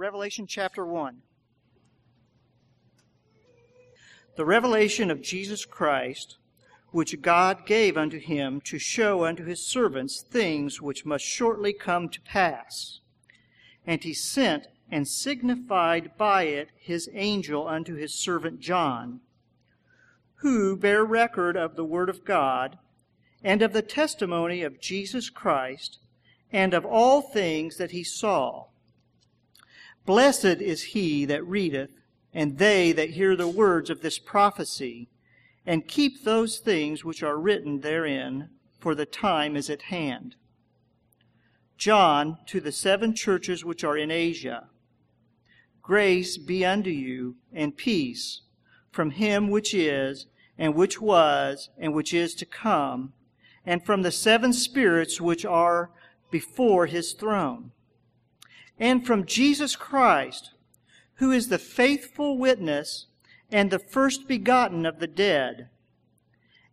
Revelation 0.00 0.46
chapter 0.46 0.86
1. 0.86 1.18
The 4.34 4.46
revelation 4.46 5.10
of 5.10 5.20
Jesus 5.20 5.66
Christ, 5.66 6.38
which 6.88 7.20
God 7.20 7.66
gave 7.66 7.98
unto 7.98 8.18
him 8.18 8.62
to 8.62 8.78
show 8.78 9.26
unto 9.26 9.44
his 9.44 9.66
servants 9.66 10.22
things 10.22 10.80
which 10.80 11.04
must 11.04 11.26
shortly 11.26 11.74
come 11.74 12.08
to 12.08 12.20
pass. 12.22 13.00
And 13.86 14.02
he 14.02 14.14
sent 14.14 14.68
and 14.90 15.06
signified 15.06 16.12
by 16.16 16.44
it 16.44 16.70
his 16.78 17.10
angel 17.12 17.68
unto 17.68 17.94
his 17.94 18.14
servant 18.14 18.58
John, 18.58 19.20
who 20.36 20.78
bear 20.78 21.04
record 21.04 21.58
of 21.58 21.76
the 21.76 21.84
word 21.84 22.08
of 22.08 22.24
God 22.24 22.78
and 23.44 23.60
of 23.60 23.74
the 23.74 23.82
testimony 23.82 24.62
of 24.62 24.80
Jesus 24.80 25.28
Christ 25.28 25.98
and 26.50 26.72
of 26.72 26.86
all 26.86 27.20
things 27.20 27.76
that 27.76 27.90
he 27.90 28.02
saw. 28.02 28.69
Blessed 30.10 30.60
is 30.60 30.82
he 30.82 31.24
that 31.26 31.46
readeth, 31.46 31.92
and 32.34 32.58
they 32.58 32.90
that 32.90 33.10
hear 33.10 33.36
the 33.36 33.46
words 33.46 33.90
of 33.90 34.00
this 34.00 34.18
prophecy, 34.18 35.08
and 35.64 35.86
keep 35.86 36.24
those 36.24 36.58
things 36.58 37.04
which 37.04 37.22
are 37.22 37.38
written 37.38 37.78
therein, 37.78 38.48
for 38.80 38.96
the 38.96 39.06
time 39.06 39.54
is 39.54 39.70
at 39.70 39.82
hand. 39.82 40.34
John, 41.78 42.38
to 42.46 42.58
the 42.58 42.72
seven 42.72 43.14
churches 43.14 43.64
which 43.64 43.84
are 43.84 43.96
in 43.96 44.10
Asia, 44.10 44.66
grace 45.80 46.38
be 46.38 46.64
unto 46.64 46.90
you, 46.90 47.36
and 47.52 47.76
peace 47.76 48.40
from 48.90 49.12
him 49.12 49.48
which 49.48 49.72
is, 49.72 50.26
and 50.58 50.74
which 50.74 51.00
was, 51.00 51.70
and 51.78 51.94
which 51.94 52.12
is 52.12 52.34
to 52.34 52.44
come, 52.44 53.12
and 53.64 53.86
from 53.86 54.02
the 54.02 54.10
seven 54.10 54.52
spirits 54.52 55.20
which 55.20 55.44
are 55.44 55.92
before 56.32 56.86
his 56.86 57.12
throne, 57.12 57.70
and 58.80 59.06
from 59.06 59.26
Jesus 59.26 59.76
Christ, 59.76 60.52
who 61.16 61.30
is 61.30 61.48
the 61.48 61.58
faithful 61.58 62.38
witness 62.38 63.06
and 63.52 63.70
the 63.70 63.78
first 63.78 64.26
begotten 64.26 64.86
of 64.86 64.98
the 64.98 65.06
dead, 65.06 65.68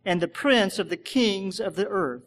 and 0.04 0.22
the 0.22 0.28
prince 0.28 0.78
of 0.78 0.88
the 0.88 0.96
kings 0.96 1.60
of 1.60 1.76
the 1.76 1.86
earth. 1.86 2.22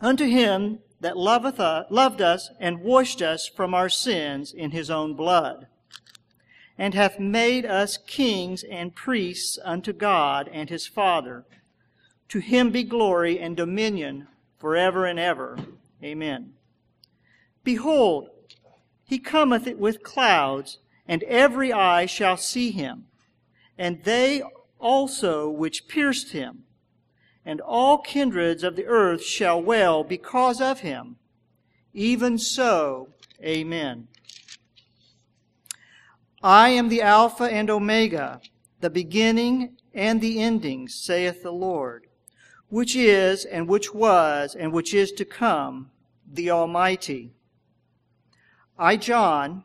Unto 0.00 0.26
him 0.26 0.80
that 1.00 1.16
loveth 1.16 1.60
us, 1.60 1.86
loved 1.88 2.20
us 2.20 2.50
and 2.58 2.80
washed 2.80 3.22
us 3.22 3.46
from 3.46 3.74
our 3.74 3.88
sins 3.88 4.52
in 4.52 4.72
his 4.72 4.90
own 4.90 5.14
blood, 5.14 5.68
and 6.76 6.94
hath 6.94 7.20
made 7.20 7.64
us 7.64 7.96
kings 7.96 8.64
and 8.64 8.96
priests 8.96 9.56
unto 9.62 9.92
God 9.92 10.50
and 10.52 10.68
his 10.68 10.88
Father. 10.88 11.44
To 12.30 12.40
him 12.40 12.70
be 12.70 12.82
glory 12.82 13.38
and 13.38 13.56
dominion 13.56 14.26
forever 14.58 15.06
and 15.06 15.20
ever. 15.20 15.58
Amen. 16.02 16.54
Behold, 17.62 18.30
he 19.14 19.20
cometh 19.20 19.68
with 19.76 20.02
clouds, 20.02 20.80
and 21.06 21.22
every 21.22 21.72
eye 21.72 22.04
shall 22.04 22.36
see 22.36 22.72
him, 22.72 23.04
and 23.78 24.02
they 24.02 24.42
also 24.80 25.48
which 25.48 25.86
pierced 25.86 26.32
him, 26.32 26.64
and 27.44 27.60
all 27.60 27.98
kindreds 27.98 28.64
of 28.64 28.74
the 28.74 28.86
earth 28.86 29.22
shall 29.22 29.62
wail 29.62 30.02
because 30.02 30.60
of 30.60 30.80
him. 30.80 31.14
Even 31.92 32.36
so, 32.38 33.08
Amen. 33.40 34.08
I 36.42 36.70
am 36.70 36.88
the 36.88 37.02
Alpha 37.02 37.44
and 37.44 37.70
Omega, 37.70 38.40
the 38.80 38.90
beginning 38.90 39.76
and 39.94 40.20
the 40.20 40.40
ending, 40.40 40.88
saith 40.88 41.44
the 41.44 41.52
Lord, 41.52 42.08
which 42.68 42.96
is, 42.96 43.44
and 43.44 43.68
which 43.68 43.94
was, 43.94 44.56
and 44.56 44.72
which 44.72 44.92
is 44.92 45.12
to 45.12 45.24
come 45.24 45.92
the 46.28 46.50
Almighty. 46.50 47.30
I, 48.78 48.96
John, 48.96 49.64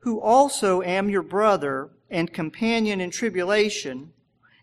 who 0.00 0.20
also 0.20 0.82
am 0.82 1.08
your 1.08 1.22
brother 1.22 1.90
and 2.10 2.32
companion 2.32 3.00
in 3.00 3.10
tribulation, 3.10 4.12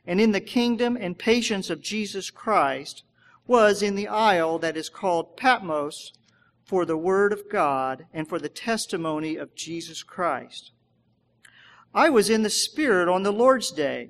and 0.06 0.22
in 0.22 0.32
the 0.32 0.42
kingdom 0.42 0.98
and 1.00 1.18
patience 1.18 1.70
of 1.70 1.82
Jesus 1.82 2.30
Christ, 2.30 3.04
was 3.46 3.82
in 3.82 3.96
the 3.96 4.08
isle 4.08 4.60
that 4.60 4.78
is 4.78 4.90
called 4.90 5.36
Patmos 5.36 6.14
for 6.64 6.86
the 6.86 6.98
word 6.98 7.34
of 7.34 7.50
God 7.50 8.06
and 8.14 8.28
for 8.28 8.40
the 8.40 8.50
testimony 8.50 9.36
of 9.36 9.56
Jesus 9.56 10.04
Christ. 10.04 10.72
I 11.94 12.10
was 12.10 12.30
in 12.30 12.44
the 12.44 12.50
Spirit 12.50 13.08
on 13.08 13.24
the 13.24 13.34
Lord's 13.34 13.72
day, 13.72 14.10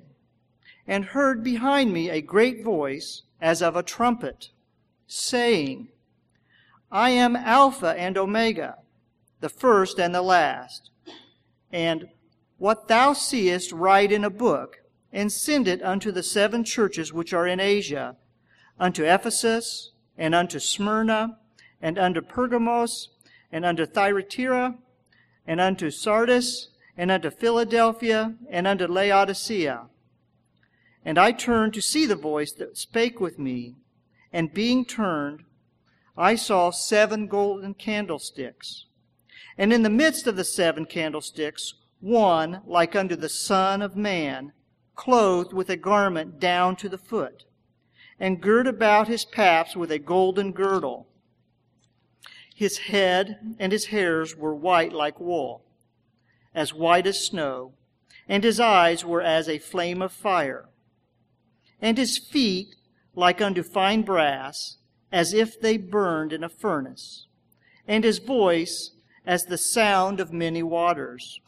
and 0.86 1.06
heard 1.06 1.42
behind 1.42 1.92
me 1.92 2.10
a 2.10 2.20
great 2.20 2.62
voice 2.62 3.22
as 3.40 3.60
of 3.62 3.76
a 3.76 3.82
trumpet, 3.82 4.50
saying, 5.06 5.88
I 6.92 7.10
am 7.10 7.34
Alpha 7.34 7.94
and 7.98 8.16
Omega, 8.16 8.76
the 9.40 9.48
first 9.48 9.98
and 9.98 10.14
the 10.14 10.22
last. 10.22 10.90
And 11.72 12.08
what 12.58 12.88
thou 12.88 13.12
seest, 13.12 13.72
write 13.72 14.12
in 14.12 14.24
a 14.24 14.30
book, 14.30 14.78
and 15.12 15.30
send 15.32 15.68
it 15.68 15.82
unto 15.82 16.10
the 16.10 16.22
seven 16.22 16.64
churches 16.64 17.12
which 17.12 17.32
are 17.32 17.46
in 17.46 17.60
Asia, 17.60 18.16
unto 18.78 19.04
Ephesus, 19.04 19.92
and 20.16 20.34
unto 20.34 20.58
Smyrna, 20.58 21.38
and 21.80 21.98
unto 21.98 22.20
Pergamos, 22.20 23.10
and 23.52 23.64
unto 23.64 23.86
Thyatira, 23.86 24.76
and 25.46 25.60
unto 25.60 25.90
Sardis, 25.90 26.68
and 26.96 27.10
unto 27.10 27.30
Philadelphia, 27.30 28.34
and 28.48 28.66
unto 28.66 28.86
Laodicea. 28.86 29.86
And 31.04 31.18
I 31.18 31.32
turned 31.32 31.74
to 31.74 31.82
see 31.82 32.06
the 32.06 32.16
voice 32.16 32.52
that 32.52 32.78
spake 32.78 33.20
with 33.20 33.38
me, 33.38 33.74
and 34.32 34.54
being 34.54 34.84
turned, 34.84 35.44
I 36.16 36.34
saw 36.34 36.70
seven 36.70 37.26
golden 37.26 37.74
candlesticks. 37.74 38.86
And 39.56 39.72
in 39.72 39.82
the 39.82 39.90
midst 39.90 40.26
of 40.26 40.36
the 40.36 40.44
seven 40.44 40.84
candlesticks, 40.84 41.74
one 42.00 42.60
like 42.66 42.96
unto 42.96 43.16
the 43.16 43.28
Son 43.28 43.80
of 43.82 43.96
Man, 43.96 44.52
clothed 44.94 45.52
with 45.52 45.70
a 45.70 45.76
garment 45.76 46.38
down 46.38 46.76
to 46.76 46.88
the 46.88 46.98
foot, 46.98 47.44
and 48.18 48.40
girt 48.40 48.66
about 48.66 49.08
his 49.08 49.24
paps 49.24 49.76
with 49.76 49.90
a 49.90 49.98
golden 49.98 50.52
girdle. 50.52 51.08
His 52.54 52.78
head 52.78 53.56
and 53.58 53.72
his 53.72 53.86
hairs 53.86 54.36
were 54.36 54.54
white 54.54 54.92
like 54.92 55.18
wool, 55.18 55.64
as 56.54 56.72
white 56.72 57.06
as 57.06 57.24
snow, 57.24 57.72
and 58.28 58.44
his 58.44 58.60
eyes 58.60 59.04
were 59.04 59.22
as 59.22 59.48
a 59.48 59.58
flame 59.58 60.00
of 60.00 60.12
fire. 60.12 60.68
And 61.80 61.98
his 61.98 62.18
feet 62.18 62.76
like 63.14 63.40
unto 63.40 63.62
fine 63.62 64.02
brass, 64.02 64.78
as 65.12 65.32
if 65.32 65.60
they 65.60 65.76
burned 65.76 66.32
in 66.32 66.44
a 66.44 66.48
furnace, 66.48 67.26
and 67.86 68.04
his 68.04 68.18
voice 68.18 68.93
as 69.24 69.46
the 69.46 69.58
sound 69.58 70.20
of 70.20 70.32
many 70.32 70.62
waters. 70.62 71.40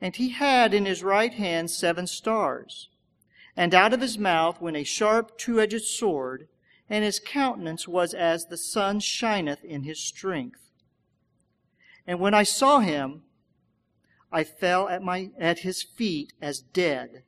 And 0.00 0.16
he 0.16 0.30
had 0.30 0.74
in 0.74 0.84
his 0.84 1.02
right 1.02 1.32
hand 1.32 1.70
seven 1.70 2.06
stars, 2.06 2.88
and 3.56 3.74
out 3.74 3.92
of 3.92 4.00
his 4.00 4.18
mouth 4.18 4.60
went 4.60 4.76
a 4.76 4.84
sharp 4.84 5.38
two-edged 5.38 5.82
sword, 5.82 6.48
and 6.88 7.04
his 7.04 7.20
countenance 7.20 7.86
was 7.86 8.14
as 8.14 8.46
the 8.46 8.56
sun 8.56 9.00
shineth 9.00 9.64
in 9.64 9.84
his 9.84 10.00
strength. 10.00 10.70
And 12.06 12.18
when 12.18 12.34
I 12.34 12.42
saw 12.42 12.80
him, 12.80 13.22
I 14.32 14.44
fell 14.44 14.88
at 14.88 15.02
my 15.02 15.30
at 15.38 15.60
his 15.60 15.82
feet 15.82 16.32
as 16.40 16.60
dead. 16.60 17.22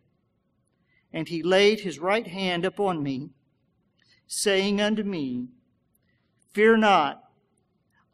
And 1.12 1.28
he 1.28 1.42
laid 1.42 1.80
his 1.80 1.98
right 1.98 2.26
hand 2.26 2.64
upon 2.64 3.02
me 3.02 3.30
saying 4.26 4.80
unto 4.80 5.02
me, 5.02 5.48
Fear 6.52 6.78
not, 6.78 7.23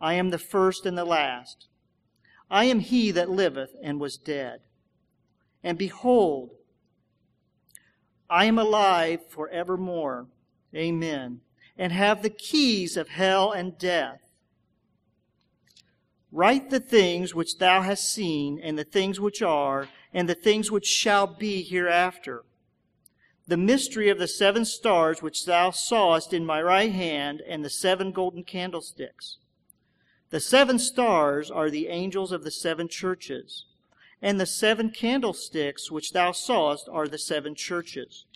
I 0.00 0.14
am 0.14 0.30
the 0.30 0.38
first 0.38 0.86
and 0.86 0.96
the 0.96 1.04
last. 1.04 1.68
I 2.50 2.64
am 2.64 2.80
he 2.80 3.10
that 3.10 3.30
liveth 3.30 3.74
and 3.82 4.00
was 4.00 4.16
dead. 4.16 4.60
And 5.62 5.76
behold, 5.76 6.50
I 8.28 8.46
am 8.46 8.58
alive 8.58 9.20
for 9.28 9.48
evermore. 9.50 10.26
Amen. 10.74 11.40
And 11.76 11.92
have 11.92 12.22
the 12.22 12.30
keys 12.30 12.96
of 12.96 13.08
hell 13.08 13.52
and 13.52 13.78
death. 13.78 14.20
Write 16.32 16.70
the 16.70 16.80
things 16.80 17.34
which 17.34 17.58
thou 17.58 17.82
hast 17.82 18.12
seen, 18.12 18.60
and 18.62 18.78
the 18.78 18.84
things 18.84 19.18
which 19.18 19.42
are, 19.42 19.88
and 20.14 20.28
the 20.28 20.34
things 20.34 20.70
which 20.70 20.86
shall 20.86 21.26
be 21.26 21.62
hereafter 21.62 22.44
the 23.50 23.56
mystery 23.56 24.08
of 24.08 24.18
the 24.18 24.28
seven 24.28 24.64
stars 24.64 25.22
which 25.22 25.44
thou 25.44 25.72
sawest 25.72 26.32
in 26.32 26.46
my 26.46 26.62
right 26.62 26.92
hand, 26.92 27.42
and 27.48 27.64
the 27.64 27.68
seven 27.68 28.12
golden 28.12 28.44
candlesticks. 28.44 29.38
The 30.30 30.40
seven 30.40 30.78
stars 30.78 31.50
are 31.50 31.70
the 31.70 31.88
angels 31.88 32.30
of 32.30 32.44
the 32.44 32.52
seven 32.52 32.88
churches, 32.88 33.66
and 34.22 34.38
the 34.38 34.46
seven 34.46 34.90
candlesticks 34.90 35.90
which 35.90 36.12
thou 36.12 36.30
sawest 36.30 36.88
are 36.88 37.08
the 37.08 37.18
seven 37.18 37.56
churches. 37.56 38.26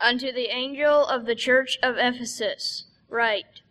Unto 0.00 0.32
the 0.32 0.48
angel 0.48 1.06
of 1.06 1.24
the 1.24 1.36
church 1.36 1.78
of 1.82 1.96
Ephesus, 1.98 2.86
write, 3.08 3.62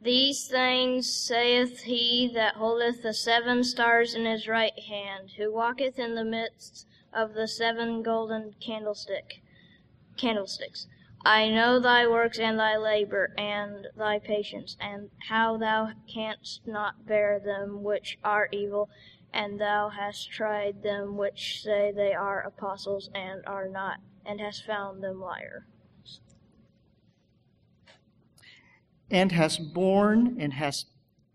These 0.00 0.48
things 0.48 1.14
saith 1.14 1.82
he 1.82 2.30
that 2.34 2.56
holdeth 2.56 3.02
the 3.02 3.14
seven 3.14 3.62
stars 3.62 4.14
in 4.14 4.24
his 4.26 4.48
right 4.48 4.78
hand, 4.88 5.30
who 5.36 5.52
walketh 5.52 6.00
in 6.00 6.16
the 6.16 6.24
midst 6.24 6.86
of 7.12 7.34
the 7.34 7.46
seven 7.46 8.02
golden 8.02 8.56
candlestick 8.60 9.40
candlesticks. 10.16 10.88
I 11.24 11.50
know 11.50 11.78
thy 11.78 12.06
works 12.06 12.38
and 12.38 12.58
thy 12.58 12.78
labor 12.78 13.34
and 13.36 13.86
thy 13.96 14.18
patience, 14.18 14.76
and 14.80 15.10
how 15.28 15.58
thou 15.58 15.90
canst 16.12 16.66
not 16.66 17.06
bear 17.06 17.38
them 17.38 17.82
which 17.82 18.18
are 18.24 18.48
evil, 18.52 18.88
and 19.32 19.60
thou 19.60 19.90
hast 19.90 20.30
tried 20.30 20.82
them 20.82 21.18
which 21.18 21.62
say 21.62 21.92
they 21.94 22.14
are 22.14 22.40
apostles 22.40 23.10
and 23.14 23.44
are 23.46 23.68
not, 23.68 23.98
and 24.24 24.40
hast 24.40 24.64
found 24.64 25.02
them 25.02 25.20
liars. 25.20 25.62
And 29.10 29.32
hast 29.32 29.74
borne 29.74 30.36
and 30.40 30.54
hast 30.54 30.86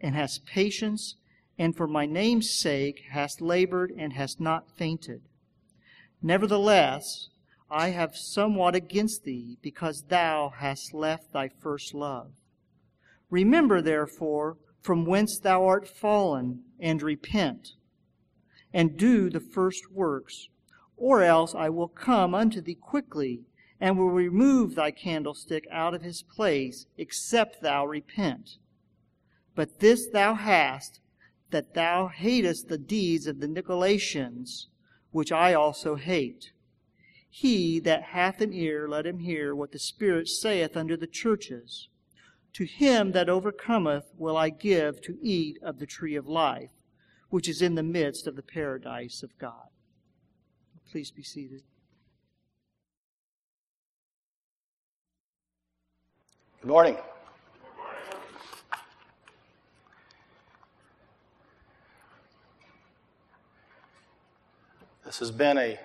and 0.01 0.15
hast 0.15 0.45
patience, 0.45 1.15
and 1.59 1.75
for 1.75 1.87
my 1.87 2.07
name's 2.07 2.49
sake 2.49 3.03
hast 3.11 3.39
labored 3.39 3.91
and 3.95 4.13
hast 4.13 4.41
not 4.41 4.71
fainted. 4.75 5.21
Nevertheless, 6.21 7.29
I 7.69 7.89
have 7.89 8.15
somewhat 8.15 8.75
against 8.75 9.23
thee, 9.23 9.57
because 9.61 10.03
thou 10.03 10.53
hast 10.57 10.93
left 10.93 11.33
thy 11.33 11.49
first 11.49 11.93
love. 11.93 12.31
Remember, 13.29 13.81
therefore, 13.81 14.57
from 14.81 15.05
whence 15.05 15.39
thou 15.39 15.65
art 15.65 15.87
fallen, 15.87 16.63
and 16.79 17.01
repent, 17.01 17.73
and 18.71 18.97
do 18.97 19.29
the 19.29 19.39
first 19.39 19.91
works, 19.91 20.49
or 20.95 21.23
else 21.23 21.55
I 21.55 21.69
will 21.69 21.87
come 21.87 22.35
unto 22.35 22.61
thee 22.61 22.75
quickly, 22.75 23.41
and 23.79 23.97
will 23.97 24.11
remove 24.11 24.75
thy 24.75 24.91
candlestick 24.91 25.67
out 25.71 25.93
of 25.93 26.03
his 26.03 26.21
place, 26.21 26.85
except 26.97 27.61
thou 27.61 27.85
repent. 27.85 28.57
But 29.55 29.79
this 29.79 30.07
thou 30.07 30.35
hast, 30.35 30.99
that 31.49 31.73
thou 31.73 32.07
hatest 32.07 32.67
the 32.67 32.77
deeds 32.77 33.27
of 33.27 33.39
the 33.39 33.47
Nicolaitans, 33.47 34.67
which 35.11 35.31
I 35.31 35.53
also 35.53 35.95
hate. 35.95 36.51
He 37.37 37.81
that 37.81 38.01
hath 38.01 38.39
an 38.39 38.53
ear, 38.53 38.87
let 38.87 39.05
him 39.05 39.19
hear 39.19 39.53
what 39.53 39.73
the 39.73 39.77
Spirit 39.77 40.29
saith 40.29 40.77
unto 40.77 40.95
the 40.95 41.05
churches. 41.05 41.89
To 42.53 42.63
him 42.63 43.11
that 43.11 43.27
overcometh 43.27 44.05
will 44.17 44.37
I 44.37 44.47
give 44.47 45.01
to 45.01 45.17
eat 45.21 45.57
of 45.61 45.79
the 45.79 45.85
tree 45.85 46.15
of 46.15 46.29
life, 46.29 46.69
which 47.29 47.49
is 47.49 47.61
in 47.61 47.75
the 47.75 47.83
midst 47.83 48.25
of 48.25 48.37
the 48.37 48.41
paradise 48.41 49.21
of 49.21 49.37
God. 49.37 49.67
Please 50.89 51.11
be 51.11 51.23
seated. 51.23 51.63
Good 56.61 56.69
morning. 56.69 56.95
This 65.03 65.19
has 65.19 65.31
been 65.31 65.57
a 65.57 65.77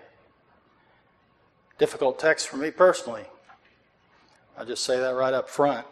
difficult 1.80 2.18
text 2.18 2.46
for 2.46 2.58
me 2.58 2.70
personally. 2.70 3.24
I'll 4.58 4.66
just 4.66 4.84
say 4.84 5.00
that 5.00 5.14
right 5.14 5.32
up 5.32 5.48
front. 5.48 5.86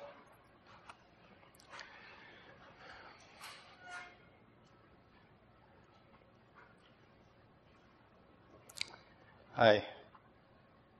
I 9.56 9.82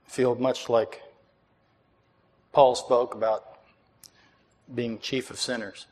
feel 0.07 0.33
much 0.33 0.69
like 0.69 1.03
Paul 2.51 2.73
spoke 2.73 3.13
about 3.13 3.59
being 4.73 4.97
chief 4.97 5.29
of 5.29 5.39
sinners. 5.39 5.85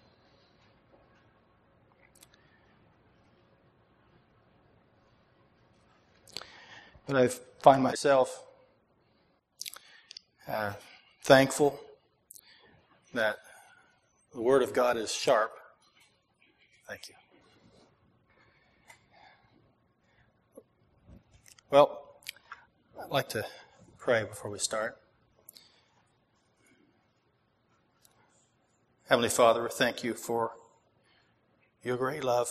But 7.06 7.16
I 7.16 7.28
find 7.62 7.84
myself 7.84 8.47
uh, 10.48 10.74
thankful 11.24 11.80
that 13.14 13.38
the 14.34 14.42
Word 14.42 14.64
of 14.64 14.74
God 14.74 14.98
is 14.98 15.14
sharp. 15.14 15.52
Thank 16.88 17.10
you. 17.10 17.16
Well, 21.70 22.22
I'd 23.02 23.10
like 23.10 23.30
to 23.30 23.46
pray 23.98 24.24
before 24.24 24.50
we 24.50 24.60
start. 24.60 24.98
Heavenly 29.10 29.30
Father, 29.30 29.64
we 29.64 29.70
thank 29.70 30.04
you 30.04 30.14
for 30.14 30.52
your 31.84 31.98
great 31.98 32.24
love 32.24 32.50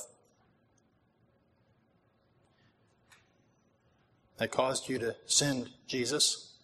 that 4.38 4.50
caused 4.50 4.88
you 4.88 4.98
to 4.98 5.16
send 5.26 5.70
Jesus 5.86 6.55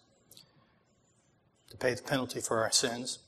pay 1.83 1.93
the 1.93 2.01
penalty 2.01 2.39
for 2.39 2.63
our 2.63 2.71
sins. 2.71 3.19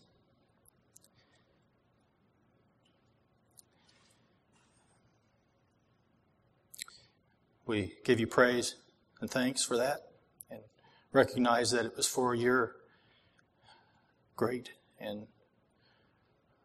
We 7.65 7.95
give 8.05 8.17
you 8.17 8.27
praise 8.27 8.75
and 9.19 9.29
thanks 9.29 9.65
for 9.65 9.75
that 9.75 10.07
and 10.49 10.61
recognize 11.11 11.71
that 11.71 11.85
it 11.85 11.97
was 11.97 12.07
for 12.07 12.33
your 12.33 12.77
great 14.37 14.69
and 15.01 15.27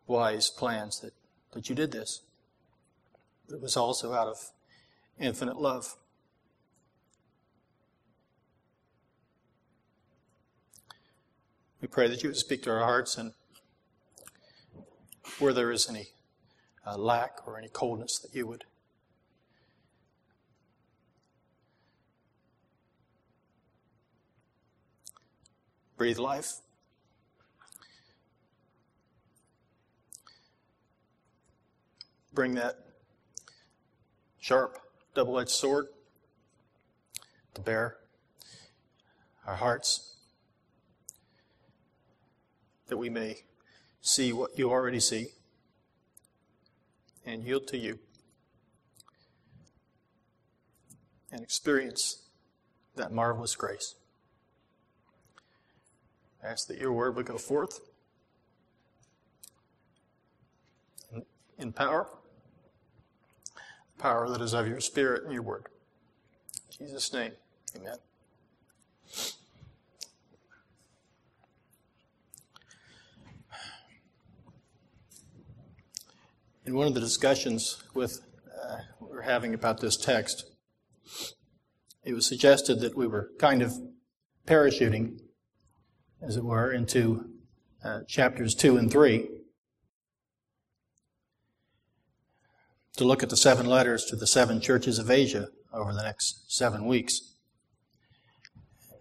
wise 0.07 0.49
plans 0.49 1.01
that, 1.01 1.13
that 1.55 1.69
you 1.69 1.75
did 1.75 1.91
this. 1.91 2.21
It 3.49 3.61
was 3.61 3.77
also 3.77 4.13
out 4.13 4.29
of 4.29 4.37
infinite 5.19 5.57
love. 5.57 5.97
We 11.81 11.89
pray 11.89 12.09
that 12.09 12.23
you 12.23 12.29
would 12.29 12.37
speak 12.37 12.63
to 12.65 12.71
our 12.71 12.81
hearts 12.81 13.17
and 13.17 13.33
where 15.39 15.55
there 15.55 15.73
is 15.73 15.89
any 15.89 16.09
uh, 16.87 16.99
lack 16.99 17.47
or 17.47 17.57
any 17.59 17.69
coldness, 17.69 18.19
that 18.19 18.35
you 18.35 18.47
would 18.47 18.65
breathe 25.97 26.19
life. 26.19 26.53
Bring 32.35 32.55
that 32.57 32.77
sharp, 34.39 34.79
double 35.15 35.39
edged 35.39 35.51
sword 35.51 35.87
to 37.55 37.61
bear 37.63 37.97
our 39.47 39.57
hearts 39.57 40.10
that 42.91 42.99
we 42.99 43.09
may 43.09 43.37
see 44.01 44.33
what 44.33 44.59
you 44.59 44.71
already 44.71 45.01
see 45.01 45.29
and 47.25 47.45
yield 47.45 47.67
to 47.69 47.79
you 47.79 47.99
and 51.33 51.43
experience 51.43 52.27
that 52.97 53.13
marvelous 53.13 53.55
grace. 53.55 53.95
I 56.43 56.49
ask 56.49 56.67
that 56.69 56.79
your 56.79 56.93
word 56.93 57.17
would 57.17 57.27
go 57.27 57.39
forth 57.39 57.81
in, 61.59 61.73
power, 61.73 62.09
power 63.99 64.29
that 64.31 64.41
is 64.41 64.55
of 64.55 64.67
your 64.67 64.81
spirit 64.81 65.25
and 65.25 65.33
your 65.33 65.43
word. 65.43 65.67
In 66.81 66.87
Jesus' 66.87 67.13
name, 67.13 67.33
amen. 67.77 67.97
In 76.67 76.75
one 76.75 76.87
of 76.87 76.93
the 76.93 77.01
discussions 77.01 77.83
with 77.95 78.21
uh, 78.47 78.77
we 79.01 79.09
were 79.09 79.23
having 79.23 79.55
about 79.55 79.81
this 79.81 79.97
text, 79.97 80.45
it 82.05 82.13
was 82.13 82.27
suggested 82.27 82.81
that 82.81 82.95
we 82.95 83.07
were 83.07 83.31
kind 83.39 83.63
of 83.63 83.73
parachuting, 84.47 85.21
as 86.21 86.37
it 86.37 86.45
were, 86.45 86.71
into 86.71 87.31
uh, 87.83 88.01
chapters 88.07 88.55
two 88.55 88.77
and 88.77 88.91
three 88.91 89.29
to 92.97 93.05
look 93.05 93.23
at 93.23 93.31
the 93.31 93.37
seven 93.37 93.65
letters 93.65 94.05
to 94.05 94.17
the 94.17 94.27
seven 94.27 94.61
churches 94.61 94.99
of 94.99 95.11
Asia 95.11 95.49
over 95.73 95.95
the 95.95 96.03
next 96.03 96.53
seven 96.53 96.85
weeks. 96.85 97.37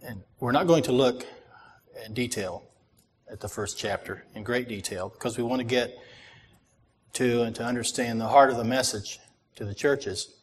And 0.02 0.22
we're 0.38 0.52
not 0.52 0.66
going 0.66 0.84
to 0.84 0.92
look 0.92 1.26
in 2.06 2.14
detail 2.14 2.62
at 3.30 3.40
the 3.40 3.48
first 3.48 3.78
chapter 3.78 4.24
in 4.34 4.44
great 4.44 4.66
detail 4.66 5.10
because 5.10 5.36
we 5.36 5.44
want 5.44 5.60
to 5.60 5.66
get 5.66 5.94
to 7.14 7.42
and 7.42 7.54
to 7.56 7.64
understand 7.64 8.20
the 8.20 8.28
heart 8.28 8.50
of 8.50 8.56
the 8.56 8.64
message 8.64 9.18
to 9.56 9.64
the 9.64 9.74
churches 9.74 10.34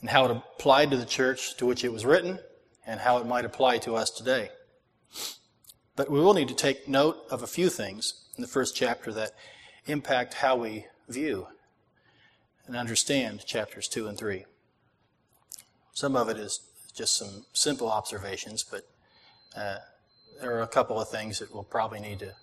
and 0.00 0.10
how 0.10 0.24
it 0.24 0.30
applied 0.30 0.90
to 0.90 0.96
the 0.96 1.04
church 1.04 1.56
to 1.56 1.66
which 1.66 1.84
it 1.84 1.92
was 1.92 2.06
written 2.06 2.38
and 2.86 3.00
how 3.00 3.18
it 3.18 3.26
might 3.26 3.44
apply 3.44 3.78
to 3.78 3.94
us 3.94 4.10
today. 4.10 4.50
But 5.96 6.10
we 6.10 6.20
will 6.20 6.34
need 6.34 6.48
to 6.48 6.54
take 6.54 6.88
note 6.88 7.18
of 7.30 7.42
a 7.42 7.46
few 7.46 7.68
things 7.68 8.24
in 8.36 8.42
the 8.42 8.48
first 8.48 8.76
chapter 8.76 9.12
that 9.12 9.32
impact 9.86 10.34
how 10.34 10.56
we 10.56 10.86
view 11.08 11.48
and 12.66 12.76
understand 12.76 13.44
chapters 13.44 13.88
2 13.88 14.06
and 14.06 14.16
3. 14.16 14.44
Some 15.92 16.14
of 16.14 16.28
it 16.28 16.36
is 16.36 16.60
just 16.94 17.16
some 17.16 17.46
simple 17.52 17.90
observations, 17.90 18.62
but 18.62 18.82
uh, 19.56 19.78
there 20.40 20.56
are 20.56 20.62
a 20.62 20.68
couple 20.68 21.00
of 21.00 21.08
things 21.08 21.40
that 21.40 21.52
we'll 21.52 21.64
probably 21.64 21.98
need 21.98 22.20
to 22.20 22.34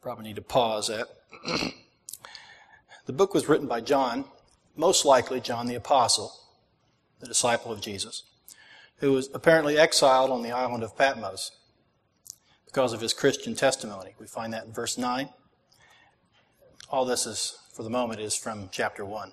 probably 0.00 0.24
need 0.24 0.36
to 0.36 0.42
pause 0.42 0.90
at. 0.90 1.08
the 3.06 3.12
book 3.12 3.34
was 3.34 3.48
written 3.48 3.66
by 3.66 3.80
John, 3.80 4.24
most 4.76 5.04
likely 5.04 5.40
John 5.40 5.66
the 5.66 5.74
Apostle, 5.74 6.32
the 7.20 7.26
disciple 7.26 7.72
of 7.72 7.80
Jesus, 7.80 8.22
who 8.98 9.12
was 9.12 9.28
apparently 9.34 9.76
exiled 9.76 10.30
on 10.30 10.42
the 10.42 10.52
island 10.52 10.84
of 10.84 10.96
Patmos 10.96 11.50
because 12.64 12.92
of 12.92 13.00
his 13.00 13.12
Christian 13.12 13.54
testimony. 13.54 14.14
We 14.20 14.26
find 14.26 14.52
that 14.52 14.66
in 14.66 14.72
verse 14.72 14.96
9. 14.96 15.30
All 16.90 17.04
this 17.04 17.26
is, 17.26 17.58
for 17.72 17.82
the 17.82 17.90
moment, 17.90 18.20
is 18.20 18.36
from 18.36 18.68
chapter 18.70 19.04
1. 19.04 19.32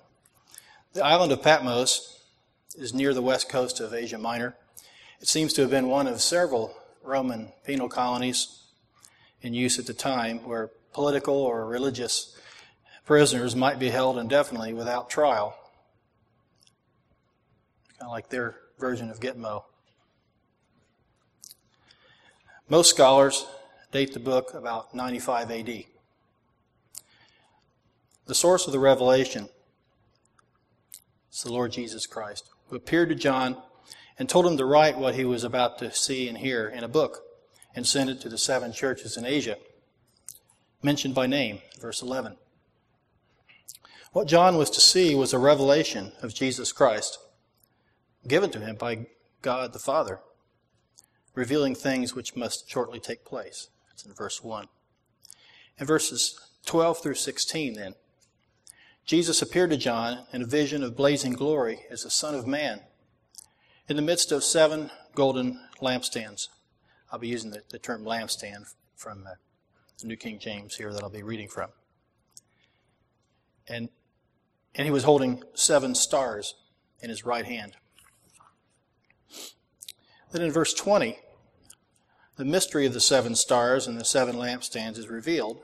The 0.94 1.04
island 1.04 1.32
of 1.32 1.42
Patmos 1.42 2.20
is 2.76 2.92
near 2.92 3.14
the 3.14 3.22
west 3.22 3.48
coast 3.48 3.80
of 3.80 3.94
Asia 3.94 4.18
Minor. 4.18 4.56
It 5.20 5.28
seems 5.28 5.52
to 5.54 5.62
have 5.62 5.70
been 5.70 5.88
one 5.88 6.06
of 6.06 6.20
several 6.20 6.74
Roman 7.02 7.52
penal 7.64 7.88
colonies 7.88 8.65
in 9.42 9.54
use 9.54 9.78
at 9.78 9.86
the 9.86 9.94
time 9.94 10.38
where 10.44 10.70
political 10.92 11.36
or 11.36 11.66
religious 11.66 12.36
prisoners 13.04 13.54
might 13.54 13.78
be 13.78 13.90
held 13.90 14.18
indefinitely 14.18 14.72
without 14.72 15.08
trial. 15.08 15.56
Kind 17.98 18.08
of 18.08 18.10
like 18.10 18.28
their 18.28 18.56
version 18.78 19.10
of 19.10 19.20
Gitmo. 19.20 19.64
Most 22.68 22.90
scholars 22.90 23.46
date 23.92 24.12
the 24.12 24.20
book 24.20 24.54
about 24.54 24.94
95 24.94 25.50
AD. 25.50 25.84
The 28.26 28.34
source 28.34 28.66
of 28.66 28.72
the 28.72 28.78
revelation 28.80 29.48
is 31.32 31.42
the 31.42 31.52
Lord 31.52 31.70
Jesus 31.70 32.06
Christ, 32.06 32.48
who 32.68 32.76
appeared 32.76 33.10
to 33.10 33.14
John 33.14 33.56
and 34.18 34.28
told 34.28 34.46
him 34.46 34.56
to 34.56 34.64
write 34.64 34.98
what 34.98 35.14
he 35.14 35.24
was 35.24 35.44
about 35.44 35.78
to 35.78 35.92
see 35.92 36.28
and 36.28 36.38
hear 36.38 36.68
in 36.68 36.82
a 36.82 36.88
book 36.88 37.25
and 37.76 37.86
send 37.86 38.10
it 38.10 38.20
to 38.22 38.28
the 38.28 38.38
seven 38.38 38.72
churches 38.72 39.16
in 39.16 39.24
Asia, 39.24 39.56
mentioned 40.82 41.14
by 41.14 41.26
name, 41.26 41.60
verse 41.78 42.02
11. 42.02 42.36
What 44.12 44.26
John 44.26 44.56
was 44.56 44.70
to 44.70 44.80
see 44.80 45.14
was 45.14 45.34
a 45.34 45.38
revelation 45.38 46.12
of 46.22 46.34
Jesus 46.34 46.72
Christ 46.72 47.18
given 48.26 48.50
to 48.50 48.60
him 48.60 48.76
by 48.76 49.06
God 49.42 49.72
the 49.72 49.78
Father, 49.78 50.20
revealing 51.34 51.74
things 51.74 52.14
which 52.14 52.34
must 52.34 52.68
shortly 52.68 52.98
take 52.98 53.24
place. 53.24 53.68
That's 53.88 54.04
in 54.04 54.14
verse 54.14 54.42
1. 54.42 54.66
In 55.78 55.86
verses 55.86 56.40
12 56.64 57.02
through 57.02 57.14
16, 57.14 57.74
then, 57.74 57.94
Jesus 59.04 59.40
appeared 59.40 59.70
to 59.70 59.76
John 59.76 60.26
in 60.32 60.42
a 60.42 60.46
vision 60.46 60.82
of 60.82 60.96
blazing 60.96 61.34
glory 61.34 61.80
as 61.90 62.02
the 62.02 62.10
Son 62.10 62.34
of 62.34 62.46
Man 62.46 62.80
in 63.88 63.94
the 63.96 64.02
midst 64.02 64.32
of 64.32 64.42
seven 64.42 64.90
golden 65.14 65.60
lampstands. 65.80 66.48
I'll 67.10 67.18
be 67.18 67.28
using 67.28 67.50
the, 67.50 67.62
the 67.70 67.78
term 67.78 68.04
lampstand 68.04 68.74
from 68.96 69.26
uh, 69.26 69.34
the 70.00 70.06
New 70.06 70.16
King 70.16 70.38
James 70.38 70.76
here 70.76 70.92
that 70.92 71.02
I'll 71.02 71.10
be 71.10 71.22
reading 71.22 71.48
from. 71.48 71.70
And, 73.68 73.88
and 74.74 74.84
he 74.84 74.90
was 74.90 75.04
holding 75.04 75.42
seven 75.54 75.94
stars 75.94 76.54
in 77.00 77.10
his 77.10 77.24
right 77.24 77.46
hand. 77.46 77.76
Then 80.32 80.42
in 80.42 80.50
verse 80.52 80.74
20, 80.74 81.18
the 82.36 82.44
mystery 82.44 82.86
of 82.86 82.92
the 82.92 83.00
seven 83.00 83.34
stars 83.34 83.86
and 83.86 83.98
the 83.98 84.04
seven 84.04 84.36
lampstands 84.36 84.98
is 84.98 85.08
revealed. 85.08 85.62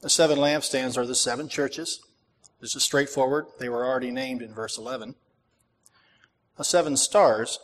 The 0.00 0.10
seven 0.10 0.38
lampstands 0.38 0.96
are 0.96 1.06
the 1.06 1.14
seven 1.14 1.48
churches 1.48 2.00
this 2.60 2.74
is 2.74 2.82
straightforward. 2.82 3.46
They 3.58 3.68
were 3.68 3.84
already 3.84 4.10
named 4.10 4.42
in 4.42 4.54
verse 4.54 4.78
11. 4.78 5.14
The 6.56 6.64
seven 6.64 6.96
stars 6.96 7.58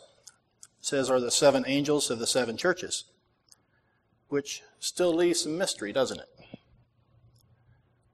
says 0.83 1.09
are 1.09 1.21
the 1.21 1.31
seven 1.31 1.63
angels 1.65 2.11
of 2.11 2.19
the 2.19 2.27
seven 2.27 2.57
churches, 2.57 3.05
which 4.27 4.61
still 4.79 5.13
leaves 5.13 5.39
some 5.39 5.57
mystery, 5.57 5.93
doesn't 5.93 6.19
it? 6.19 6.27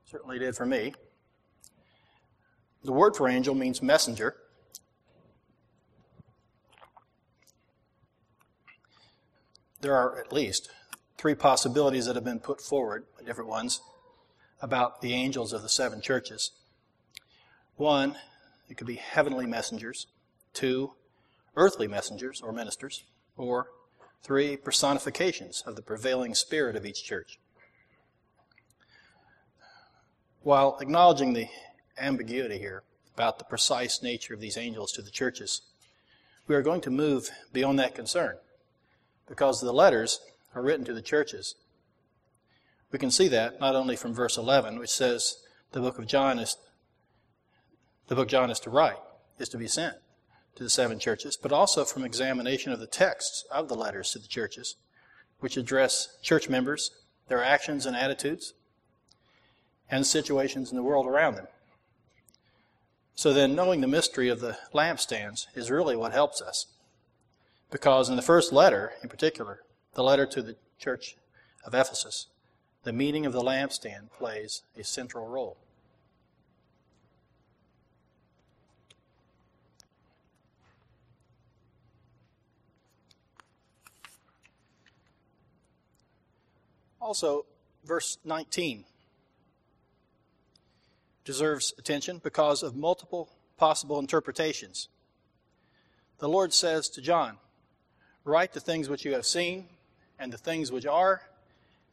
Certainly 0.05 0.37
did 0.37 0.55
for 0.55 0.67
me. 0.67 0.93
The 2.83 2.91
word 2.91 3.15
for 3.15 3.27
angel 3.27 3.55
means 3.55 3.81
messenger. 3.81 4.35
There 9.81 9.95
are 9.95 10.19
at 10.19 10.31
least 10.31 10.69
three 11.17 11.35
possibilities 11.35 12.05
that 12.05 12.15
have 12.15 12.23
been 12.23 12.39
put 12.39 12.61
forward, 12.61 13.05
different 13.25 13.49
ones, 13.49 13.81
about 14.61 15.01
the 15.01 15.15
angels 15.15 15.53
of 15.53 15.63
the 15.63 15.69
seven 15.69 16.01
churches. 16.01 16.51
One, 17.77 18.15
it 18.69 18.77
could 18.77 18.85
be 18.85 18.95
heavenly 18.95 19.47
messengers. 19.47 20.05
Two, 20.53 20.93
earthly 21.55 21.87
messengers 21.87 22.41
or 22.41 22.51
ministers. 22.51 23.03
Or 23.37 23.67
three, 24.23 24.57
personifications 24.57 25.63
of 25.65 25.75
the 25.75 25.81
prevailing 25.81 26.35
spirit 26.35 26.75
of 26.75 26.85
each 26.85 27.03
church. 27.03 27.39
While 30.41 30.77
acknowledging 30.79 31.33
the 31.33 31.47
ambiguity 31.97 32.57
here 32.57 32.83
about 33.13 33.39
the 33.39 33.45
precise 33.45 34.01
nature 34.01 34.33
of 34.33 34.39
these 34.39 34.57
angels 34.57 34.91
to 34.93 35.01
the 35.01 35.11
churches, 35.11 35.61
we 36.47 36.55
are 36.55 36.61
going 36.61 36.81
to 36.81 36.89
move 36.89 37.29
beyond 37.53 37.77
that 37.79 37.95
concern 37.95 38.37
because 39.27 39.61
the 39.61 39.73
letters 39.73 40.19
are 40.55 40.61
written 40.61 40.85
to 40.85 40.93
the 40.93 41.01
churches. 41.01 41.55
We 42.91 42.99
can 42.99 43.11
see 43.11 43.27
that 43.27 43.59
not 43.59 43.75
only 43.75 43.95
from 43.95 44.13
verse 44.13 44.37
11, 44.37 44.79
which 44.79 44.89
says 44.89 45.35
the 45.71 45.81
book 45.81 45.99
of 45.99 46.07
John 46.07 46.39
is 46.39 46.57
the 48.07 48.15
book 48.15 48.27
John 48.27 48.49
is 48.49 48.59
to 48.61 48.71
write, 48.71 48.97
is 49.37 49.49
to 49.49 49.57
be 49.57 49.67
sent 49.67 49.95
to 50.59 50.63
the 50.65 50.69
seven 50.69 50.99
churches, 50.99 51.37
but 51.37 51.53
also 51.53 51.85
from 51.85 52.03
examination 52.03 52.73
of 52.73 52.81
the 52.81 52.85
texts 52.85 53.45
of 53.49 53.69
the 53.69 53.75
letters 53.75 54.11
to 54.11 54.19
the 54.19 54.27
churches, 54.27 54.75
which 55.39 55.55
address 55.55 56.17
church 56.21 56.49
members, 56.49 56.91
their 57.29 57.41
actions 57.41 57.85
and 57.85 57.95
attitudes, 57.95 58.53
and 59.89 60.05
situations 60.05 60.69
in 60.69 60.75
the 60.75 60.83
world 60.83 61.07
around 61.07 61.35
them. 61.35 61.47
So 63.15 63.31
then, 63.31 63.55
knowing 63.55 63.79
the 63.79 63.87
mystery 63.87 64.27
of 64.27 64.41
the 64.41 64.57
lampstands 64.73 65.47
is 65.55 65.71
really 65.71 65.95
what 65.95 66.11
helps 66.11 66.41
us. 66.41 66.65
Because 67.71 68.09
in 68.09 68.17
the 68.17 68.21
first 68.21 68.51
letter, 68.51 68.91
in 69.01 69.07
particular, 69.07 69.61
the 69.93 70.03
letter 70.03 70.25
to 70.25 70.41
the 70.41 70.57
church 70.77 71.15
of 71.65 71.73
Ephesus, 71.73 72.27
the 72.83 72.91
meaning 72.91 73.25
of 73.25 73.31
the 73.31 73.41
lampstand 73.41 74.11
plays 74.17 74.63
a 74.77 74.83
central 74.83 75.25
role. 75.27 75.55
Also, 87.01 87.45
verse 87.85 88.17
19 88.25 88.85
deserves 91.23 91.73
attention 91.77 92.19
because 92.23 92.63
of 92.63 92.75
multiple 92.75 93.29
possible 93.57 93.99
interpretations. 93.99 94.89
The 96.19 96.29
Lord 96.29 96.53
says 96.53 96.89
to 96.89 97.01
John, 97.01 97.37
Write 98.25 98.53
the 98.53 98.59
things 98.59 98.89
which 98.89 99.05
you 99.05 99.13
have 99.13 99.25
seen, 99.25 99.67
and 100.19 100.33
the 100.33 100.37
things 100.37 100.71
which 100.71 100.85
are, 100.85 101.21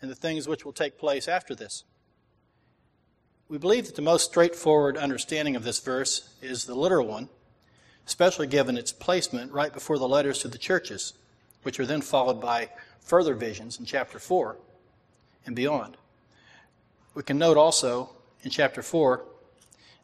and 0.02 0.10
the 0.10 0.16
things 0.16 0.48
which 0.48 0.64
will 0.64 0.72
take 0.72 0.98
place 0.98 1.28
after 1.28 1.54
this. 1.54 1.84
We 3.48 3.58
believe 3.58 3.86
that 3.86 3.94
the 3.94 4.02
most 4.02 4.24
straightforward 4.24 4.96
understanding 4.96 5.54
of 5.54 5.62
this 5.62 5.78
verse 5.78 6.34
is 6.42 6.64
the 6.64 6.74
literal 6.74 7.06
one, 7.06 7.28
especially 8.06 8.48
given 8.48 8.76
its 8.76 8.92
placement 8.92 9.52
right 9.52 9.72
before 9.72 9.98
the 9.98 10.08
letters 10.08 10.40
to 10.40 10.48
the 10.48 10.58
churches, 10.58 11.12
which 11.62 11.78
are 11.78 11.86
then 11.86 12.02
followed 12.02 12.40
by 12.40 12.70
further 13.00 13.34
visions 13.34 13.78
in 13.78 13.84
chapter 13.84 14.18
4 14.18 14.56
and 15.46 15.56
beyond. 15.56 15.96
We 17.14 17.22
can 17.22 17.38
note 17.38 17.56
also 17.56 18.10
in 18.42 18.50
chapter 18.50 18.82
4, 18.82 19.24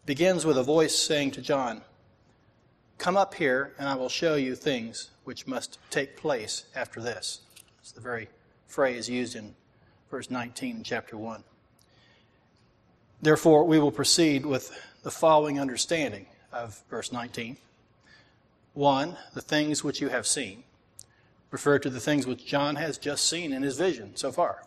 begins 0.04 0.44
with 0.44 0.58
a 0.58 0.62
voice 0.64 0.98
saying 0.98 1.30
to 1.32 1.40
John, 1.40 1.82
Come 2.98 3.16
up 3.16 3.34
here, 3.34 3.72
and 3.78 3.88
I 3.88 3.94
will 3.94 4.08
show 4.08 4.34
you 4.34 4.56
things 4.56 5.10
which 5.24 5.46
must 5.46 5.78
take 5.90 6.16
place 6.16 6.64
after 6.74 7.00
this. 7.00 7.40
It's 7.80 7.92
the 7.92 8.00
very 8.00 8.28
phrase 8.66 9.08
used 9.08 9.36
in 9.36 9.54
verse 10.10 10.30
19 10.30 10.78
in 10.78 10.82
chapter 10.82 11.16
1. 11.16 11.44
Therefore, 13.20 13.64
we 13.64 13.78
will 13.78 13.92
proceed 13.92 14.44
with 14.44 14.76
the 15.02 15.10
following 15.10 15.60
understanding 15.60 16.26
of 16.52 16.82
verse 16.90 17.12
19. 17.12 17.56
One, 18.74 19.16
the 19.34 19.40
things 19.40 19.84
which 19.84 20.00
you 20.00 20.08
have 20.08 20.26
seen 20.26 20.64
refer 21.50 21.78
to 21.78 21.90
the 21.90 22.00
things 22.00 22.26
which 22.26 22.46
John 22.46 22.76
has 22.76 22.98
just 22.98 23.28
seen 23.28 23.52
in 23.52 23.62
his 23.62 23.76
vision 23.76 24.16
so 24.16 24.32
far 24.32 24.64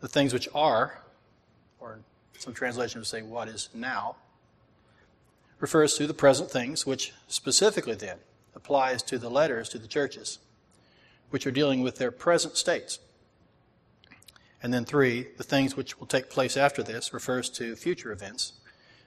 the 0.00 0.08
things 0.08 0.32
which 0.32 0.48
are, 0.54 1.02
or 1.80 2.00
some 2.38 2.54
translation 2.54 3.04
say 3.04 3.22
what 3.22 3.48
is 3.48 3.68
now, 3.74 4.16
refers 5.60 5.94
to 5.94 6.06
the 6.06 6.14
present 6.14 6.50
things, 6.50 6.86
which 6.86 7.12
specifically 7.26 7.94
then 7.94 8.18
applies 8.54 9.02
to 9.02 9.18
the 9.18 9.30
letters 9.30 9.68
to 9.70 9.78
the 9.78 9.88
churches, 9.88 10.38
which 11.30 11.46
are 11.46 11.50
dealing 11.50 11.82
with 11.82 11.96
their 11.96 12.10
present 12.10 12.56
states. 12.56 13.00
And 14.62 14.74
then 14.74 14.84
three, 14.84 15.28
the 15.36 15.44
things 15.44 15.76
which 15.76 15.98
will 15.98 16.06
take 16.06 16.30
place 16.30 16.56
after 16.56 16.82
this 16.82 17.12
refers 17.12 17.48
to 17.50 17.76
future 17.76 18.10
events, 18.10 18.54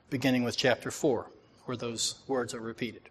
beginning 0.10 0.44
with 0.44 0.58
chapter 0.58 0.92
four, 0.92 1.28
where 1.66 1.78
those 1.78 2.16
words 2.28 2.54
are 2.54 2.60
repeated. 2.60 3.04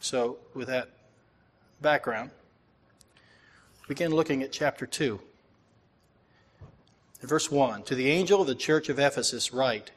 So, 0.00 0.38
with 0.52 0.66
that 0.66 0.90
background, 1.80 2.30
begin 3.92 4.10
looking 4.10 4.42
at 4.42 4.50
chapter 4.50 4.86
2. 4.86 5.20
In 7.20 7.28
verse 7.28 7.50
1 7.50 7.82
To 7.82 7.94
the 7.94 8.08
angel 8.08 8.40
of 8.40 8.46
the 8.46 8.54
church 8.54 8.88
of 8.88 8.98
Ephesus, 8.98 9.52
write, 9.52 9.90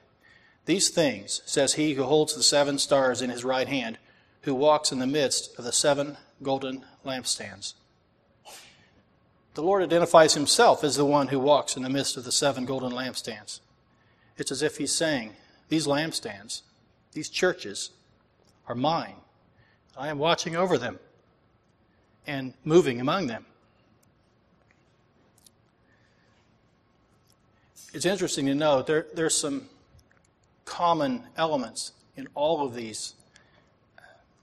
These 0.66 0.90
things 0.90 1.42
says 1.46 1.75
he 1.75 1.94
who 1.94 2.04
holds 2.04 2.36
the 2.36 2.44
seven 2.44 2.78
stars 2.78 3.22
in 3.22 3.30
his 3.30 3.46
right 3.46 3.70
hand, 3.70 3.98
who 4.42 4.54
walks 4.54 4.92
in 4.92 5.00
the 5.00 5.08
midst 5.08 5.58
of 5.58 5.64
the 5.64 5.72
seven 5.72 6.18
golden 6.44 6.84
lampstands. 7.06 7.75
The 9.54 9.64
Lord 9.64 9.82
identifies 9.82 10.34
himself 10.34 10.84
as 10.84 10.98
the 10.98 11.06
one 11.06 11.30
who 11.30 11.40
walks 11.40 11.78
in 11.78 11.84
the 11.84 11.90
midst 11.90 12.18
of 12.18 12.25
the 12.25 12.34
seven 12.34 12.66
golden 12.66 12.92
lampstands. 12.92 13.62
It's 14.38 14.52
as 14.52 14.62
if 14.62 14.75
he's 14.75 14.94
saying, 14.94 15.38
These 15.70 15.88
lampstands, 15.88 16.64
these 17.14 17.30
churches, 17.30 17.92
are 18.68 18.75
mine. 18.75 19.16
I 19.98 20.10
am 20.10 20.18
watching 20.18 20.54
over 20.54 20.78
them 20.78 21.00
and 22.28 22.56
moving 22.66 23.00
among 23.00 23.28
them. 23.28 23.46
It's 27.96 28.06
interesting 28.06 28.48
to 28.48 28.56
note 28.56 28.88
there, 28.88 29.06
there's 29.14 29.38
some 29.38 29.70
common 30.66 31.24
elements 31.38 31.94
in 32.18 32.28
all 32.36 32.68
of 32.68 32.75
these 32.75 33.14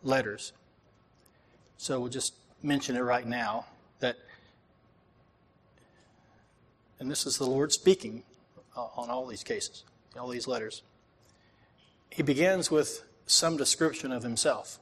letters. 0.02 0.54
So 1.76 2.00
we'll 2.00 2.08
just 2.08 2.32
mention 2.62 2.96
it 2.96 3.00
right 3.00 3.26
now 3.26 3.66
that, 4.00 4.16
and 6.98 7.10
this 7.10 7.26
is 7.26 7.36
the 7.36 7.44
Lord 7.44 7.72
speaking 7.72 8.22
uh, 8.74 8.86
on 8.96 9.10
all 9.10 9.26
these 9.26 9.44
cases, 9.44 9.84
all 10.18 10.28
these 10.28 10.48
letters. 10.48 10.82
He 12.08 12.22
begins 12.22 12.70
with 12.70 13.04
some 13.26 13.58
description 13.58 14.12
of 14.12 14.22
himself. 14.22 14.78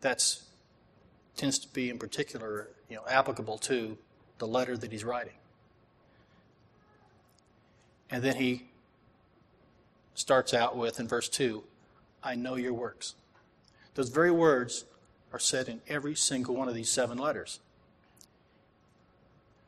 That's 0.00 0.42
tends 1.36 1.60
to 1.60 1.68
be 1.68 1.90
in 1.90 1.98
particular, 2.00 2.70
you 2.88 2.96
know, 2.96 3.04
applicable 3.08 3.58
to 3.58 3.96
the 4.38 4.48
letter 4.48 4.76
that 4.76 4.90
he's 4.90 5.04
writing. 5.04 5.37
And 8.10 8.22
then 8.22 8.36
he 8.36 8.68
starts 10.14 10.54
out 10.54 10.76
with 10.76 10.98
in 10.98 11.06
verse 11.06 11.28
2, 11.28 11.62
I 12.22 12.34
know 12.34 12.56
your 12.56 12.72
works. 12.72 13.14
Those 13.94 14.08
very 14.08 14.30
words 14.30 14.84
are 15.32 15.38
said 15.38 15.68
in 15.68 15.80
every 15.88 16.14
single 16.14 16.54
one 16.54 16.68
of 16.68 16.74
these 16.74 16.90
seven 16.90 17.18
letters. 17.18 17.60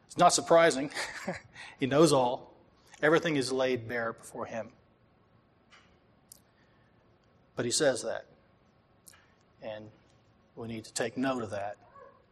It's 0.06 0.18
not 0.18 0.32
surprising. 0.32 0.90
he 1.80 1.86
knows 1.86 2.12
all. 2.12 2.52
Everything 3.02 3.36
is 3.36 3.52
laid 3.52 3.88
bare 3.88 4.12
before 4.12 4.46
him. 4.46 4.70
But 7.54 7.64
he 7.64 7.70
says 7.70 8.02
that. 8.02 8.26
And 9.62 9.90
we 10.56 10.66
need 10.66 10.84
to 10.84 10.92
take 10.92 11.16
note 11.16 11.42
of 11.42 11.50
that. 11.50 11.76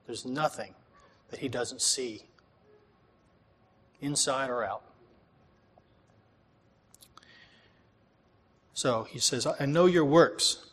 There's 0.07 0.25
nothing 0.25 0.75
that 1.31 1.41
he 1.41 1.49
doesn't 1.49 1.83
see, 1.83 2.23
inside 4.01 4.51
or 4.51 4.65
out. 4.65 4.83
So 8.79 9.03
he 9.11 9.19
says, 9.19 9.45
I 9.45 9.67
know 9.67 9.87
your 9.87 10.05
works, 10.05 10.65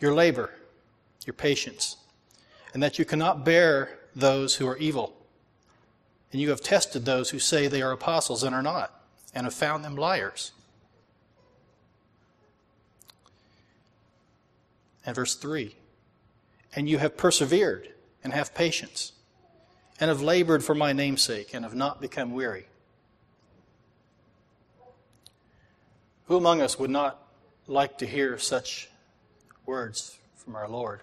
your 0.00 0.12
labor, 0.12 0.50
your 1.24 1.34
patience, 1.34 1.98
and 2.72 2.82
that 2.82 2.98
you 2.98 3.04
cannot 3.04 3.44
bear 3.44 4.00
those 4.16 4.56
who 4.56 4.66
are 4.66 4.76
evil. 4.78 5.14
And 6.32 6.40
you 6.40 6.50
have 6.50 6.60
tested 6.60 7.04
those 7.04 7.30
who 7.30 7.38
say 7.38 7.68
they 7.68 7.80
are 7.80 7.92
apostles 7.92 8.42
and 8.42 8.52
are 8.52 8.60
not, 8.60 8.92
and 9.32 9.44
have 9.46 9.54
found 9.54 9.84
them 9.84 9.94
liars. 9.94 10.50
And 15.06 15.14
verse 15.14 15.36
3 15.36 15.76
And 16.74 16.88
you 16.88 16.98
have 16.98 17.16
persevered 17.16 17.90
and 18.24 18.32
have 18.32 18.52
patience, 18.52 19.12
and 20.00 20.08
have 20.08 20.22
labored 20.22 20.64
for 20.64 20.74
my 20.74 20.92
name's 20.92 21.22
sake, 21.22 21.54
and 21.54 21.64
have 21.64 21.76
not 21.76 22.00
become 22.00 22.32
weary. 22.32 22.66
Who 26.26 26.36
among 26.36 26.62
us 26.62 26.78
would 26.78 26.90
not 26.90 27.22
like 27.66 27.98
to 27.98 28.06
hear 28.06 28.38
such 28.38 28.88
words 29.66 30.18
from 30.36 30.56
our 30.56 30.68
Lord? 30.68 31.00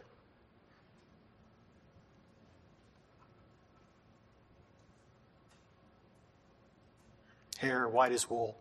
Hair 7.60 7.88
white 7.89 8.12
as 8.12 8.27
wool, 8.27 8.57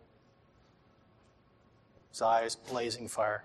his 2.11 2.21
eyes 2.21 2.55
blazing 2.55 3.07
fire. 3.07 3.43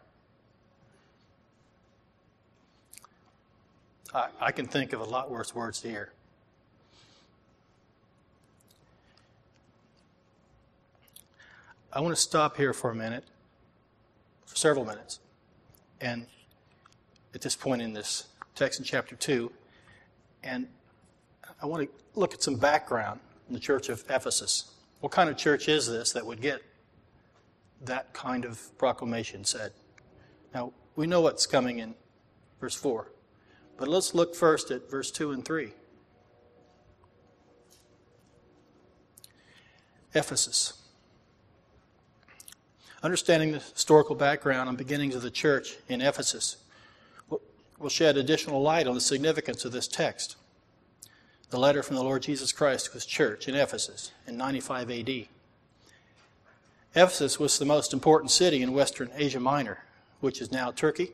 I, 4.13 4.29
I 4.39 4.53
can 4.53 4.67
think 4.67 4.93
of 4.93 5.01
a 5.01 5.05
lot 5.05 5.31
worse 5.31 5.55
words 5.55 5.81
to 5.81 5.89
hear. 5.89 6.13
I 11.93 12.01
want 12.01 12.15
to 12.15 12.21
stop 12.21 12.57
here 12.57 12.73
for 12.73 12.91
a 12.91 12.95
minute, 12.95 13.25
for 14.45 14.57
several 14.57 14.85
minutes, 14.85 15.21
and 16.01 16.27
at 17.35 17.41
this 17.41 17.57
point 17.57 17.83
in 17.83 17.93
this 17.93 18.29
text 18.55 18.79
in 18.79 18.85
chapter 18.85 19.15
2, 19.17 19.51
and 20.43 20.67
I 21.63 21.67
want 21.67 21.85
to 21.85 21.89
look 22.19 22.35
at 22.35 22.43
some 22.43 22.57
background 22.57 23.21
in 23.49 23.55
the 23.55 23.61
church 23.61 23.89
of 23.89 24.05
Ephesus. 24.11 24.73
What 25.01 25.13
kind 25.13 25.31
of 25.31 25.37
church 25.37 25.69
is 25.69 25.87
this 25.87 26.13
that 26.13 26.25
would 26.25 26.41
get 26.41 26.63
that 27.83 28.13
kind 28.13 28.45
of 28.45 28.77
proclamation 28.79 29.45
said? 29.45 29.73
Now, 30.55 30.73
we 30.97 31.07
know 31.07 31.21
what's 31.21 31.47
coming 31.47 31.79
in 31.79 31.95
verse 32.61 32.75
4. 32.75 33.13
But 33.77 33.89
let's 33.89 34.15
look 34.15 34.35
first 34.35 34.71
at 34.71 34.91
verse 34.91 35.11
2 35.11 35.33
and 35.33 35.45
3. 35.45 35.73
Ephesus. 40.15 40.83
Understanding 43.07 43.53
the 43.53 43.61
historical 43.61 44.17
background 44.17 44.69
and 44.69 44.77
beginnings 44.77 45.15
of 45.15 45.23
the 45.23 45.31
church 45.31 45.77
in 45.89 46.01
Ephesus 46.01 46.57
will 47.79 47.89
shed 47.89 48.17
additional 48.17 48.61
light 48.61 48.89
on 48.89 48.97
the 48.97 49.01
significance 49.01 49.65
of 49.65 49.71
this 49.71 49.87
text. 49.87 50.35
The 51.51 51.59
letter 51.61 51.85
from 51.85 51.95
the 51.95 52.03
Lord 52.03 52.23
Jesus 52.23 52.51
Christ 52.51 52.87
to 52.87 52.93
his 52.95 53.07
church 53.07 53.47
in 53.47 53.55
Ephesus 53.55 54.11
in 54.27 54.37
95 54.37 54.91
AD. 54.91 55.11
Ephesus 56.97 57.39
was 57.39 57.61
the 57.61 57.65
most 57.65 57.93
important 57.93 58.33
city 58.33 58.61
in 58.61 58.73
western 58.73 59.13
Asia 59.15 59.39
Minor, 59.39 59.85
which 60.19 60.41
is 60.41 60.51
now 60.51 60.73
Turkey 60.73 61.13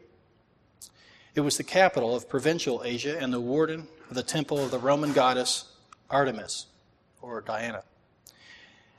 it 1.34 1.42
was 1.42 1.58
the 1.58 1.62
capital 1.62 2.16
of 2.16 2.26
provincial 2.26 2.80
Asia 2.86 3.18
and 3.18 3.34
the 3.34 3.40
warden 3.40 3.86
of 4.08 4.16
the 4.16 4.22
temple 4.22 4.58
of 4.58 4.70
the 4.70 4.78
Roman 4.78 5.12
goddess 5.12 5.66
Artemis, 6.08 6.68
or 7.20 7.42
Diana. 7.42 7.82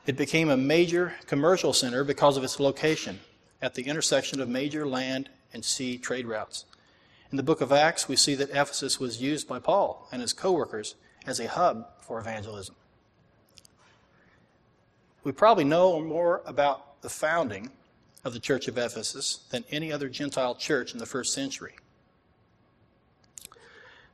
It 0.05 0.17
became 0.17 0.49
a 0.49 0.57
major 0.57 1.13
commercial 1.27 1.71
center 1.71 2.03
because 2.03 2.35
of 2.35 2.43
its 2.43 2.59
location 2.59 3.21
at 3.61 3.75
the 3.75 3.83
intersection 3.83 4.41
of 4.41 4.49
major 4.49 4.85
land 4.85 5.29
and 5.53 5.63
sea 5.63 5.97
trade 5.97 6.25
routes. 6.25 6.65
In 7.31 7.37
the 7.37 7.43
book 7.43 7.61
of 7.61 7.71
Acts, 7.71 8.09
we 8.09 8.17
see 8.17 8.35
that 8.35 8.49
Ephesus 8.49 8.99
was 8.99 9.21
used 9.21 9.47
by 9.47 9.59
Paul 9.59 10.07
and 10.11 10.21
his 10.21 10.33
co 10.33 10.51
workers 10.51 10.95
as 11.25 11.39
a 11.39 11.47
hub 11.47 11.87
for 12.01 12.19
evangelism. 12.19 12.75
We 15.23 15.31
probably 15.31 15.63
know 15.63 16.01
more 16.01 16.41
about 16.45 17.01
the 17.01 17.09
founding 17.09 17.71
of 18.25 18.33
the 18.33 18.39
church 18.39 18.67
of 18.67 18.77
Ephesus 18.77 19.39
than 19.51 19.63
any 19.71 19.91
other 19.91 20.09
Gentile 20.09 20.55
church 20.55 20.91
in 20.93 20.99
the 20.99 21.05
first 21.05 21.33
century. 21.33 21.75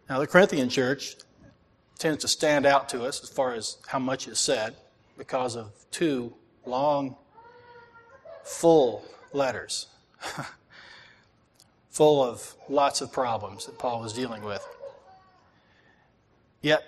Now, 0.08 0.19
the 0.19 0.28
Corinthian 0.28 0.69
church 0.69 1.15
tends 1.97 2.21
to 2.21 2.28
stand 2.28 2.65
out 2.65 2.89
to 2.89 3.04
us 3.06 3.23
as 3.23 3.30
far 3.30 3.54
as 3.54 3.78
how 3.88 3.99
much 3.99 4.28
is 4.28 4.39
said 4.39 4.75
because 5.19 5.55
of 5.58 5.73
two 5.91 6.34
long, 6.65 7.15
full 8.43 9.03
letters, 9.34 9.88
full 11.91 12.23
of 12.23 12.55
lots 12.69 13.01
of 13.01 13.12
problems 13.12 13.67
that 13.67 13.77
Paul 13.77 13.99
was 14.01 14.13
dealing 14.13 14.43
with. 14.43 14.65
Yet, 16.62 16.84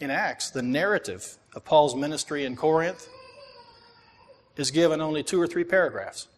in 0.00 0.10
Acts, 0.10 0.50
the 0.50 0.62
narrative 0.62 1.36
of 1.54 1.64
Paul's 1.64 1.94
ministry 1.94 2.44
in 2.44 2.56
Corinth 2.56 3.08
is 4.56 4.70
given 4.70 5.00
only 5.00 5.22
two 5.22 5.40
or 5.40 5.46
three 5.46 5.64
paragraphs. 5.64 6.28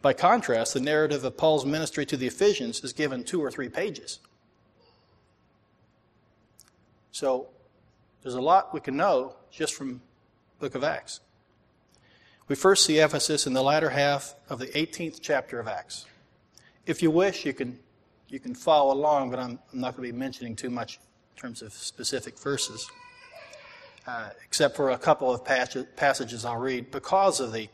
By 0.00 0.12
contrast, 0.12 0.74
the 0.74 0.80
narrative 0.80 1.24
of 1.24 1.36
Paul's 1.36 1.66
ministry 1.66 2.06
to 2.06 2.16
the 2.16 2.26
Ephesians 2.28 2.82
is 2.84 2.92
given 2.92 3.24
two 3.24 3.42
or 3.42 3.50
three 3.50 3.68
pages. 3.68 4.20
So 7.10 7.48
there's 8.22 8.34
a 8.34 8.40
lot 8.40 8.72
we 8.72 8.80
can 8.80 8.96
know 8.96 9.34
just 9.50 9.74
from 9.74 10.00
book 10.60 10.74
of 10.74 10.84
Acts. 10.84 11.20
We 12.48 12.54
first 12.54 12.84
see 12.84 12.98
Ephesus 12.98 13.46
in 13.46 13.52
the 13.52 13.62
latter 13.62 13.90
half 13.90 14.34
of 14.48 14.58
the 14.58 14.66
18th 14.66 15.18
chapter 15.20 15.58
of 15.58 15.68
Acts. 15.68 16.06
If 16.86 17.02
you 17.02 17.10
wish, 17.10 17.44
you 17.44 17.52
can, 17.52 17.78
you 18.28 18.40
can 18.40 18.54
follow 18.54 18.92
along, 18.92 19.30
but 19.30 19.38
I'm, 19.38 19.58
I'm 19.72 19.80
not 19.80 19.96
going 19.96 20.08
to 20.08 20.12
be 20.12 20.18
mentioning 20.18 20.56
too 20.56 20.70
much 20.70 20.98
in 21.36 21.40
terms 21.40 21.62
of 21.62 21.72
specific 21.72 22.38
verses, 22.38 22.90
uh, 24.06 24.30
except 24.44 24.76
for 24.76 24.90
a 24.90 24.98
couple 24.98 25.32
of 25.32 25.44
passages 25.44 26.44
I'll 26.44 26.58
read 26.58 26.90
because 26.90 27.40
of 27.40 27.52
the 27.52 27.68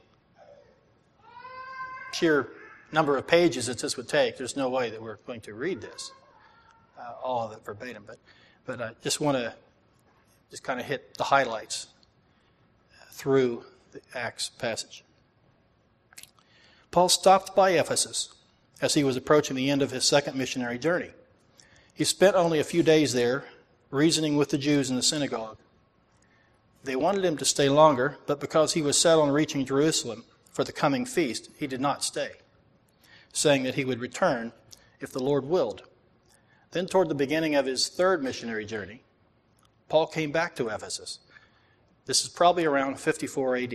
sheer 2.13 2.49
number 2.93 3.17
of 3.17 3.27
pages 3.27 3.67
that 3.67 3.79
this 3.79 3.97
would 3.97 4.09
take, 4.09 4.39
there's 4.39 4.57
no 4.57 4.69
way 4.69 4.91
that 4.91 5.03
we're 5.03 5.19
going 5.27 5.41
to 5.43 5.55
read 5.55 5.81
this, 5.81 6.13
uh, 6.99 7.15
all 7.23 7.47
of 7.47 7.53
it 7.53 7.65
verbatim. 7.65 8.05
But, 8.07 8.19
but 8.65 8.81
I 8.81 8.91
just 9.03 9.21
want 9.21 9.37
to 9.37 9.55
just 10.51 10.63
kind 10.63 10.81
of 10.81 10.87
hit 10.87 11.17
the 11.19 11.25
highlights 11.25 11.89
through 13.11 13.65
the 13.93 14.01
Acts 14.15 14.51
passage. 14.51 15.05
Paul 16.91 17.09
stopped 17.09 17.55
by 17.55 17.71
Ephesus 17.71 18.35
as 18.81 18.95
he 18.95 19.05
was 19.05 19.17
approaching 19.17 19.57
the 19.57 19.71
end 19.71 19.83
of 19.83 19.91
his 19.91 20.05
second 20.05 20.37
missionary 20.37 20.79
journey. 20.79 21.11
He 21.93 22.05
spent 22.05 22.37
only 22.37 22.61
a 22.61 22.65
few 22.65 22.83
days 22.83 23.13
there, 23.13 23.45
reasoning 23.91 24.37
with 24.37 24.51
the 24.51 24.59
Jews 24.59 24.89
in 24.89 24.97
the 24.97 25.03
synagogue. 25.03 25.59
They 26.85 26.97
wanted 26.97 27.25
him 27.25 27.37
to 27.39 27.45
stay 27.45 27.69
longer, 27.69 28.19
but 28.27 28.41
because 28.41 28.73
he 28.73 28.83
was 28.83 28.97
set 28.97 29.19
on 29.19 29.31
reaching 29.31 29.67
Jerusalem 29.67 30.25
for 30.51 30.65
the 30.65 30.73
coming 30.73 31.05
feast, 31.05 31.51
he 31.59 31.67
did 31.67 31.81
not 31.81 32.05
stay, 32.05 32.31
saying 33.33 33.65
that 33.65 33.75
he 33.75 33.85
would 33.85 34.01
return 34.01 34.53
if 35.01 35.13
the 35.13 35.23
Lord 35.23 35.45
willed. 35.45 35.83
Then, 36.71 36.87
toward 36.87 37.09
the 37.09 37.15
beginning 37.15 37.55
of 37.55 37.67
his 37.67 37.89
third 37.89 38.23
missionary 38.23 38.65
journey, 38.65 39.03
Paul 39.89 40.07
came 40.07 40.33
back 40.33 40.55
to 40.57 40.69
Ephesus. 40.69 41.19
This 42.07 42.23
is 42.23 42.29
probably 42.29 42.65
around 42.65 42.99
54 42.99 43.57
AD. 43.57 43.75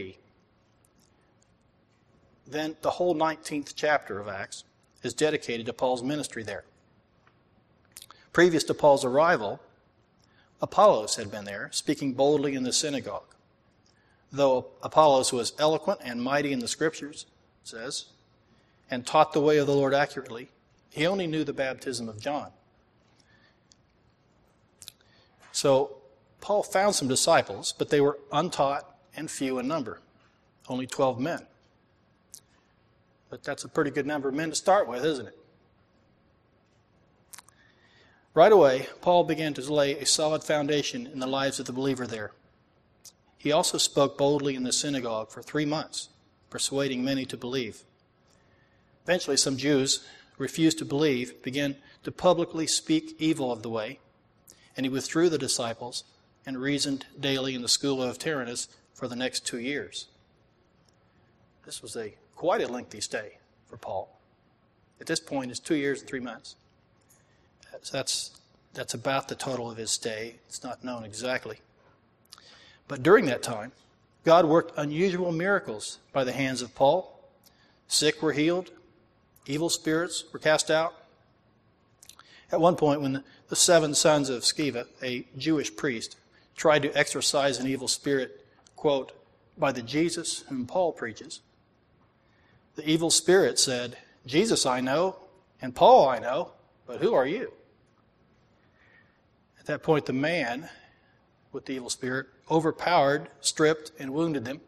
Then 2.48 2.76
the 2.82 2.92
whole 2.92 3.16
19th 3.16 3.74
chapter 3.76 4.20
of 4.20 4.28
Acts 4.28 4.64
is 5.02 5.14
dedicated 5.14 5.66
to 5.66 5.74
Paul's 5.74 6.04
ministry 6.04 6.44
there. 6.44 6.64
Previous 8.32 8.64
to 8.66 8.74
Paul's 8.74 9.06
arrival, 9.06 9.60
Apollos 10.62 11.16
had 11.16 11.30
been 11.30 11.46
there, 11.46 11.70
speaking 11.72 12.14
boldly 12.14 12.56
in 12.56 12.64
the 12.64 12.74
synagogue. 12.74 13.36
Though 14.32 14.68
Apollos 14.82 15.32
was 15.32 15.54
eloquent 15.60 16.00
and 16.04 16.22
mighty 16.22 16.52
in 16.52 16.60
the 16.60 16.68
scriptures, 16.68 17.28
says, 17.64 18.06
and 18.90 19.06
taught 19.06 19.34
the 19.34 19.42
way 19.42 19.58
of 19.58 19.68
the 19.68 19.74
Lord 19.74 19.94
accurately, 19.94 20.50
he 20.90 21.06
only 21.06 21.28
knew 21.28 21.44
the 21.44 21.54
baptism 21.54 22.10
of 22.10 22.20
John. 22.20 22.52
So 25.52 25.98
Paul 26.44 26.64
found 26.64 26.94
some 26.94 27.08
disciples, 27.08 27.74
but 27.78 27.90
they 27.90 28.02
were 28.02 28.20
untaught 28.30 28.84
and 29.16 29.32
few 29.32 29.60
in 29.60 29.68
number, 29.70 30.02
only 30.68 30.86
12 30.86 31.18
men. 31.18 31.48
But 33.30 33.46
that's 33.46 33.64
a 33.64 33.70
pretty 33.70 33.92
good 33.92 34.06
number 34.06 34.28
of 34.28 34.36
men 34.36 34.50
to 34.50 34.56
start 34.56 34.86
with, 34.86 35.06
isn't 35.06 35.28
it? 35.28 35.38
Right 38.34 38.52
away, 38.52 38.88
Paul 39.00 39.24
began 39.24 39.54
to 39.54 39.74
lay 39.74 39.98
a 39.98 40.06
solid 40.06 40.44
foundation 40.44 41.08
in 41.08 41.20
the 41.20 41.28
lives 41.28 41.62
of 41.62 41.66
the 41.66 41.72
believer 41.72 42.06
there. 42.06 42.32
He 43.38 43.54
also 43.54 43.78
spoke 43.78 44.18
boldly 44.18 44.56
in 44.56 44.64
the 44.64 44.74
synagogue 44.74 45.32
for 45.32 45.42
three 45.42 45.66
months, 45.66 46.10
persuading 46.50 47.06
many 47.06 47.26
to 47.28 47.38
believe. 47.38 47.84
Eventually, 49.06 49.38
some 49.38 49.56
Jews 49.56 50.06
refused 50.38 50.80
to 50.80 50.86
believe, 50.86 51.42
began 51.42 51.78
to 52.04 52.12
publicly 52.12 52.68
speak 52.68 53.16
evil 53.18 53.50
of 53.50 53.64
the 53.64 53.70
way, 53.70 54.00
and 54.76 54.86
he 54.86 54.90
withdrew 54.90 55.30
the 55.30 55.38
disciples 55.38 56.04
and 56.46 56.58
reasoned 56.58 57.06
daily 57.20 57.56
in 57.56 57.62
the 57.62 57.68
school 57.68 58.02
of 58.02 58.20
Tyrannus 58.20 58.68
for 58.94 59.08
the 59.08 59.16
next 59.16 59.46
two 59.46 59.60
years. 59.60 60.08
This 61.66 61.82
was 61.82 61.96
a 61.96 62.14
quite 62.36 62.62
a 62.62 62.68
lengthy 62.68 63.02
stay 63.02 63.38
for 63.68 63.78
Paul. 63.78 64.20
At 65.00 65.08
this 65.08 65.20
point, 65.20 65.52
it's 65.52 65.60
two 65.60 65.76
years 65.76 66.02
and 66.02 66.10
three 66.10 66.20
months. 66.20 66.56
So 67.82 67.98
that's, 67.98 68.32
that's 68.74 68.94
about 68.94 69.28
the 69.28 69.36
total 69.36 69.70
of 69.70 69.78
his 69.78 69.92
stay. 69.92 70.36
It's 70.48 70.64
not 70.64 70.84
known 70.84 71.04
exactly. 71.04 71.60
But 72.88 73.04
during 73.04 73.26
that 73.26 73.44
time, 73.44 73.72
God 74.24 74.46
worked 74.46 74.78
unusual 74.78 75.32
miracles 75.32 76.00
by 76.14 76.24
the 76.24 76.32
hands 76.32 76.62
of 76.62 76.76
Paul. 76.76 77.20
Sick 77.88 78.22
were 78.22 78.34
healed, 78.34 78.72
evil 79.46 79.70
spirits 79.70 80.24
were 80.32 80.40
cast 80.40 80.72
out. 80.72 80.94
At 82.52 82.62
one 82.62 82.76
point, 82.76 83.02
when 83.02 83.24
the, 83.50 83.56
seven 83.56 83.94
sons 83.94 84.30
of 84.30 84.42
Sceva, 84.44 84.88
a 85.02 85.26
Jewish 85.38 85.76
priest, 85.76 86.16
tried 86.56 86.84
to 86.84 86.98
exorcise 86.98 87.60
an 87.60 87.68
evil 87.68 87.88
spirit, 87.88 88.46
quote, 88.76 89.12
by 89.58 89.72
the 89.72 89.82
Jesus 89.82 90.44
whom 90.50 90.66
Paul 90.66 90.92
preaches, 90.92 91.42
the 92.76 92.90
evil 92.90 93.12
spirit 93.12 93.60
said, 93.60 93.98
Jesus 94.26 94.66
I 94.66 94.82
know, 94.82 95.18
and 95.62 95.76
Paul 95.76 96.10
I 96.10 96.20
know, 96.20 96.52
but 96.88 97.02
who 97.02 97.14
are 97.14 97.28
you? 97.28 97.54
At 99.60 99.68
that 99.68 99.84
point, 99.84 100.06
the 100.06 100.14
man 100.14 100.70
with 101.52 101.66
the 101.66 101.74
evil 101.74 101.90
spirit 101.90 102.28
overpowered, 102.50 103.30
stripped, 103.42 103.92
and 104.00 104.14
wounded 104.14 104.44
them. 104.44 104.60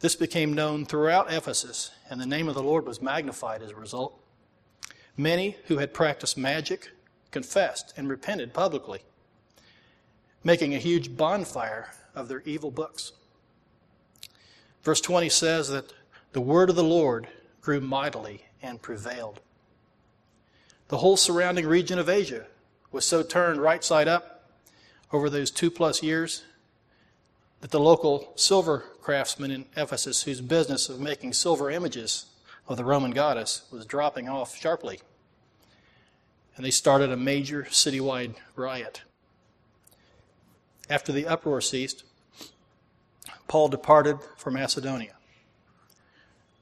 This 0.00 0.14
became 0.14 0.52
known 0.52 0.84
throughout 0.84 1.32
Ephesus, 1.32 1.90
and 2.10 2.20
the 2.20 2.26
name 2.26 2.48
of 2.48 2.54
the 2.54 2.62
Lord 2.62 2.84
was 2.84 3.00
magnified 3.00 3.62
as 3.62 3.70
a 3.70 3.76
result. 3.76 4.20
Many 5.16 5.56
who 5.66 5.78
had 5.78 5.94
practiced 5.94 6.36
magic 6.36 6.90
confessed 7.30 7.94
and 7.96 8.08
repented 8.08 8.52
publicly, 8.52 9.00
making 10.44 10.74
a 10.74 10.78
huge 10.78 11.16
bonfire 11.16 11.90
of 12.14 12.28
their 12.28 12.42
evil 12.44 12.70
books. 12.70 13.12
Verse 14.82 15.00
20 15.00 15.28
says 15.28 15.68
that 15.68 15.92
the 16.32 16.40
word 16.40 16.70
of 16.70 16.76
the 16.76 16.84
Lord 16.84 17.28
grew 17.60 17.80
mightily 17.80 18.44
and 18.62 18.80
prevailed. 18.80 19.40
The 20.88 20.98
whole 20.98 21.16
surrounding 21.16 21.66
region 21.66 21.98
of 21.98 22.08
Asia 22.08 22.46
was 22.90 23.04
so 23.04 23.22
turned 23.22 23.60
right 23.60 23.84
side 23.84 24.08
up 24.08 24.50
over 25.12 25.28
those 25.28 25.50
two 25.50 25.70
plus 25.70 26.02
years 26.02 26.44
that 27.60 27.70
the 27.70 27.80
local 27.80 28.32
silver 28.36 28.84
craftsman 29.00 29.50
in 29.50 29.66
Ephesus, 29.76 30.22
whose 30.22 30.40
business 30.40 30.88
of 30.88 31.00
making 31.00 31.32
silver 31.32 31.70
images 31.70 32.26
of 32.68 32.76
the 32.76 32.84
Roman 32.84 33.10
goddess 33.10 33.62
was 33.70 33.84
dropping 33.84 34.28
off 34.28 34.56
sharply, 34.56 35.00
and 36.56 36.64
they 36.64 36.70
started 36.70 37.10
a 37.10 37.16
major 37.16 37.64
citywide 37.64 38.34
riot. 38.54 39.02
After 40.90 41.12
the 41.12 41.26
uproar 41.26 41.60
ceased, 41.60 42.04
Paul 43.46 43.68
departed 43.68 44.18
for 44.36 44.50
Macedonia. 44.50 45.14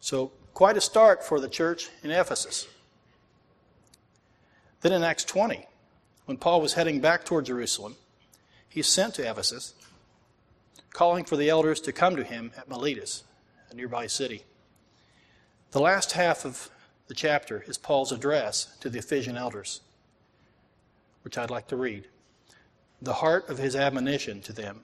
So, 0.01 0.33
quite 0.55 0.77
a 0.77 0.81
start 0.81 1.25
for 1.25 1.41
the 1.41 1.49
church 1.49 1.91
in 2.03 2.11
Ephesus. 2.11 2.67
Then 4.81 4.93
in 4.93 5.03
Acts 5.03 5.25
20, 5.25 5.67
when 6.27 6.39
Paul 6.39 6.61
was 6.61 6.75
heading 6.75 7.01
back 7.01 7.25
toward 7.25 7.47
Jerusalem, 7.47 7.97
he 8.69 8.83
sent 8.83 9.15
to 9.15 9.29
Ephesus, 9.29 9.75
calling 10.93 11.25
for 11.25 11.37
the 11.37 11.49
elders 11.49 11.81
to 11.81 11.93
come 11.93 12.17
to 12.17 12.25
him 12.25 12.53
at 12.57 12.69
Miletus, 12.69 13.25
a 13.71 13.75
nearby 13.75 14.07
city. 14.07 14.45
The 15.73 15.81
last 15.81 16.13
half 16.13 16.45
of 16.45 16.71
the 17.09 17.15
chapter 17.15 17.65
is 17.67 17.79
Paul's 17.79 18.13
address 18.13 18.77
to 18.81 18.91
the 18.91 18.99
Ephesian 18.99 19.37
elders, 19.37 19.81
which 21.23 21.37
I'd 21.37 21.51
like 21.51 21.69
to 21.69 21.77
read. 21.77 22.07
The 23.01 23.15
heart 23.15 23.49
of 23.49 23.59
his 23.59 23.77
admonition 23.77 24.41
to 24.43 24.53
them 24.53 24.81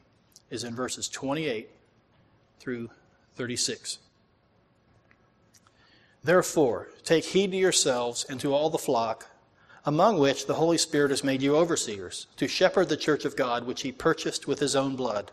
is 0.51 0.64
in 0.64 0.75
verses 0.75 1.09
28 1.09 1.70
through 2.61 2.90
36. 3.37 3.98
Therefore, 6.22 6.88
take 7.03 7.25
heed 7.25 7.51
to 7.53 7.57
yourselves 7.57 8.25
and 8.29 8.38
to 8.40 8.55
all 8.55 8.70
the 8.70 8.79
flock, 8.79 9.29
among 9.85 10.18
which 10.18 10.46
the 10.46 10.55
Holy 10.55 10.79
Spirit 10.79 11.11
has 11.11 11.25
made 11.25 11.42
you 11.42 11.57
overseers, 11.57 12.29
to 12.37 12.46
shepherd 12.46 12.88
the 12.88 12.96
church 12.96 13.25
of 13.25 13.35
God, 13.35 13.66
which 13.66 13.83
he 13.83 13.90
purchased 13.90 14.46
with 14.46 14.61
his 14.61 14.77
own 14.77 14.94
blood. 14.94 15.33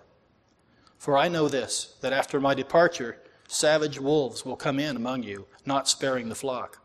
For 0.97 1.17
I 1.17 1.27
know 1.27 1.47
this, 1.47 1.95
that 2.01 2.13
after 2.13 2.39
my 2.39 2.53
departure, 2.55 3.21
savage 3.47 3.99
wolves 3.99 4.45
will 4.45 4.55
come 4.55 4.79
in 4.79 4.95
among 4.95 5.23
you, 5.23 5.47
not 5.65 5.87
sparing 5.87 6.29
the 6.29 6.35
flock. 6.35 6.79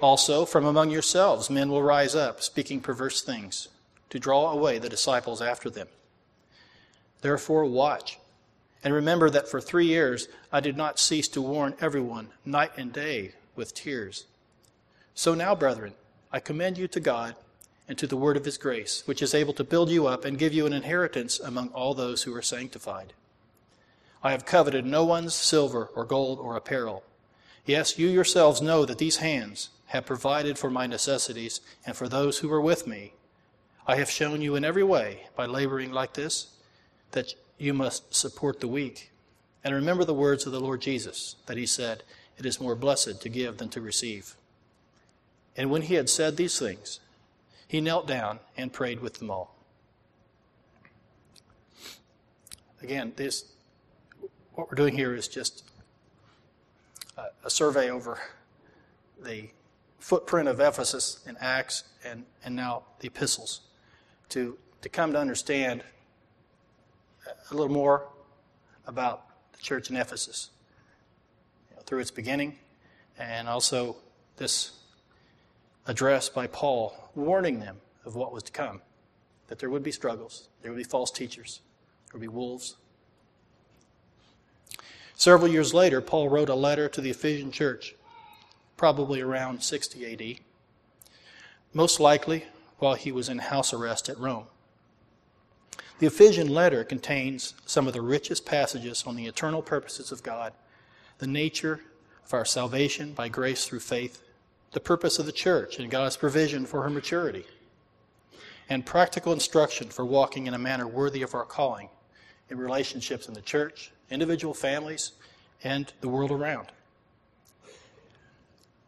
Also, 0.00 0.44
from 0.44 0.64
among 0.64 0.90
yourselves, 0.90 1.50
men 1.50 1.68
will 1.68 1.82
rise 1.82 2.14
up, 2.14 2.42
speaking 2.42 2.80
perverse 2.80 3.22
things, 3.22 3.68
to 4.10 4.18
draw 4.18 4.50
away 4.50 4.78
the 4.78 4.88
disciples 4.88 5.40
after 5.42 5.70
them. 5.70 5.88
Therefore, 7.20 7.64
watch 7.64 8.18
and 8.84 8.92
remember 8.92 9.30
that 9.30 9.48
for 9.48 9.60
three 9.60 9.86
years 9.86 10.28
I 10.52 10.60
did 10.60 10.76
not 10.76 10.98
cease 10.98 11.26
to 11.28 11.40
warn 11.40 11.74
everyone 11.80 12.28
night 12.44 12.72
and 12.76 12.92
day 12.92 13.32
with 13.56 13.74
tears. 13.74 14.26
So 15.14 15.34
now, 15.34 15.54
brethren, 15.54 15.94
I 16.30 16.38
commend 16.40 16.76
you 16.76 16.86
to 16.88 17.00
God 17.00 17.34
and 17.88 17.96
to 17.98 18.06
the 18.06 18.16
word 18.16 18.36
of 18.36 18.44
his 18.44 18.58
grace, 18.58 19.02
which 19.06 19.22
is 19.22 19.34
able 19.34 19.54
to 19.54 19.64
build 19.64 19.90
you 19.90 20.06
up 20.06 20.24
and 20.24 20.38
give 20.38 20.52
you 20.52 20.66
an 20.66 20.72
inheritance 20.72 21.40
among 21.40 21.68
all 21.68 21.94
those 21.94 22.22
who 22.22 22.34
are 22.34 22.42
sanctified. 22.42 23.14
I 24.22 24.32
have 24.32 24.46
coveted 24.46 24.84
no 24.84 25.04
one's 25.04 25.34
silver 25.34 25.90
or 25.94 26.04
gold 26.04 26.38
or 26.38 26.56
apparel. 26.56 27.04
Yes, 27.66 27.98
you 27.98 28.08
yourselves 28.08 28.60
know 28.60 28.84
that 28.84 28.98
these 28.98 29.18
hands 29.18 29.70
have 29.86 30.06
provided 30.06 30.58
for 30.58 30.70
my 30.70 30.86
necessities 30.86 31.60
and 31.86 31.96
for 31.96 32.08
those 32.08 32.38
who 32.38 32.48
were 32.48 32.60
with 32.60 32.86
me. 32.86 33.12
I 33.86 33.96
have 33.96 34.10
shown 34.10 34.40
you 34.40 34.56
in 34.56 34.64
every 34.64 34.82
way, 34.82 35.26
by 35.36 35.44
laboring 35.44 35.92
like 35.92 36.14
this, 36.14 36.56
that 37.10 37.34
you 37.58 37.74
must 37.74 38.14
support 38.14 38.60
the 38.60 38.68
weak. 38.68 39.12
And 39.62 39.74
remember 39.74 40.04
the 40.04 40.14
words 40.14 40.46
of 40.46 40.52
the 40.52 40.60
Lord 40.60 40.80
Jesus, 40.80 41.36
that 41.46 41.58
he 41.58 41.66
said, 41.66 42.02
It 42.38 42.46
is 42.46 42.60
more 42.60 42.74
blessed 42.74 43.20
to 43.20 43.28
give 43.28 43.58
than 43.58 43.68
to 43.70 43.80
receive. 43.82 44.36
And 45.56 45.70
when 45.70 45.82
he 45.82 45.94
had 45.94 46.08
said 46.08 46.36
these 46.36 46.58
things, 46.58 47.00
he 47.68 47.80
knelt 47.80 48.06
down 48.06 48.40
and 48.56 48.72
prayed 48.72 49.00
with 49.00 49.18
them 49.18 49.30
all. 49.30 49.54
Again, 52.82 53.12
this 53.16 53.44
what 54.54 54.70
we're 54.70 54.76
doing 54.76 54.94
here 54.94 55.14
is 55.14 55.26
just 55.26 55.64
a, 57.16 57.24
a 57.44 57.50
survey 57.50 57.90
over 57.90 58.20
the 59.22 59.48
footprint 59.98 60.48
of 60.48 60.60
Ephesus 60.60 61.20
in 61.26 61.36
Acts 61.40 61.84
and, 62.04 62.24
and 62.44 62.54
now 62.54 62.84
the 63.00 63.08
epistles 63.08 63.62
to, 64.34 64.58
to 64.82 64.88
come 64.88 65.12
to 65.12 65.18
understand 65.18 65.84
a 67.50 67.54
little 67.54 67.72
more 67.72 68.08
about 68.84 69.26
the 69.52 69.62
church 69.62 69.90
in 69.90 69.96
Ephesus 69.96 70.50
you 71.70 71.76
know, 71.76 71.82
through 71.82 72.00
its 72.00 72.10
beginning 72.10 72.58
and 73.16 73.46
also 73.46 73.94
this 74.36 74.72
address 75.86 76.28
by 76.28 76.48
Paul 76.48 77.10
warning 77.14 77.60
them 77.60 77.76
of 78.04 78.16
what 78.16 78.32
was 78.32 78.42
to 78.42 78.50
come 78.50 78.82
that 79.46 79.60
there 79.60 79.70
would 79.70 79.84
be 79.84 79.92
struggles, 79.92 80.48
there 80.62 80.72
would 80.72 80.78
be 80.78 80.84
false 80.84 81.12
teachers, 81.12 81.60
there 82.06 82.18
would 82.18 82.22
be 82.22 82.28
wolves. 82.28 82.74
Several 85.14 85.48
years 85.48 85.72
later, 85.72 86.00
Paul 86.00 86.28
wrote 86.28 86.48
a 86.48 86.56
letter 86.56 86.88
to 86.88 87.00
the 87.00 87.10
Ephesian 87.10 87.52
church, 87.52 87.94
probably 88.76 89.20
around 89.20 89.62
60 89.62 90.12
AD, 90.12 90.38
most 91.72 92.00
likely 92.00 92.46
while 92.84 92.94
he 92.94 93.10
was 93.10 93.30
in 93.30 93.38
house 93.38 93.72
arrest 93.72 94.10
at 94.10 94.18
Rome. 94.18 94.44
The 96.00 96.06
Ephesian 96.06 96.48
letter 96.48 96.84
contains 96.84 97.54
some 97.64 97.86
of 97.86 97.94
the 97.94 98.02
richest 98.02 98.44
passages 98.44 99.04
on 99.06 99.16
the 99.16 99.24
eternal 99.24 99.62
purposes 99.62 100.12
of 100.12 100.22
God, 100.22 100.52
the 101.16 101.26
nature 101.26 101.80
of 102.26 102.34
our 102.34 102.44
salvation 102.44 103.14
by 103.14 103.28
grace 103.28 103.64
through 103.64 103.80
faith, 103.80 104.22
the 104.72 104.80
purpose 104.80 105.18
of 105.18 105.24
the 105.24 105.32
church 105.32 105.78
and 105.78 105.90
God's 105.90 106.18
provision 106.18 106.66
for 106.66 106.82
her 106.82 106.90
maturity, 106.90 107.46
and 108.68 108.84
practical 108.84 109.32
instruction 109.32 109.88
for 109.88 110.04
walking 110.04 110.46
in 110.46 110.52
a 110.52 110.58
manner 110.58 110.86
worthy 110.86 111.22
of 111.22 111.34
our 111.34 111.46
calling 111.46 111.88
in 112.50 112.58
relationships 112.58 113.28
in 113.28 113.32
the 113.32 113.40
church, 113.40 113.92
individual 114.10 114.52
families, 114.52 115.12
and 115.62 115.90
the 116.02 116.08
world 116.08 116.30
around. 116.30 116.68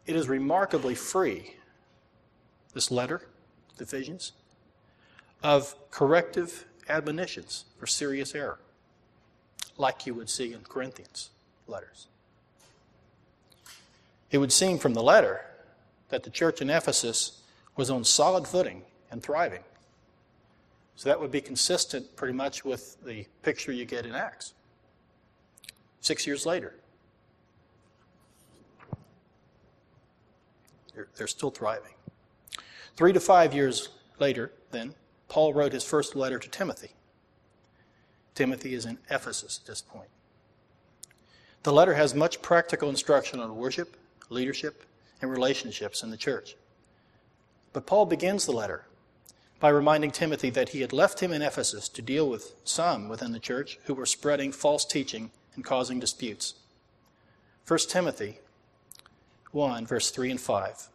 It 0.05 0.15
is 0.15 0.29
remarkably 0.29 0.93
free, 0.93 1.55
this 2.75 2.91
letter, 2.91 3.23
Ephesians, 3.81 4.33
of 5.43 5.75
corrective 5.91 6.65
admonitions 6.89 7.65
for 7.79 7.87
serious 7.87 8.33
error, 8.33 8.59
like 9.77 10.05
you 10.05 10.13
would 10.13 10.29
see 10.29 10.53
in 10.53 10.61
Corinthians 10.61 11.29
letters. 11.67 12.07
It 14.31 14.39
would 14.39 14.51
seem 14.51 14.77
from 14.77 14.93
the 14.93 15.03
letter 15.03 15.41
that 16.09 16.23
the 16.23 16.29
church 16.29 16.61
in 16.61 16.69
Ephesus 16.69 17.41
was 17.75 17.89
on 17.89 18.03
solid 18.03 18.47
footing 18.47 18.83
and 19.11 19.21
thriving. 19.21 19.63
So 20.95 21.09
that 21.09 21.19
would 21.19 21.31
be 21.31 21.41
consistent 21.41 22.15
pretty 22.15 22.33
much 22.33 22.65
with 22.65 22.97
the 23.05 23.25
picture 23.43 23.71
you 23.71 23.85
get 23.85 24.05
in 24.05 24.15
Acts. 24.15 24.53
Six 26.01 26.25
years 26.25 26.45
later, 26.45 26.73
they're, 30.95 31.07
they're 31.15 31.27
still 31.27 31.51
thriving. 31.51 31.93
Three 32.97 33.13
to 33.13 33.19
five 33.19 33.53
years 33.53 33.89
later, 34.19 34.51
then, 34.71 34.95
Paul 35.29 35.53
wrote 35.53 35.71
his 35.71 35.83
first 35.83 36.15
letter 36.15 36.39
to 36.39 36.49
Timothy. 36.49 36.89
Timothy 38.33 38.73
is 38.73 38.85
in 38.85 38.97
Ephesus 39.09 39.59
at 39.61 39.67
this 39.67 39.81
point. 39.83 40.09
The 41.61 41.71
letter 41.71 41.93
has 41.93 42.15
much 42.15 42.41
practical 42.41 42.89
instruction 42.89 43.39
on 43.39 43.55
worship, 43.55 43.97
leadership, 44.29 44.83
and 45.21 45.29
relationships 45.29 46.01
in 46.01 46.09
the 46.09 46.17
church. 46.17 46.55
But 47.71 47.85
Paul 47.85 48.07
begins 48.07 48.45
the 48.45 48.51
letter 48.51 48.85
by 49.59 49.69
reminding 49.69 50.11
Timothy 50.11 50.49
that 50.51 50.69
he 50.69 50.81
had 50.81 50.93
left 50.93 51.19
him 51.19 51.31
in 51.31 51.41
Ephesus 51.43 51.89
to 51.89 52.01
deal 52.01 52.27
with 52.27 52.55
some 52.63 53.09
within 53.09 53.31
the 53.31 53.39
church 53.39 53.79
who 53.85 53.93
were 53.93 54.05
spreading 54.05 54.51
false 54.51 54.85
teaching 54.85 55.29
and 55.55 55.63
causing 55.63 55.99
disputes. 55.99 56.55
1 57.67 57.79
Timothy 57.89 58.39
1, 59.51 59.85
verse 59.85 60.09
3 60.09 60.31
and 60.31 60.41
5. 60.41 60.87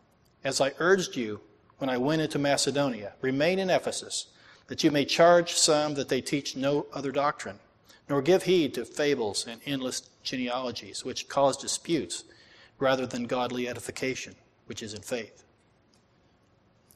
As 0.44 0.60
I 0.60 0.72
urged 0.78 1.16
you 1.16 1.40
when 1.82 1.90
I 1.90 1.98
went 1.98 2.22
into 2.22 2.38
Macedonia. 2.38 3.14
Remain 3.22 3.58
in 3.58 3.68
Ephesus, 3.68 4.28
that 4.68 4.84
you 4.84 4.92
may 4.92 5.04
charge 5.04 5.54
some 5.54 5.94
that 5.94 6.08
they 6.08 6.20
teach 6.20 6.54
no 6.54 6.86
other 6.92 7.10
doctrine, 7.10 7.58
nor 8.08 8.22
give 8.22 8.44
heed 8.44 8.72
to 8.74 8.84
fables 8.84 9.48
and 9.48 9.60
endless 9.66 10.08
genealogies, 10.22 11.04
which 11.04 11.28
cause 11.28 11.56
disputes, 11.56 12.22
rather 12.78 13.04
than 13.04 13.24
godly 13.24 13.66
edification, 13.66 14.36
which 14.66 14.80
is 14.80 14.94
in 14.94 15.02
faith. 15.02 15.42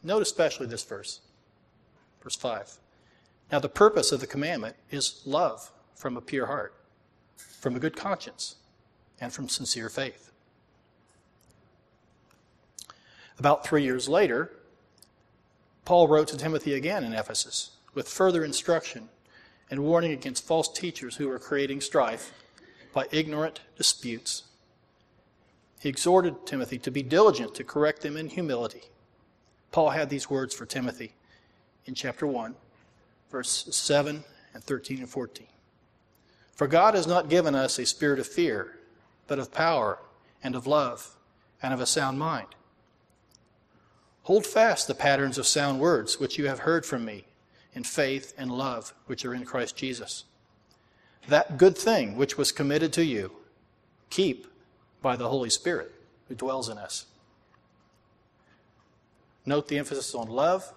Note 0.04 0.22
especially 0.22 0.68
this 0.68 0.84
verse, 0.84 1.18
verse 2.22 2.36
5. 2.36 2.74
Now, 3.50 3.58
the 3.58 3.68
purpose 3.68 4.12
of 4.12 4.20
the 4.20 4.26
commandment 4.28 4.76
is 4.92 5.20
love 5.26 5.72
from 5.96 6.16
a 6.16 6.20
pure 6.20 6.46
heart, 6.46 6.74
from 7.36 7.74
a 7.74 7.80
good 7.80 7.96
conscience, 7.96 8.54
and 9.20 9.32
from 9.32 9.48
sincere 9.48 9.88
faith. 9.88 10.30
About 13.36 13.66
three 13.66 13.82
years 13.82 14.08
later, 14.08 14.52
Paul 15.86 16.08
wrote 16.08 16.26
to 16.28 16.36
Timothy 16.36 16.74
again 16.74 17.04
in 17.04 17.12
Ephesus 17.12 17.70
with 17.94 18.08
further 18.08 18.44
instruction 18.44 19.08
and 19.70 19.84
warning 19.84 20.10
against 20.10 20.44
false 20.44 20.68
teachers 20.68 21.14
who 21.16 21.28
were 21.28 21.38
creating 21.38 21.80
strife 21.80 22.32
by 22.92 23.06
ignorant 23.12 23.60
disputes. 23.76 24.42
He 25.78 25.88
exhorted 25.88 26.44
Timothy 26.44 26.78
to 26.78 26.90
be 26.90 27.04
diligent 27.04 27.54
to 27.54 27.64
correct 27.64 28.02
them 28.02 28.16
in 28.16 28.28
humility. 28.28 28.82
Paul 29.70 29.90
had 29.90 30.10
these 30.10 30.28
words 30.28 30.52
for 30.52 30.66
Timothy 30.66 31.12
in 31.84 31.94
chapter 31.94 32.26
1, 32.26 32.56
verse 33.30 33.68
7 33.70 34.24
and 34.54 34.64
13 34.64 34.98
and 34.98 35.08
14. 35.08 35.46
For 36.52 36.66
God 36.66 36.94
has 36.94 37.06
not 37.06 37.28
given 37.28 37.54
us 37.54 37.78
a 37.78 37.86
spirit 37.86 38.18
of 38.18 38.26
fear, 38.26 38.76
but 39.28 39.38
of 39.38 39.52
power 39.52 40.00
and 40.42 40.56
of 40.56 40.66
love 40.66 41.16
and 41.62 41.72
of 41.72 41.80
a 41.80 41.86
sound 41.86 42.18
mind. 42.18 42.48
Hold 44.26 44.44
fast 44.44 44.88
the 44.88 44.94
patterns 44.96 45.38
of 45.38 45.46
sound 45.46 45.78
words 45.78 46.18
which 46.18 46.36
you 46.36 46.48
have 46.48 46.58
heard 46.58 46.84
from 46.84 47.04
me 47.04 47.26
in 47.74 47.84
faith 47.84 48.34
and 48.36 48.50
love 48.50 48.92
which 49.06 49.24
are 49.24 49.32
in 49.32 49.44
Christ 49.44 49.76
Jesus. 49.76 50.24
That 51.28 51.58
good 51.58 51.78
thing 51.78 52.16
which 52.16 52.36
was 52.36 52.50
committed 52.50 52.92
to 52.94 53.04
you, 53.04 53.30
keep 54.10 54.48
by 55.00 55.14
the 55.14 55.28
Holy 55.28 55.48
Spirit 55.48 55.94
who 56.26 56.34
dwells 56.34 56.68
in 56.68 56.76
us. 56.76 57.06
Note 59.44 59.68
the 59.68 59.78
emphasis 59.78 60.12
on 60.12 60.28
love 60.28 60.74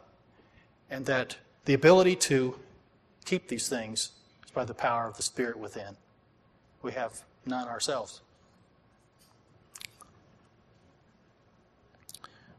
and 0.92 1.08
that 1.08 1.38
the 1.66 1.74
ability 1.74 2.18
to 2.18 2.54
keep 3.26 3.48
these 3.48 3.68
things 3.68 4.12
is 4.46 4.52
by 4.52 4.64
the 4.64 4.76
power 4.76 5.08
of 5.08 5.18
the 5.18 5.24
Spirit 5.24 5.58
within. 5.58 5.98
We 6.84 6.92
have 6.92 7.24
none 7.48 7.68
ourselves. 7.68 8.22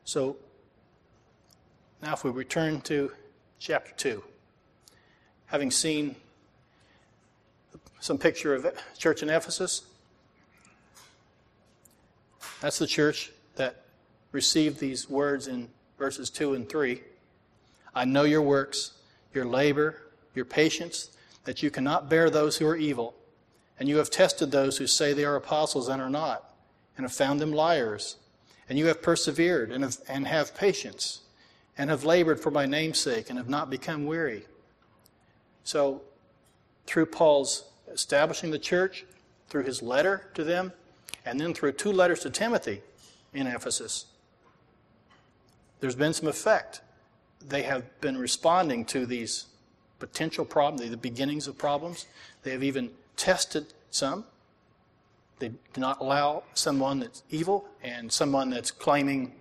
So, 0.03 0.37
now, 2.03 2.15
if 2.15 2.25
we 2.25 2.31
return 2.31 2.81
to 2.83 3.13
chapter 3.59 3.93
2, 3.93 4.23
having 5.47 5.71
seen 5.71 6.17
some 8.01 8.17
picture 8.17 8.55
of 8.55 8.67
church 8.97 9.23
in 9.23 9.29
Ephesus, 9.29 9.83
that's 12.63 12.79
the 12.79 12.87
church 12.87 13.33
that 13.57 13.85
received 14.33 14.81
these 14.81 15.11
words 15.11 15.47
in 15.47 15.69
verses 15.99 16.31
2 16.31 16.55
and 16.55 16.69
3. 16.69 17.03
I 17.95 18.07
know 18.07 18.23
your 18.23 18.43
works, 18.43 18.93
your 19.35 19.45
labor, 19.45 20.01
your 20.35 20.47
patience, 20.47 21.11
that 21.45 21.63
you 21.63 21.71
cannot 21.71 22.09
bear 22.09 22.31
those 22.31 22.57
who 22.57 22.67
are 22.67 22.77
evil, 22.77 23.15
and 23.79 23.91
you 23.91 23.99
have 23.99 24.09
tested 24.11 24.51
those 24.51 24.79
who 24.79 24.87
say 24.87 25.13
they 25.13 25.25
are 25.25 25.37
apostles 25.37 25.89
and 25.89 26.01
are 26.01 26.09
not, 26.09 26.55
and 26.97 27.05
have 27.05 27.13
found 27.13 27.41
them 27.41 27.53
liars, 27.53 28.17
and 28.71 28.79
you 28.79 28.87
have 28.87 29.03
persevered 29.03 29.71
and 29.71 29.85
have, 29.85 29.99
and 30.09 30.27
have 30.27 30.57
patience 30.57 31.21
and 31.81 31.89
have 31.89 32.05
labored 32.05 32.39
for 32.39 32.51
my 32.51 32.67
name's 32.67 33.01
sake 33.01 33.31
and 33.31 33.39
have 33.39 33.49
not 33.49 33.71
become 33.71 34.05
weary. 34.05 34.43
So, 35.65 36.03
through 36.87 37.07
Paul's 37.07 37.71
establishing 37.91 38.51
the 38.51 38.59
church, 38.59 39.07
through 39.49 39.63
his 39.63 39.81
letter 39.81 40.29
to 40.35 40.45
them, 40.45 40.75
and 41.25 41.41
then 41.41 41.55
through 41.55 41.73
two 41.73 41.91
letters 41.91 42.21
to 42.21 42.29
Timothy 42.29 42.83
in 43.33 43.47
Ephesus, 43.47 44.05
there's 45.81 45.95
been 45.95 46.13
some 46.13 46.29
effect. 46.29 46.83
They 47.49 47.63
have 47.63 47.99
been 48.03 48.19
responding 48.19 48.85
to 48.87 49.07
these 49.07 49.47
potential 50.01 50.45
problems, 50.45 50.91
the 50.91 50.99
beginnings 50.99 51.49
of 51.49 51.57
problems. 51.57 52.05
They 52.43 52.51
have 52.51 52.63
even 52.63 52.91
tested 53.17 53.73
some. 53.91 54.27
They 55.39 55.49
do 55.49 55.81
not 55.81 56.03
allow 56.03 56.43
someone 56.53 57.01
that's 57.01 57.23
evil 57.31 57.67
and 57.83 58.13
someone 58.13 58.51
that's 58.51 58.71
claiming 58.71 59.33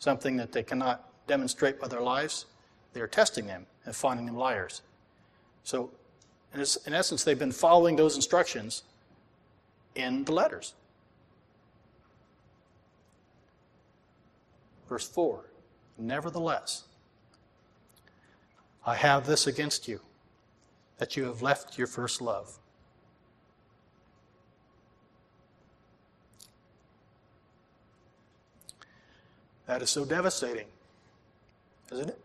something 0.00 0.36
that 0.36 0.52
they 0.52 0.62
cannot 0.62 1.05
demonstrate 1.26 1.80
by 1.80 1.88
their 1.88 2.00
lives, 2.00 2.46
they 2.92 3.00
are 3.00 3.06
testing 3.06 3.46
them 3.46 3.66
and 3.84 3.94
finding 3.94 4.26
them 4.26 4.36
liars. 4.36 4.82
So, 5.64 5.90
in 6.54 6.94
essence, 6.94 7.24
they've 7.24 7.38
been 7.38 7.52
following 7.52 7.96
those 7.96 8.16
instructions 8.16 8.82
in 9.94 10.24
the 10.24 10.32
letters. 10.32 10.74
Verse 14.88 15.08
4 15.08 15.44
Nevertheless, 15.98 16.84
I 18.84 18.94
have 18.94 19.26
this 19.26 19.46
against 19.46 19.88
you, 19.88 20.00
that 20.98 21.16
you 21.16 21.24
have 21.24 21.42
left 21.42 21.76
your 21.76 21.86
first 21.86 22.20
love. 22.20 22.58
That 29.66 29.82
is 29.82 29.90
so 29.90 30.04
devastating, 30.04 30.66
isn't 31.92 32.08
it? 32.08 32.20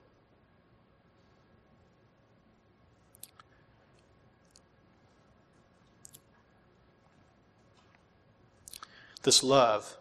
This 9.24 9.44
love, 9.44 9.98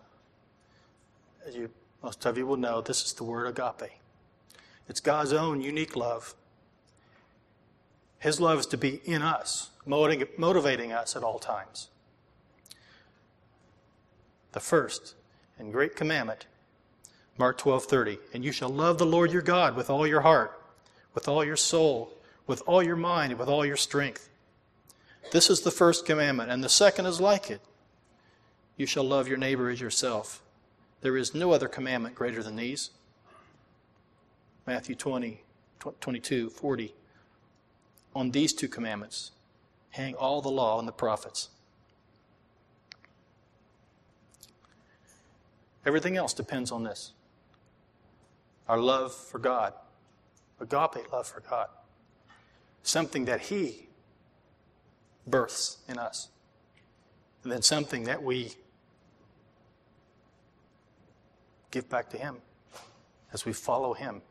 as 1.47 1.55
you, 1.55 1.71
most 2.03 2.25
of 2.25 2.39
you 2.39 2.47
will 2.47 2.57
know, 2.57 2.81
this 2.81 3.05
is 3.05 3.13
the 3.13 3.25
word 3.25 3.47
agape. 3.47 3.91
It's 4.89 5.01
God's 5.01 5.33
own 5.33 5.61
unique 5.61 5.95
love. 5.95 6.35
His 8.19 8.41
love 8.41 8.61
is 8.61 8.67
to 8.67 8.77
be 8.77 9.01
in 9.05 9.23
us, 9.23 9.71
motivating 9.87 10.93
us 10.93 11.17
at 11.17 11.23
all 11.23 11.39
times. 11.39 11.89
The 14.53 14.61
first 14.61 15.15
and 15.59 15.73
great 15.73 15.97
commandment, 15.97 16.47
Mark 17.41 17.57
12:30, 17.57 18.19
and 18.35 18.45
you 18.45 18.53
shall 18.53 18.69
love 18.69 18.99
the 18.99 19.07
Lord 19.07 19.33
your 19.33 19.41
God 19.41 19.75
with 19.75 19.89
all 19.89 20.07
your 20.07 20.21
heart, 20.21 20.63
with 21.15 21.27
all 21.27 21.43
your 21.43 21.57
soul, 21.57 22.13
with 22.47 22.63
all 22.67 22.83
your 22.83 22.97
mind, 22.97 23.33
and 23.33 23.41
with 23.41 23.49
all 23.49 23.65
your 23.65 23.79
strength. 23.79 24.29
This 25.33 25.49
is 25.49 25.63
the 25.63 25.71
first 25.71 26.05
commandment, 26.05 26.51
and 26.51 26.63
the 26.63 26.69
second 26.69 27.07
is 27.07 27.19
like 27.19 27.51
it. 27.51 27.63
You 28.77 28.85
shall 28.85 29.05
love 29.05 29.27
your 29.27 29.39
neighbor 29.39 29.71
as 29.71 29.81
yourself. 29.81 30.43
There 31.01 31.17
is 31.17 31.35
no 31.35 31.53
other 31.53 31.67
commandment 31.67 32.15
greater 32.15 32.43
than 32.43 32.57
these. 32.57 32.91
Matthew 34.67 34.95
20, 34.95 35.43
22, 35.99 36.51
40. 36.51 36.95
On 38.15 38.33
these 38.33 38.53
two 38.53 38.69
commandments 38.69 39.31
hang 39.93 40.15
all 40.15 40.43
the 40.43 40.51
law 40.51 40.79
and 40.79 40.87
the 40.87 40.93
prophets. 40.93 41.49
Everything 45.87 46.19
else 46.19 46.35
depends 46.35 46.71
on 46.71 46.85
this 46.85 47.15
our 48.71 48.79
love 48.79 49.13
for 49.13 49.41
God, 49.41 49.73
agape 50.61 51.13
love 51.13 51.27
for 51.27 51.41
God, 51.41 51.67
something 52.85 53.25
that 53.25 53.41
He 53.41 53.89
births 55.27 55.79
in 55.89 55.99
us, 55.99 56.29
and 57.43 57.51
then 57.51 57.63
something 57.63 58.05
that 58.05 58.23
we 58.23 58.53
give 61.73 61.91
back 61.91 62.11
to 62.11 62.17
Him 62.17 62.37
as 63.33 63.45
we 63.45 63.53
follow 63.53 63.93
Him. 63.93 64.23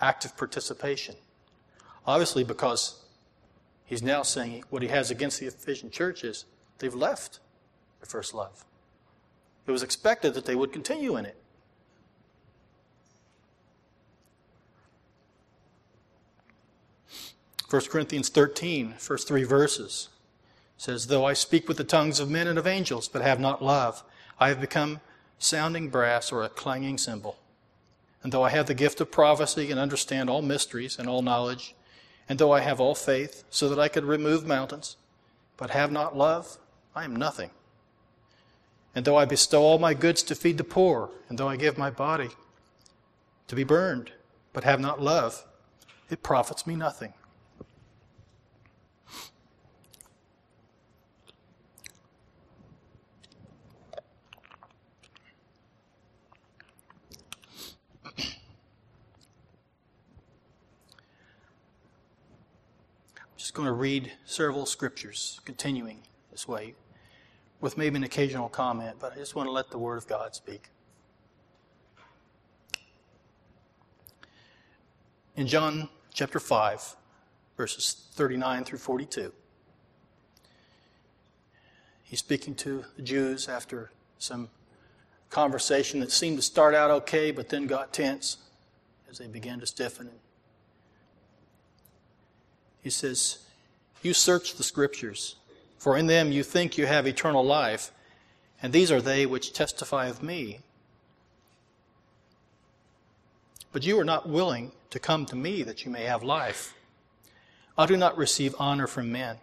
Active 0.00 0.36
participation. 0.36 1.16
Obviously, 2.06 2.44
because 2.44 3.02
He's 3.84 4.00
now 4.00 4.22
saying 4.22 4.62
what 4.70 4.80
He 4.80 4.88
has 4.88 5.10
against 5.10 5.40
the 5.40 5.46
Ephesian 5.46 5.90
church 5.90 6.22
is 6.22 6.44
they've 6.78 6.94
left 6.94 7.40
their 7.98 8.06
first 8.06 8.32
love. 8.32 8.64
It 9.66 9.72
was 9.72 9.82
expected 9.82 10.34
that 10.34 10.46
they 10.46 10.54
would 10.54 10.72
continue 10.72 11.16
in 11.16 11.26
it. 11.26 11.40
First 17.74 17.90
Corinthians 17.90 18.28
13, 18.28 18.94
first 18.98 19.26
three 19.26 19.42
verses 19.42 20.08
says, 20.76 21.08
Though 21.08 21.24
I 21.24 21.32
speak 21.32 21.66
with 21.66 21.76
the 21.76 21.82
tongues 21.82 22.20
of 22.20 22.30
men 22.30 22.46
and 22.46 22.56
of 22.56 22.68
angels, 22.68 23.08
but 23.08 23.20
have 23.20 23.40
not 23.40 23.64
love, 23.64 24.04
I 24.38 24.46
have 24.50 24.60
become 24.60 25.00
sounding 25.40 25.88
brass 25.88 26.30
or 26.30 26.44
a 26.44 26.48
clanging 26.48 26.98
cymbal. 26.98 27.36
And 28.22 28.32
though 28.32 28.44
I 28.44 28.50
have 28.50 28.66
the 28.66 28.74
gift 28.74 29.00
of 29.00 29.10
prophecy 29.10 29.72
and 29.72 29.80
understand 29.80 30.30
all 30.30 30.40
mysteries 30.40 31.00
and 31.00 31.08
all 31.08 31.20
knowledge, 31.20 31.74
and 32.28 32.38
though 32.38 32.52
I 32.52 32.60
have 32.60 32.78
all 32.78 32.94
faith 32.94 33.42
so 33.50 33.68
that 33.68 33.80
I 33.80 33.88
could 33.88 34.04
remove 34.04 34.46
mountains, 34.46 34.96
but 35.56 35.70
have 35.70 35.90
not 35.90 36.16
love, 36.16 36.58
I 36.94 37.02
am 37.02 37.16
nothing. 37.16 37.50
And 38.94 39.04
though 39.04 39.16
I 39.16 39.24
bestow 39.24 39.62
all 39.62 39.80
my 39.80 39.94
goods 39.94 40.22
to 40.22 40.36
feed 40.36 40.58
the 40.58 40.62
poor, 40.62 41.10
and 41.28 41.36
though 41.40 41.48
I 41.48 41.56
give 41.56 41.76
my 41.76 41.90
body 41.90 42.30
to 43.48 43.56
be 43.56 43.64
burned, 43.64 44.12
but 44.52 44.62
have 44.62 44.78
not 44.78 45.02
love, 45.02 45.44
it 46.08 46.22
profits 46.22 46.68
me 46.68 46.76
nothing. 46.76 47.14
Going 63.54 63.66
to 63.66 63.72
read 63.72 64.12
several 64.24 64.66
scriptures 64.66 65.40
continuing 65.44 66.02
this 66.32 66.48
way 66.48 66.74
with 67.60 67.78
maybe 67.78 67.96
an 67.96 68.02
occasional 68.02 68.48
comment, 68.48 68.96
but 68.98 69.12
I 69.12 69.16
just 69.16 69.36
want 69.36 69.46
to 69.46 69.52
let 69.52 69.70
the 69.70 69.78
Word 69.78 69.96
of 69.96 70.08
God 70.08 70.34
speak. 70.34 70.68
In 75.36 75.46
John 75.46 75.88
chapter 76.12 76.40
5, 76.40 76.96
verses 77.56 78.08
39 78.14 78.64
through 78.64 78.78
42, 78.78 79.32
he's 82.02 82.18
speaking 82.18 82.56
to 82.56 82.84
the 82.96 83.02
Jews 83.02 83.48
after 83.48 83.92
some 84.18 84.48
conversation 85.30 86.00
that 86.00 86.10
seemed 86.10 86.38
to 86.38 86.42
start 86.42 86.74
out 86.74 86.90
okay, 86.90 87.30
but 87.30 87.48
then 87.48 87.68
got 87.68 87.92
tense 87.92 88.38
as 89.08 89.18
they 89.18 89.28
began 89.28 89.60
to 89.60 89.66
stiffen. 89.66 90.10
He 92.80 92.90
says, 92.90 93.43
you 94.04 94.14
search 94.14 94.54
the 94.54 94.62
Scriptures, 94.62 95.36
for 95.78 95.96
in 95.96 96.06
them 96.06 96.32
you 96.32 96.42
think 96.42 96.76
you 96.76 96.86
have 96.86 97.06
eternal 97.06 97.44
life, 97.44 97.90
and 98.62 98.72
these 98.72 98.90
are 98.90 99.00
they 99.00 99.26
which 99.26 99.52
testify 99.52 100.06
of 100.06 100.22
me. 100.22 100.60
But 103.72 103.84
you 103.84 103.98
are 103.98 104.04
not 104.04 104.28
willing 104.28 104.72
to 104.90 104.98
come 104.98 105.26
to 105.26 105.36
me 105.36 105.62
that 105.62 105.84
you 105.84 105.90
may 105.90 106.04
have 106.04 106.22
life. 106.22 106.74
I 107.76 107.86
do 107.86 107.96
not 107.96 108.16
receive 108.16 108.54
honor 108.58 108.86
from 108.86 109.10
men, 109.10 109.38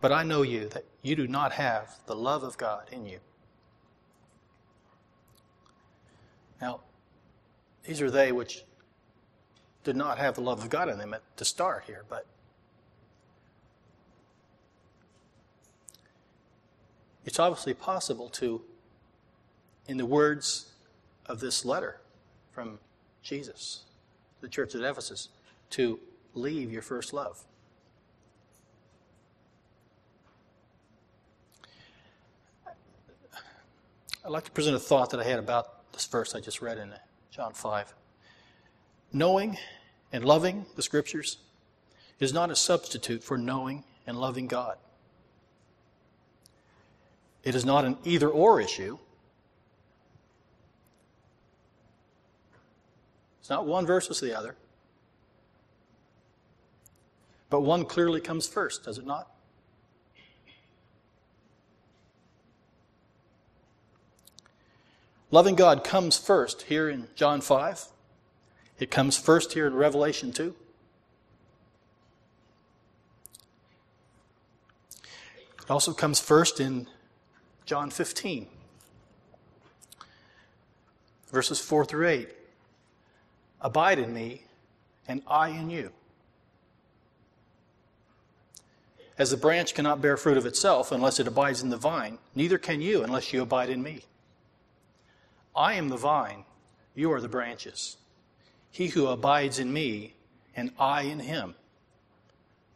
but 0.00 0.10
I 0.10 0.22
know 0.22 0.42
you 0.42 0.68
that 0.70 0.84
you 1.02 1.14
do 1.14 1.28
not 1.28 1.52
have 1.52 1.96
the 2.06 2.16
love 2.16 2.42
of 2.42 2.56
God 2.56 2.88
in 2.90 3.06
you. 3.06 3.18
Now, 6.60 6.80
these 7.84 8.00
are 8.00 8.10
they 8.10 8.32
which 8.32 8.64
did 9.84 9.96
not 9.96 10.18
have 10.18 10.34
the 10.34 10.40
love 10.40 10.62
of 10.62 10.70
God 10.70 10.88
in 10.88 10.98
them 10.98 11.14
at, 11.14 11.22
to 11.36 11.44
start 11.44 11.84
here, 11.86 12.04
but 12.08 12.26
It's 17.26 17.40
obviously 17.40 17.74
possible 17.74 18.28
to, 18.30 18.62
in 19.88 19.96
the 19.96 20.06
words 20.06 20.72
of 21.26 21.40
this 21.40 21.64
letter 21.64 22.00
from 22.52 22.78
Jesus, 23.20 23.82
to 24.36 24.42
the 24.42 24.48
church 24.48 24.76
at 24.76 24.80
Ephesus, 24.80 25.28
to 25.70 25.98
leave 26.34 26.72
your 26.72 26.82
first 26.82 27.12
love. 27.12 27.44
I'd 34.24 34.30
like 34.30 34.44
to 34.44 34.50
present 34.52 34.76
a 34.76 34.80
thought 34.80 35.10
that 35.10 35.20
I 35.20 35.24
had 35.24 35.38
about 35.38 35.92
this 35.92 36.06
verse 36.06 36.34
I 36.34 36.40
just 36.40 36.62
read 36.62 36.78
in 36.78 36.92
John 37.30 37.52
5. 37.52 37.92
Knowing 39.12 39.58
and 40.12 40.24
loving 40.24 40.66
the 40.76 40.82
Scriptures 40.82 41.38
is 42.20 42.32
not 42.32 42.50
a 42.50 42.56
substitute 42.56 43.22
for 43.22 43.36
knowing 43.36 43.84
and 44.06 44.18
loving 44.18 44.46
God. 44.46 44.78
It 47.46 47.54
is 47.54 47.64
not 47.64 47.84
an 47.84 47.96
either 48.02 48.28
or 48.28 48.60
issue. 48.60 48.98
It's 53.38 53.48
not 53.48 53.64
one 53.64 53.86
versus 53.86 54.18
the 54.18 54.36
other. 54.36 54.56
But 57.48 57.60
one 57.60 57.84
clearly 57.84 58.20
comes 58.20 58.48
first, 58.48 58.82
does 58.82 58.98
it 58.98 59.06
not? 59.06 59.30
Loving 65.30 65.54
God 65.54 65.84
comes 65.84 66.18
first 66.18 66.62
here 66.62 66.90
in 66.90 67.06
John 67.14 67.40
5. 67.40 67.84
It 68.80 68.90
comes 68.90 69.16
first 69.16 69.52
here 69.52 69.68
in 69.68 69.74
Revelation 69.74 70.32
2. 70.32 70.52
It 75.62 75.70
also 75.70 75.92
comes 75.92 76.18
first 76.18 76.58
in 76.58 76.88
John 77.66 77.90
15, 77.90 78.46
verses 81.32 81.58
4 81.58 81.84
through 81.84 82.08
8. 82.08 82.28
Abide 83.60 83.98
in 83.98 84.14
me, 84.14 84.42
and 85.08 85.20
I 85.26 85.48
in 85.48 85.68
you. 85.68 85.90
As 89.18 89.32
the 89.32 89.36
branch 89.36 89.74
cannot 89.74 90.00
bear 90.00 90.16
fruit 90.16 90.36
of 90.36 90.46
itself 90.46 90.92
unless 90.92 91.18
it 91.18 91.26
abides 91.26 91.60
in 91.60 91.70
the 91.70 91.76
vine, 91.76 92.18
neither 92.36 92.56
can 92.56 92.80
you 92.80 93.02
unless 93.02 93.32
you 93.32 93.42
abide 93.42 93.70
in 93.70 93.82
me. 93.82 94.02
I 95.56 95.74
am 95.74 95.88
the 95.88 95.96
vine, 95.96 96.44
you 96.94 97.10
are 97.12 97.20
the 97.20 97.28
branches. 97.28 97.96
He 98.70 98.88
who 98.88 99.08
abides 99.08 99.58
in 99.58 99.72
me, 99.72 100.14
and 100.54 100.70
I 100.78 101.02
in 101.02 101.18
him, 101.18 101.56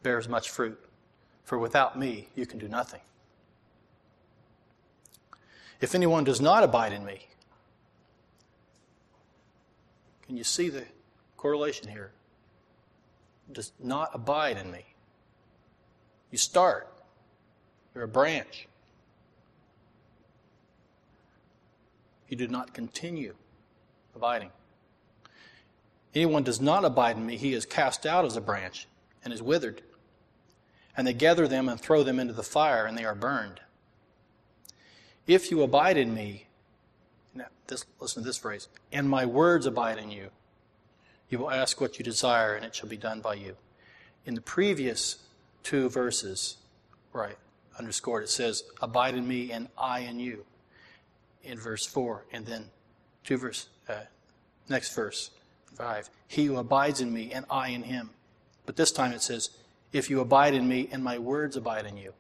bears 0.03 0.29
much 0.29 0.51
fruit, 0.51 0.81
for 1.45 1.59
without 1.59 1.97
me 1.97 2.29
you 2.35 2.45
can 2.45 2.59
do 2.59 2.67
nothing. 2.67 3.03
If 5.81 5.95
anyone 5.95 6.25
does 6.25 6.41
not 6.41 6.63
abide 6.63 6.93
in 6.93 7.05
me, 7.05 7.27
can 10.27 10.37
you 10.37 10.45
see 10.45 10.69
the 10.69 10.85
correlation 11.37 11.89
here? 11.89 12.13
Does 13.51 13.73
not 13.83 14.11
abide 14.13 14.59
in 14.59 14.71
me. 14.71 14.85
You 16.31 16.39
start, 16.39 16.89
you're 17.95 18.05
a 18.05 18.09
branch. 18.09 18.69
You 22.29 22.37
do 22.37 22.47
not 22.47 22.73
continue 22.73 23.35
abiding. 24.15 24.51
Anyone 26.15 26.43
does 26.43 26.61
not 26.61 26.85
abide 26.85 27.17
in 27.17 27.27
me, 27.27 27.37
he 27.37 27.55
is 27.55 27.65
cast 27.65 28.07
out 28.07 28.25
as 28.25 28.37
a 28.37 28.41
branch 28.41 28.87
and 29.25 29.33
is 29.33 29.43
withered. 29.43 29.83
And 30.97 31.07
they 31.07 31.13
gather 31.13 31.49
them 31.49 31.69
and 31.69 31.81
throw 31.81 32.03
them 32.03 32.21
into 32.21 32.33
the 32.33 32.43
fire, 32.43 32.85
and 32.85 32.97
they 32.99 33.05
are 33.05 33.15
burned. 33.15 33.61
If 35.27 35.51
you 35.51 35.63
abide 35.63 35.97
in 35.97 36.15
me, 36.15 36.47
now 37.35 37.47
this, 37.67 37.85
listen 38.01 38.23
to 38.23 38.27
this 38.27 38.39
phrase, 38.39 38.69
and 38.93 39.09
my 39.09 39.27
words 39.27 39.67
abide 39.67 39.99
in 39.99 40.11
you, 40.11 40.31
you 41.29 41.39
will 41.39 41.51
ask 41.51 41.81
what 41.81 41.99
you 41.99 42.05
desire, 42.05 42.55
and 42.55 42.65
it 42.65 42.75
shall 42.75 42.89
be 42.89 42.97
done 42.97 43.21
by 43.21 43.35
you. 43.35 43.57
In 44.27 44.35
the 44.35 44.41
previous 44.41 45.19
two 45.63 45.89
verses, 45.89 46.57
right, 47.13 47.37
underscored, 47.79 48.25
it 48.25 48.31
says, 48.31 48.65
Abide 48.83 49.15
in 49.15 49.27
me, 49.27 49.53
and 49.53 49.69
I 49.79 50.01
in 50.01 50.19
you, 50.19 50.45
in 51.45 51.59
verse 51.59 51.87
4. 51.87 52.27
And 52.33 52.45
then 52.45 52.67
two 53.25 53.37
verse, 53.37 53.69
uh, 53.89 54.01
next 54.69 54.95
verse, 54.95 55.31
5. 55.77 56.11
He 56.27 56.47
who 56.47 56.57
abides 56.57 57.01
in 57.01 57.13
me, 57.13 57.33
and 57.33 57.47
I 57.49 57.69
in 57.69 57.85
him. 57.85 58.11
But 58.67 58.77
this 58.77 58.93
time 58.93 59.13
it 59.13 59.23
says, 59.23 59.51
If 59.93 60.11
you 60.11 60.21
abide 60.21 60.55
in 60.55 60.69
me, 60.69 60.89
and 60.91 61.03
my 61.03 61.19
words 61.19 61.57
abide 61.57 61.87
in 61.87 61.97
you. 61.97 62.13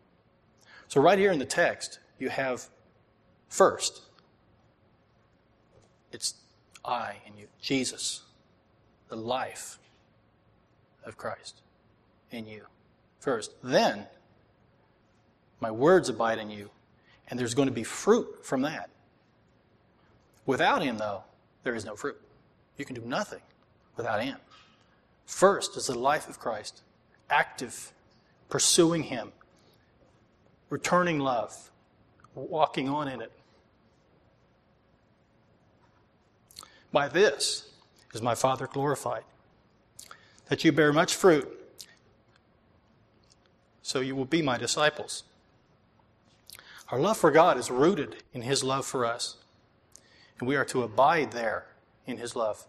So, 0.88 1.00
right 1.00 1.18
here 1.18 1.30
in 1.30 1.38
the 1.38 1.44
text, 1.44 1.98
you 2.18 2.28
have 2.28 2.68
first, 3.50 4.00
it's 6.12 6.34
I 6.82 7.16
in 7.26 7.36
you, 7.36 7.46
Jesus, 7.60 8.22
the 9.08 9.16
life 9.16 9.78
of 11.04 11.18
Christ 11.18 11.60
in 12.30 12.46
you. 12.46 12.62
First. 13.18 13.52
Then, 13.62 14.06
my 15.60 15.70
words 15.70 16.08
abide 16.08 16.38
in 16.38 16.50
you, 16.50 16.70
and 17.28 17.38
there's 17.38 17.54
going 17.54 17.68
to 17.68 17.74
be 17.74 17.84
fruit 17.84 18.44
from 18.44 18.62
that. 18.62 18.88
Without 20.46 20.82
Him, 20.82 20.96
though, 20.96 21.22
there 21.62 21.74
is 21.74 21.84
no 21.84 21.94
fruit. 21.94 22.18
You 22.78 22.84
can 22.84 22.96
do 22.96 23.02
nothing 23.02 23.42
without 23.96 24.22
Him. 24.22 24.36
First 25.26 25.76
is 25.76 25.86
the 25.86 25.98
life 25.98 26.28
of 26.28 26.40
Christ, 26.40 26.82
active, 27.28 27.92
pursuing 28.48 29.02
Him, 29.02 29.32
returning 30.70 31.18
love, 31.18 31.70
walking 32.34 32.88
on 32.88 33.06
in 33.06 33.20
it. 33.20 33.32
By 36.92 37.08
this 37.08 37.70
is 38.12 38.22
my 38.22 38.34
Father 38.34 38.66
glorified, 38.66 39.22
that 40.48 40.64
you 40.64 40.72
bear 40.72 40.92
much 40.92 41.14
fruit, 41.14 41.48
so 43.82 44.00
you 44.00 44.16
will 44.16 44.24
be 44.24 44.42
my 44.42 44.58
disciples. 44.58 45.22
Our 46.90 46.98
love 46.98 47.16
for 47.16 47.30
God 47.30 47.56
is 47.56 47.70
rooted 47.70 48.22
in 48.32 48.42
His 48.42 48.64
love 48.64 48.84
for 48.84 49.06
us, 49.06 49.36
and 50.38 50.48
we 50.48 50.56
are 50.56 50.64
to 50.66 50.82
abide 50.82 51.32
there 51.32 51.66
in 52.06 52.16
His 52.16 52.34
love. 52.34 52.66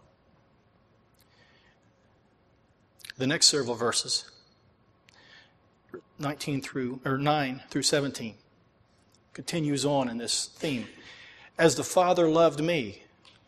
The 3.16 3.26
next 3.26 3.46
several 3.46 3.74
verses, 3.74 4.30
19 6.18 6.62
through 6.62 7.00
or 7.04 7.18
9 7.18 7.62
through 7.68 7.82
17, 7.82 8.36
continues 9.32 9.84
on 9.84 10.08
in 10.08 10.18
this 10.18 10.46
theme. 10.46 10.86
As 11.58 11.74
the 11.74 11.84
Father 11.84 12.28
loved 12.28 12.60
me, 12.60 13.02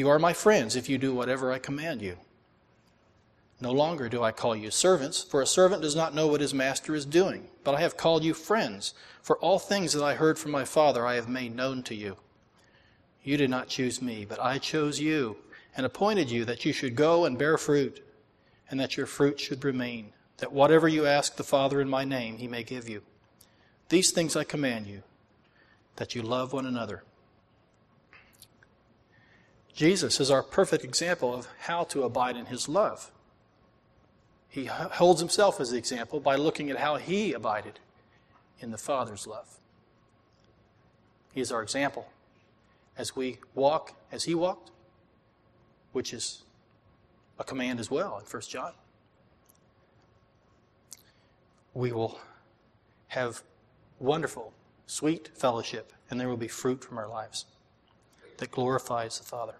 You 0.00 0.08
are 0.08 0.18
my 0.18 0.32
friends 0.32 0.76
if 0.76 0.88
you 0.88 0.96
do 0.96 1.12
whatever 1.12 1.52
I 1.52 1.58
command 1.58 2.00
you. 2.00 2.16
No 3.60 3.70
longer 3.70 4.08
do 4.08 4.22
I 4.22 4.32
call 4.32 4.56
you 4.56 4.70
servants, 4.70 5.22
for 5.22 5.42
a 5.42 5.46
servant 5.46 5.82
does 5.82 5.94
not 5.94 6.14
know 6.14 6.26
what 6.26 6.40
his 6.40 6.54
master 6.54 6.94
is 6.94 7.04
doing. 7.04 7.48
But 7.64 7.74
I 7.74 7.80
have 7.80 7.98
called 7.98 8.24
you 8.24 8.32
friends, 8.32 8.94
for 9.20 9.36
all 9.40 9.58
things 9.58 9.92
that 9.92 10.02
I 10.02 10.14
heard 10.14 10.38
from 10.38 10.52
my 10.52 10.64
Father 10.64 11.04
I 11.04 11.16
have 11.16 11.28
made 11.28 11.54
known 11.54 11.82
to 11.82 11.94
you. 11.94 12.16
You 13.22 13.36
did 13.36 13.50
not 13.50 13.68
choose 13.68 14.00
me, 14.00 14.24
but 14.24 14.40
I 14.40 14.56
chose 14.56 14.98
you 15.00 15.36
and 15.76 15.84
appointed 15.84 16.30
you 16.30 16.46
that 16.46 16.64
you 16.64 16.72
should 16.72 16.96
go 16.96 17.26
and 17.26 17.36
bear 17.36 17.58
fruit, 17.58 18.02
and 18.70 18.80
that 18.80 18.96
your 18.96 19.04
fruit 19.04 19.38
should 19.38 19.62
remain 19.62 20.14
that 20.38 20.50
whatever 20.50 20.88
you 20.88 21.04
ask 21.04 21.36
the 21.36 21.44
Father 21.44 21.78
in 21.78 21.90
my 21.90 22.06
name, 22.06 22.38
he 22.38 22.48
may 22.48 22.62
give 22.62 22.88
you. 22.88 23.02
These 23.90 24.12
things 24.12 24.34
I 24.34 24.44
command 24.44 24.86
you, 24.86 25.02
that 25.96 26.14
you 26.14 26.22
love 26.22 26.54
one 26.54 26.64
another. 26.64 27.02
Jesus 29.80 30.20
is 30.20 30.30
our 30.30 30.42
perfect 30.42 30.84
example 30.84 31.32
of 31.34 31.48
how 31.60 31.84
to 31.84 32.02
abide 32.02 32.36
in 32.36 32.44
his 32.44 32.68
love. 32.68 33.10
He 34.46 34.66
holds 34.66 35.20
himself 35.20 35.58
as 35.58 35.70
the 35.70 35.78
example 35.78 36.20
by 36.20 36.36
looking 36.36 36.68
at 36.68 36.76
how 36.76 36.96
he 36.96 37.32
abided 37.32 37.78
in 38.58 38.72
the 38.72 38.76
Father's 38.76 39.26
love. 39.26 39.56
He 41.32 41.40
is 41.40 41.50
our 41.50 41.62
example 41.62 42.10
as 42.98 43.16
we 43.16 43.38
walk 43.54 43.94
as 44.12 44.24
he 44.24 44.34
walked, 44.34 44.70
which 45.92 46.12
is 46.12 46.42
a 47.38 47.44
command 47.44 47.80
as 47.80 47.90
well 47.90 48.18
in 48.18 48.26
1 48.26 48.42
John 48.50 48.72
we 51.72 51.90
will 51.90 52.20
have 53.08 53.42
wonderful, 53.98 54.52
sweet 54.86 55.30
fellowship, 55.34 55.94
and 56.10 56.20
there 56.20 56.28
will 56.28 56.36
be 56.36 56.48
fruit 56.48 56.84
from 56.84 56.98
our 56.98 57.08
lives 57.08 57.46
that 58.36 58.50
glorifies 58.50 59.18
the 59.18 59.24
Father. 59.24 59.54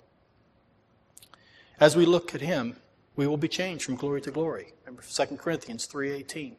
As 1.80 1.96
we 1.96 2.04
look 2.04 2.34
at 2.34 2.42
him, 2.42 2.76
we 3.16 3.26
will 3.26 3.38
be 3.38 3.48
changed 3.48 3.84
from 3.84 3.96
glory 3.96 4.20
to 4.20 4.30
glory. 4.30 4.74
Remember 4.84 5.02
2 5.02 5.38
Corinthians 5.38 5.86
3:18. 5.86 6.56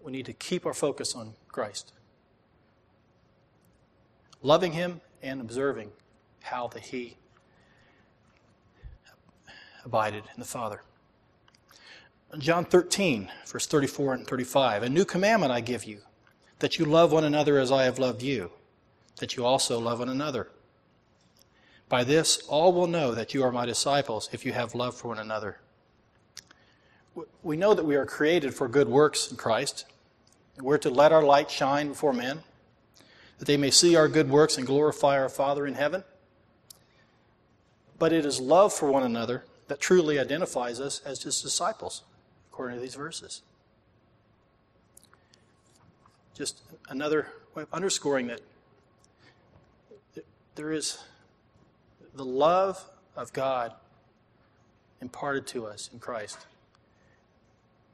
We 0.00 0.12
need 0.12 0.26
to 0.26 0.32
keep 0.32 0.64
our 0.64 0.72
focus 0.72 1.16
on 1.16 1.34
Christ. 1.48 1.92
Loving 4.40 4.72
him 4.72 5.00
and 5.20 5.40
observing 5.40 5.92
how 6.42 6.68
that 6.68 6.84
he 6.84 7.16
abided 9.84 10.24
in 10.32 10.40
the 10.40 10.46
Father. 10.46 10.82
John 12.38 12.64
13, 12.64 13.30
verse 13.46 13.66
34 13.66 14.14
and 14.14 14.26
35. 14.26 14.84
A 14.84 14.88
new 14.88 15.04
commandment 15.04 15.52
I 15.52 15.60
give 15.60 15.84
you, 15.84 16.02
that 16.60 16.78
you 16.78 16.84
love 16.84 17.12
one 17.12 17.24
another 17.24 17.58
as 17.58 17.70
I 17.72 17.82
have 17.82 17.98
loved 17.98 18.22
you, 18.22 18.52
that 19.16 19.36
you 19.36 19.44
also 19.44 19.78
love 19.78 19.98
one 19.98 20.08
another. 20.08 20.48
By 21.92 22.04
this, 22.04 22.38
all 22.48 22.72
will 22.72 22.86
know 22.86 23.14
that 23.14 23.34
you 23.34 23.42
are 23.42 23.52
my 23.52 23.66
disciples 23.66 24.30
if 24.32 24.46
you 24.46 24.54
have 24.54 24.74
love 24.74 24.96
for 24.96 25.08
one 25.08 25.18
another. 25.18 25.58
We 27.42 27.54
know 27.54 27.74
that 27.74 27.84
we 27.84 27.96
are 27.96 28.06
created 28.06 28.54
for 28.54 28.66
good 28.66 28.88
works 28.88 29.30
in 29.30 29.36
Christ. 29.36 29.84
We're 30.58 30.78
to 30.78 30.88
let 30.88 31.12
our 31.12 31.22
light 31.22 31.50
shine 31.50 31.88
before 31.88 32.14
men, 32.14 32.44
that 33.36 33.44
they 33.44 33.58
may 33.58 33.70
see 33.70 33.94
our 33.94 34.08
good 34.08 34.30
works 34.30 34.56
and 34.56 34.66
glorify 34.66 35.18
our 35.18 35.28
Father 35.28 35.66
in 35.66 35.74
heaven. 35.74 36.02
But 37.98 38.14
it 38.14 38.24
is 38.24 38.40
love 38.40 38.72
for 38.72 38.90
one 38.90 39.02
another 39.02 39.44
that 39.68 39.78
truly 39.78 40.18
identifies 40.18 40.80
us 40.80 41.02
as 41.04 41.24
his 41.24 41.42
disciples 41.42 42.04
according 42.50 42.78
to 42.78 42.82
these 42.82 42.94
verses. 42.94 43.42
Just 46.32 46.62
another 46.88 47.28
way 47.54 47.64
of 47.64 47.68
underscoring 47.70 48.28
that 48.28 48.40
there 50.54 50.72
is 50.72 50.96
the 52.14 52.24
love 52.24 52.84
of 53.16 53.32
God 53.32 53.72
imparted 55.00 55.46
to 55.48 55.66
us 55.66 55.90
in 55.92 55.98
Christ 55.98 56.46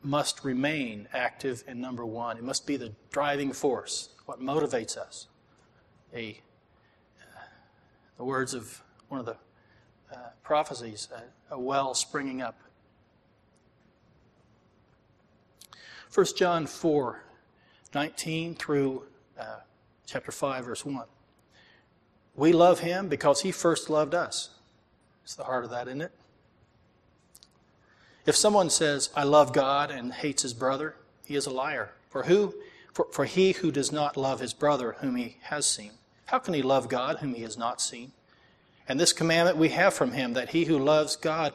must 0.02 0.44
remain 0.44 1.08
active 1.12 1.64
and 1.66 1.80
number 1.80 2.06
one. 2.06 2.36
It 2.36 2.44
must 2.44 2.66
be 2.66 2.76
the 2.76 2.92
driving 3.10 3.52
force, 3.52 4.10
what 4.26 4.40
motivates 4.40 4.96
us. 4.96 5.26
A, 6.14 6.40
uh, 7.20 7.40
the 8.16 8.24
words 8.24 8.54
of 8.54 8.82
one 9.08 9.20
of 9.20 9.26
the 9.26 9.36
uh, 10.12 10.30
prophecies, 10.42 11.08
uh, 11.14 11.20
a 11.50 11.58
well 11.58 11.94
springing 11.94 12.40
up 12.40 12.58
1 16.14 16.26
John 16.36 16.66
4 16.66 17.22
19 17.94 18.54
through 18.54 19.04
uh, 19.38 19.60
chapter 20.06 20.30
5, 20.30 20.64
verse 20.64 20.84
1. 20.84 21.04
We 22.38 22.52
love 22.52 22.80
him 22.80 23.08
because 23.08 23.42
he 23.42 23.50
first 23.50 23.90
loved 23.90 24.14
us. 24.14 24.50
It's 25.24 25.34
the 25.34 25.42
heart 25.42 25.64
of 25.64 25.70
that, 25.70 25.88
isn't 25.88 26.00
it? 26.00 26.12
If 28.26 28.36
someone 28.36 28.70
says, 28.70 29.10
I 29.16 29.24
love 29.24 29.52
God 29.52 29.90
and 29.90 30.12
hates 30.12 30.42
his 30.42 30.54
brother, 30.54 30.94
he 31.26 31.34
is 31.34 31.46
a 31.46 31.50
liar. 31.50 31.92
For 32.10 32.22
who 32.22 32.54
for, 32.92 33.06
for 33.12 33.24
he 33.26 33.52
who 33.52 33.70
does 33.70 33.92
not 33.92 34.16
love 34.16 34.40
his 34.40 34.54
brother 34.54 34.96
whom 35.00 35.16
he 35.16 35.36
has 35.42 35.66
seen, 35.66 35.92
how 36.26 36.38
can 36.38 36.54
he 36.54 36.62
love 36.62 36.88
God 36.88 37.18
whom 37.18 37.34
he 37.34 37.42
has 37.42 37.58
not 37.58 37.80
seen? 37.80 38.12
And 38.88 38.98
this 38.98 39.12
commandment 39.12 39.56
we 39.56 39.70
have 39.70 39.92
from 39.92 40.12
him 40.12 40.32
that 40.34 40.50
he 40.50 40.64
who 40.64 40.78
loves 40.78 41.16
God 41.16 41.54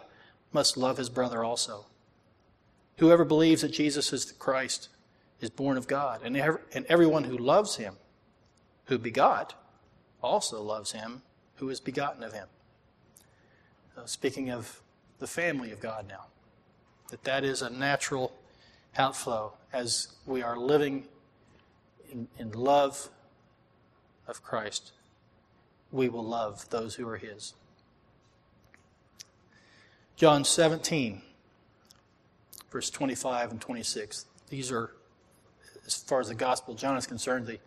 must 0.52 0.78
love 0.78 0.98
his 0.98 1.10
brother 1.10 1.44
also. 1.44 1.86
Whoever 2.98 3.26
believes 3.26 3.62
that 3.62 3.72
Jesus 3.72 4.14
is 4.14 4.26
the 4.26 4.34
Christ 4.34 4.90
is 5.40 5.50
born 5.50 5.78
of 5.78 5.88
God, 5.88 6.22
and, 6.24 6.38
every, 6.38 6.60
and 6.74 6.86
everyone 6.86 7.24
who 7.24 7.38
loves 7.38 7.78
him, 7.78 7.96
who 8.86 8.98
begot, 8.98 9.56
also 10.24 10.62
loves 10.62 10.94
him 10.94 11.22
who 11.56 11.70
is 11.70 11.80
begotten 11.80 12.24
of 12.24 12.34
him. 12.34 12.48
Uh, 13.98 14.06
speaking 14.06 14.50
of 14.50 14.82
the 15.20 15.28
family 15.28 15.72
of 15.72 15.80
God 15.80 16.08
now, 16.08 16.26
that 17.10 17.24
that 17.26 17.44
is 17.44 17.62
a 17.62 17.70
natural 17.70 18.34
outflow 18.98 19.54
as 19.72 20.16
we 20.26 20.42
are 20.42 20.58
living 20.58 21.06
in, 22.12 22.28
in 22.38 22.52
love 22.52 23.10
of 24.28 24.44
Christ, 24.44 24.92
we 25.92 26.10
will 26.10 26.24
love 26.24 26.70
those 26.70 26.96
who 26.96 27.08
are 27.08 27.18
His. 27.18 27.54
John 30.16 30.46
17, 30.46 31.22
verse 32.72 32.90
25 32.90 33.52
and 33.52 33.62
26. 33.62 34.26
These 34.50 34.72
are, 34.72 34.92
as 35.86 35.96
far 35.96 36.20
as 36.20 36.30
the 36.30 36.36
Gospel 36.36 36.74
of 36.74 36.80
John 36.80 36.98
is 36.98 37.08
concerned, 37.08 37.48
the 37.48 37.60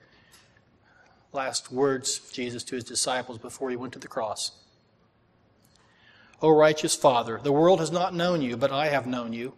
last 1.37 1.70
words 1.70 2.18
of 2.18 2.32
Jesus 2.32 2.64
to 2.64 2.74
his 2.74 2.82
disciples 2.82 3.39
before 3.39 3.70
he 3.70 3.76
went 3.76 3.93
to 3.93 4.01
the 4.01 4.09
cross. 4.09 4.51
O 6.43 6.51
righteous 6.51 6.97
Father, 6.97 7.39
the 7.43 7.53
world 7.53 7.78
has 7.78 7.93
not 7.93 8.14
known 8.14 8.43
you, 8.43 8.57
but 8.57 8.72
I 8.72 8.89
have 8.89 9.07
known 9.07 9.32
you, 9.32 9.55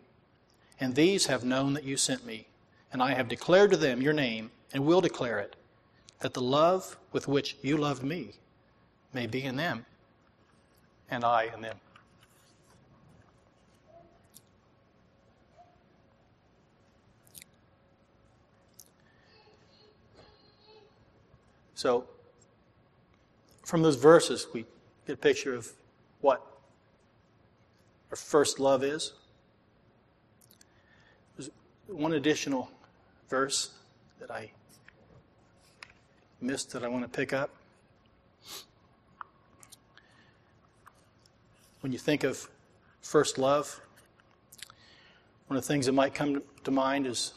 and 0.78 0.94
these 0.94 1.26
have 1.26 1.44
known 1.44 1.72
that 1.72 1.84
you 1.84 1.96
sent 1.96 2.26
me, 2.26 2.46
and 2.92 3.02
I 3.02 3.14
have 3.14 3.28
declared 3.28 3.70
to 3.70 3.76
them 3.76 4.02
your 4.02 4.12
name 4.12 4.50
and 4.72 4.84
will 4.84 5.00
declare 5.00 5.38
it, 5.38 5.56
that 6.20 6.34
the 6.34 6.42
love 6.42 6.98
with 7.12 7.26
which 7.26 7.56
you 7.62 7.76
loved 7.76 8.02
me 8.02 8.32
may 9.12 9.26
be 9.26 9.42
in 9.42 9.56
them, 9.56 9.86
and 11.10 11.24
I 11.24 11.50
in 11.54 11.62
them. 11.62 11.78
So, 21.78 22.08
from 23.62 23.82
those 23.82 23.94
verses, 23.94 24.48
we 24.52 24.64
get 25.06 25.12
a 25.12 25.16
picture 25.16 25.54
of 25.54 25.70
what 26.22 26.44
our 28.10 28.16
first 28.16 28.58
love 28.58 28.82
is. 28.82 29.12
There's 31.36 31.50
one 31.86 32.14
additional 32.14 32.68
verse 33.28 33.70
that 34.18 34.28
I 34.28 34.50
missed 36.40 36.72
that 36.72 36.82
I 36.82 36.88
want 36.88 37.04
to 37.04 37.08
pick 37.16 37.32
up. 37.32 37.50
When 41.78 41.92
you 41.92 41.98
think 42.00 42.24
of 42.24 42.50
first 43.02 43.38
love, 43.38 43.80
one 45.46 45.56
of 45.56 45.62
the 45.62 45.68
things 45.68 45.86
that 45.86 45.92
might 45.92 46.12
come 46.12 46.42
to 46.64 46.70
mind 46.72 47.06
is 47.06 47.34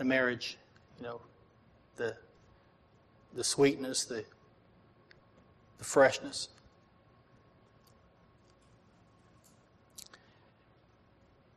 a 0.00 0.04
marriage, 0.04 0.56
you 0.96 1.04
know, 1.04 1.20
the 1.96 2.16
the 3.34 3.44
sweetness, 3.44 4.04
the 4.04 4.24
the 5.78 5.84
freshness. 5.84 6.48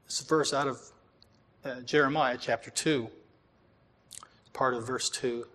This 0.06 0.20
is 0.20 0.26
a 0.26 0.28
verse 0.28 0.54
out 0.54 0.68
of 0.68 0.82
uh, 1.66 1.82
Jeremiah 1.82 2.38
chapter 2.40 2.72
2, 2.72 3.10
part 4.54 4.74
of 4.74 4.88
verse 4.88 5.10
2 5.10 5.46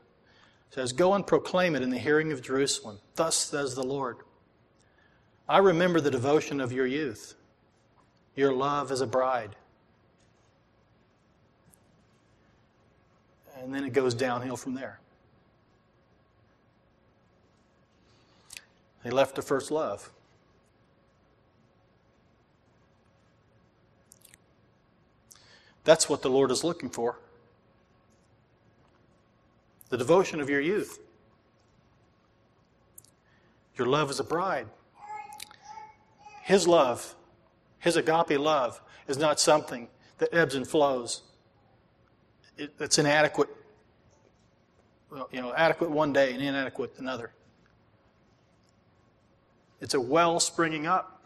says, 0.70 0.92
Go 0.92 1.14
and 1.14 1.26
proclaim 1.26 1.74
it 1.74 1.82
in 1.82 1.90
the 1.90 1.98
hearing 1.98 2.32
of 2.32 2.42
Jerusalem. 2.42 2.98
Thus 3.14 3.36
says 3.36 3.74
the 3.74 3.82
Lord 3.82 4.18
I 5.48 5.58
remember 5.58 6.00
the 6.00 6.10
devotion 6.10 6.60
of 6.60 6.72
your 6.72 6.86
youth, 6.86 7.34
your 8.36 8.52
love 8.52 8.90
as 8.90 9.00
a 9.00 9.06
bride. 9.06 9.56
And 13.60 13.72
then 13.72 13.84
it 13.84 13.92
goes 13.92 14.14
downhill 14.14 14.56
from 14.56 14.74
there. 14.74 14.98
They 19.02 19.10
left 19.10 19.34
the 19.34 19.42
first 19.42 19.70
love. 19.70 20.10
That's 25.84 26.08
what 26.08 26.22
the 26.22 26.30
Lord 26.30 26.50
is 26.50 26.62
looking 26.62 26.88
for 26.88 27.18
the 29.92 29.98
devotion 29.98 30.40
of 30.40 30.48
your 30.48 30.60
youth. 30.60 30.98
Your 33.76 33.86
love 33.86 34.08
as 34.08 34.18
a 34.20 34.24
bride. 34.24 34.66
His 36.42 36.66
love, 36.66 37.14
His 37.78 37.96
agape 37.96 38.38
love, 38.38 38.80
is 39.06 39.18
not 39.18 39.38
something 39.38 39.88
that 40.16 40.32
ebbs 40.32 40.54
and 40.54 40.66
flows. 40.66 41.20
It, 42.56 42.72
it's 42.80 42.98
inadequate, 42.98 43.50
you 45.30 45.42
know, 45.42 45.52
adequate 45.54 45.90
one 45.90 46.10
day 46.10 46.32
and 46.32 46.42
inadequate 46.42 46.94
another. 46.96 47.32
It's 49.82 49.94
a 49.94 50.00
well 50.00 50.38
springing 50.38 50.86
up. 50.86 51.20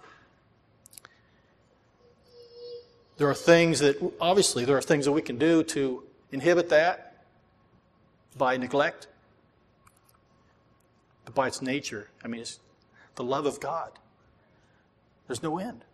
There 3.19 3.29
are 3.29 3.35
things 3.35 3.81
that, 3.81 3.97
obviously, 4.19 4.65
there 4.65 4.79
are 4.79 4.83
things 4.83 5.05
that 5.05 5.13
we 5.13 5.21
can 5.21 5.37
do 5.37 5.63
to 5.65 6.03
inhibit 6.33 6.71
that 6.71 7.25
by 8.37 8.57
neglect, 8.57 9.09
but 11.27 11.35
by 11.35 11.49
its 11.49 11.61
nature. 11.61 12.09
I 12.25 12.29
mean, 12.29 12.41
it's 12.41 12.59
the 13.15 13.25
love 13.25 13.45
of 13.45 13.61
God. 13.61 13.93
There's 15.27 15.43
no 15.43 15.59
end 15.59 15.85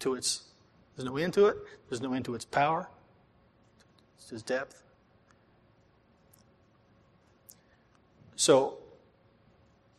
to 0.00 0.14
its. 0.14 0.44
There's 0.96 1.06
no 1.06 1.18
end 1.18 1.34
to 1.34 1.46
it. 1.46 1.56
There's 1.90 2.00
no 2.00 2.14
end 2.14 2.24
to 2.24 2.34
its 2.34 2.46
power, 2.46 2.88
its 4.30 4.42
depth. 4.42 4.82
So, 8.36 8.78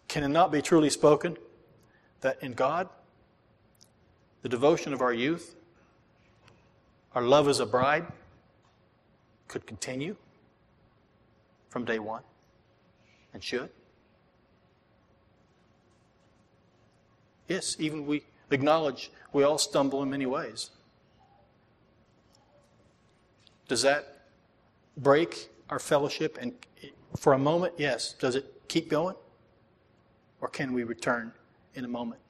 can 0.07 0.23
it 0.23 0.29
not 0.29 0.51
be 0.51 0.61
truly 0.61 0.89
spoken 0.89 1.37
that 2.21 2.41
in 2.41 2.53
God, 2.53 2.89
the 4.41 4.49
devotion 4.49 4.93
of 4.93 5.01
our 5.01 5.13
youth, 5.13 5.55
our 7.13 7.21
love 7.21 7.47
as 7.47 7.59
a 7.59 7.65
bride, 7.65 8.05
could 9.47 9.65
continue? 9.65 10.15
from 11.75 11.83
day 11.83 11.99
one 11.99 12.21
and 13.33 13.43
should? 13.43 13.69
Yes, 17.49 17.75
even 17.79 18.05
we 18.05 18.23
acknowledge 18.49 19.11
we 19.33 19.43
all 19.43 19.57
stumble 19.57 20.01
in 20.01 20.09
many 20.09 20.25
ways. 20.25 20.69
Does 23.67 23.81
that 23.81 24.27
break 24.95 25.49
our 25.69 25.79
fellowship? 25.79 26.37
And 26.39 26.53
for 27.17 27.33
a 27.33 27.37
moment, 27.37 27.73
yes. 27.77 28.13
Does 28.13 28.37
it 28.37 28.45
keep 28.69 28.89
going? 28.89 29.17
Or 30.41 30.47
can 30.47 30.73
we 30.73 30.83
return 30.83 31.31
in 31.73 31.85
a 31.85 31.87
moment? 31.87 32.21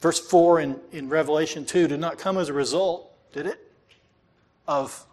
Verse 0.00 0.20
4 0.20 0.60
in, 0.60 0.80
in 0.92 1.08
Revelation 1.08 1.64
2 1.64 1.88
did 1.88 2.00
not 2.00 2.18
come 2.18 2.38
as 2.38 2.48
a 2.48 2.52
result, 2.52 3.10
did 3.32 3.46
it? 3.46 3.72
Of 4.68 5.06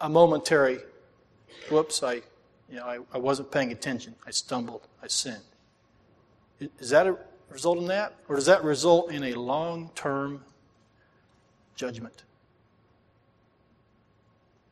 a 0.00 0.08
momentary, 0.08 0.78
whoops, 1.70 2.02
I, 2.02 2.14
you 2.68 2.76
know, 2.76 2.84
I, 2.84 2.98
I 3.12 3.18
wasn't 3.18 3.50
paying 3.50 3.72
attention. 3.72 4.14
I 4.26 4.30
stumbled. 4.30 4.86
I 5.02 5.06
sinned. 5.06 5.42
Is 6.78 6.90
that 6.90 7.06
a 7.06 7.16
result 7.48 7.78
in 7.78 7.86
that? 7.86 8.14
Or 8.28 8.36
does 8.36 8.46
that 8.46 8.62
result 8.62 9.10
in 9.10 9.24
a 9.24 9.34
long 9.34 9.90
term 9.94 10.44
judgment? 11.74 12.24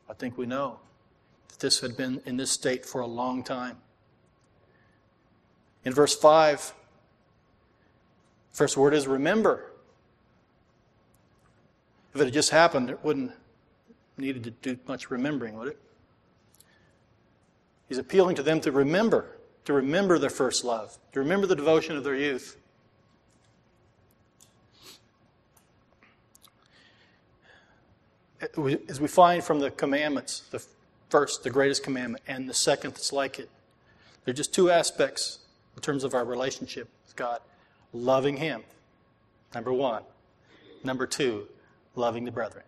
I 0.09 0.14
think 0.14 0.37
we 0.37 0.47
know 0.47 0.78
that 1.53 1.61
this 1.61 1.80
had 1.80 1.96
been 1.96 2.20
in 2.26 2.36
this 2.36 2.50
state 2.50 2.84
for 2.84 3.00
a 3.00 3.07
long 3.07 3.44
time. 3.44 3.76
In 5.84 5.92
verse 5.92 6.16
5, 6.16 6.74
first 8.50 8.76
word 8.76 8.94
is 8.94 9.07
remember. 9.07 9.70
If 12.14 12.20
it 12.20 12.24
had 12.24 12.34
just 12.34 12.50
happened, 12.50 12.90
it 12.90 13.05
wouldn't 13.05 13.32
needed 14.18 14.44
to 14.44 14.50
do 14.50 14.78
much 14.86 15.11
remembering, 15.11 15.57
would 15.59 15.68
it? 15.68 15.78
He's 17.88 17.98
appealing 17.98 18.36
to 18.36 18.42
them 18.42 18.61
to 18.61 18.72
remember, 18.72 19.36
to 19.64 19.72
remember 19.72 20.18
their 20.18 20.30
first 20.30 20.64
love, 20.64 20.96
to 21.12 21.20
remember 21.20 21.46
the 21.46 21.57
devotion 21.57 21.96
of 21.96 22.05
their 22.05 22.16
youth. 22.16 22.57
as 28.88 29.00
we 29.00 29.07
find 29.07 29.42
from 29.42 29.61
the 29.61 29.70
commandments, 29.70 30.40
the 30.50 30.61
first, 31.12 31.44
the 31.44 31.50
greatest 31.50 31.82
commandment, 31.82 32.24
and 32.26 32.48
the 32.48 32.54
second 32.54 32.92
that's 32.94 33.12
like 33.12 33.38
it, 33.38 33.50
they're 34.24 34.32
just 34.32 34.54
two 34.54 34.70
aspects 34.70 35.40
in 35.76 35.82
terms 35.82 36.04
of 36.04 36.14
our 36.14 36.24
relationship 36.24 36.88
with 37.04 37.14
God. 37.14 37.40
Loving 37.92 38.38
Him, 38.38 38.62
number 39.54 39.72
one. 39.74 40.02
Number 40.82 41.06
two, 41.06 41.48
loving 41.94 42.24
the 42.24 42.30
brethren. 42.30 42.64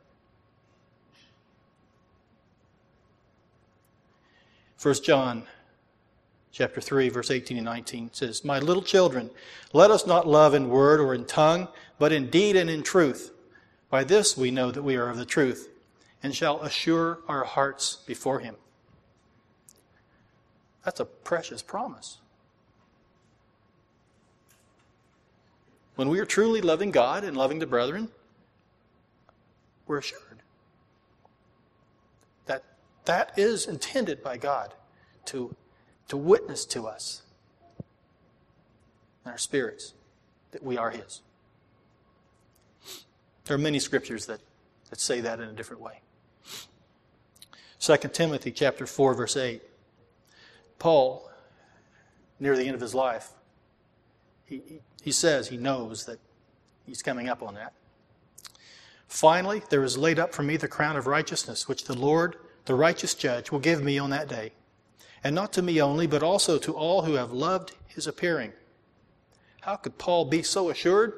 1 4.81 4.95
John 5.03 5.45
chapter 6.53 6.83
3 6.83 7.09
verse 7.09 7.31
18 7.31 7.57
and 7.57 7.65
19 7.65 8.11
says, 8.13 8.45
"My 8.45 8.59
little 8.59 8.83
children, 8.83 9.31
let 9.73 9.91
us 9.91 10.07
not 10.07 10.29
love 10.29 10.53
in 10.53 10.69
word 10.69 11.01
or 11.01 11.15
in 11.15 11.25
tongue, 11.25 11.69
but 11.99 12.13
in 12.13 12.29
deed 12.29 12.57
and 12.57 12.69
in 12.69 12.83
truth. 12.83 13.33
By 13.89 14.05
this 14.05 14.37
we 14.37 14.51
know 14.51 14.71
that 14.71 14.83
we 14.83 14.97
are 14.97 15.09
of 15.09 15.17
the 15.17 15.25
truth, 15.25 15.71
and 16.25 16.35
shall 16.35 16.61
assure 16.63 17.21
our 17.29 17.45
hearts 17.45 17.99
before 18.07 18.41
him." 18.41 18.57
That's 20.85 20.99
a 20.99 21.05
precious 21.05 21.63
promise. 21.63 22.19
When 25.95 26.09
we 26.09 26.19
are 26.19 26.27
truly 26.27 26.61
loving 26.61 26.91
God 26.91 27.25
and 27.25 27.37
loving 27.37 27.61
the 27.61 27.67
brethren, 27.67 28.11
we're 29.87 29.99
assured. 29.99 30.43
That 32.47 32.65
that 33.05 33.39
is 33.39 33.67
intended 33.67 34.23
by 34.23 34.37
God 34.37 34.75
to, 35.27 35.55
to 36.09 36.17
witness 36.17 36.65
to 36.67 36.87
us 36.87 37.23
in 39.25 39.31
our 39.31 39.39
spirits 39.39 39.95
that 40.51 40.63
we 40.63 40.77
are 40.77 40.91
His. 40.91 41.21
There 43.45 43.55
are 43.55 43.59
many 43.59 43.79
scriptures 43.79 44.27
that, 44.27 44.41
that 44.91 45.01
say 45.01 45.21
that 45.21 45.39
in 45.39 45.49
a 45.49 45.53
different 45.53 45.83
way. 45.83 46.01
2 47.85 47.97
Timothy 48.15 48.51
chapter 48.51 48.87
4, 48.87 49.13
verse 49.13 49.37
8. 49.37 49.61
Paul, 50.79 51.31
near 52.41 52.57
the 52.57 52.65
end 52.65 52.75
of 52.75 52.81
his 52.81 52.95
life, 52.95 53.33
he, 54.47 54.81
he, 55.03 55.13
says 55.13 55.49
he 55.49 55.59
knows 55.59 56.07
that 56.07 56.19
he's 56.87 57.03
coming 57.03 57.29
up 57.29 57.43
on 57.43 57.53
that. 57.57 57.75
Finally, 59.07 59.63
there 59.69 59.85
is 59.85 59.99
laid 59.99 60.19
up 60.19 60.33
for 60.33 60.43
me 60.43 60.57
the 60.57 60.67
crown 60.67 60.97
of 60.97 61.07
righteousness, 61.07 61.69
which 61.69 61.85
the 61.85 61.93
Lord, 61.93 62.37
the 62.65 62.75
righteous 62.75 63.15
judge, 63.15 63.51
will 63.51 63.59
give 63.59 63.83
me 63.83 63.99
on 63.99 64.09
that 64.09 64.29
day. 64.29 64.53
And 65.23 65.35
not 65.35 65.53
to 65.53 65.61
me 65.61 65.83
only, 65.83 66.07
but 66.07 66.23
also 66.23 66.57
to 66.57 66.73
all 66.73 67.03
who 67.03 67.15
have 67.15 67.33
loved 67.33 67.73
his 67.87 68.07
appearing. 68.07 68.55
How 69.61 69.77
could 69.77 69.99
Paul 69.99 70.25
be 70.25 70.43
so 70.43 70.71
assured? 70.71 71.13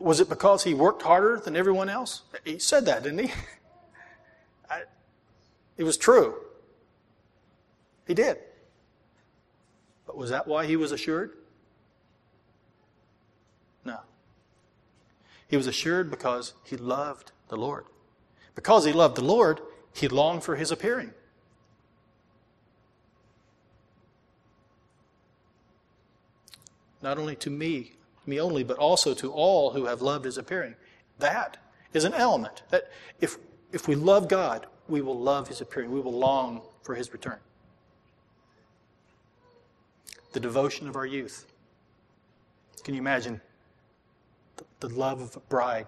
Was 0.00 0.18
it 0.18 0.28
because 0.28 0.64
he 0.64 0.74
worked 0.74 1.02
harder 1.02 1.38
than 1.38 1.54
everyone 1.54 1.88
else? 1.88 2.22
He 2.44 2.58
said 2.58 2.84
that, 2.86 3.04
didn't 3.04 3.28
he? 3.28 3.32
It 5.78 5.84
was 5.84 5.96
true. 5.96 6.34
He 8.06 8.12
did. 8.12 8.36
But 10.06 10.16
was 10.16 10.30
that 10.30 10.46
why 10.46 10.66
he 10.66 10.76
was 10.76 10.92
assured? 10.92 11.30
No. 13.84 13.98
He 15.46 15.56
was 15.56 15.66
assured 15.66 16.10
because 16.10 16.54
he 16.64 16.76
loved 16.76 17.32
the 17.48 17.56
Lord. 17.56 17.84
Because 18.54 18.84
he 18.84 18.92
loved 18.92 19.16
the 19.16 19.24
Lord, 19.24 19.60
he 19.94 20.08
longed 20.08 20.42
for 20.42 20.56
his 20.56 20.72
appearing. 20.72 21.12
Not 27.00 27.18
only 27.18 27.36
to 27.36 27.50
me, 27.50 27.92
me 28.26 28.40
only, 28.40 28.64
but 28.64 28.78
also 28.78 29.14
to 29.14 29.30
all 29.30 29.70
who 29.70 29.86
have 29.86 30.02
loved 30.02 30.24
his 30.24 30.36
appearing. 30.36 30.74
That 31.20 31.56
is 31.92 32.04
an 32.04 32.14
element. 32.14 32.62
That 32.70 32.90
if 33.20 33.38
if 33.70 33.86
we 33.86 33.94
love 33.94 34.28
God, 34.28 34.66
we 34.88 35.00
will 35.00 35.18
love 35.18 35.48
his 35.48 35.60
appearing. 35.60 35.90
We 35.92 36.00
will 36.00 36.12
long 36.12 36.62
for 36.82 36.94
his 36.94 37.12
return. 37.12 37.38
The 40.32 40.40
devotion 40.40 40.88
of 40.88 40.96
our 40.96 41.06
youth. 41.06 41.46
Can 42.84 42.94
you 42.94 43.00
imagine 43.00 43.40
the 44.80 44.88
love 44.88 45.20
of 45.20 45.36
a 45.36 45.40
bride, 45.40 45.86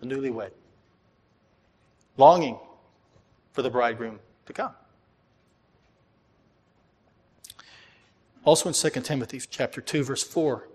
the 0.00 0.06
newlywed, 0.06 0.50
longing 2.16 2.58
for 3.52 3.62
the 3.62 3.70
bridegroom 3.70 4.20
to 4.46 4.52
come. 4.52 4.72
Also 8.44 8.68
in 8.68 8.74
2 8.74 9.00
Timothy 9.02 9.40
chapter 9.50 9.80
2 9.80 10.04
verse 10.04 10.22
4 10.22 10.68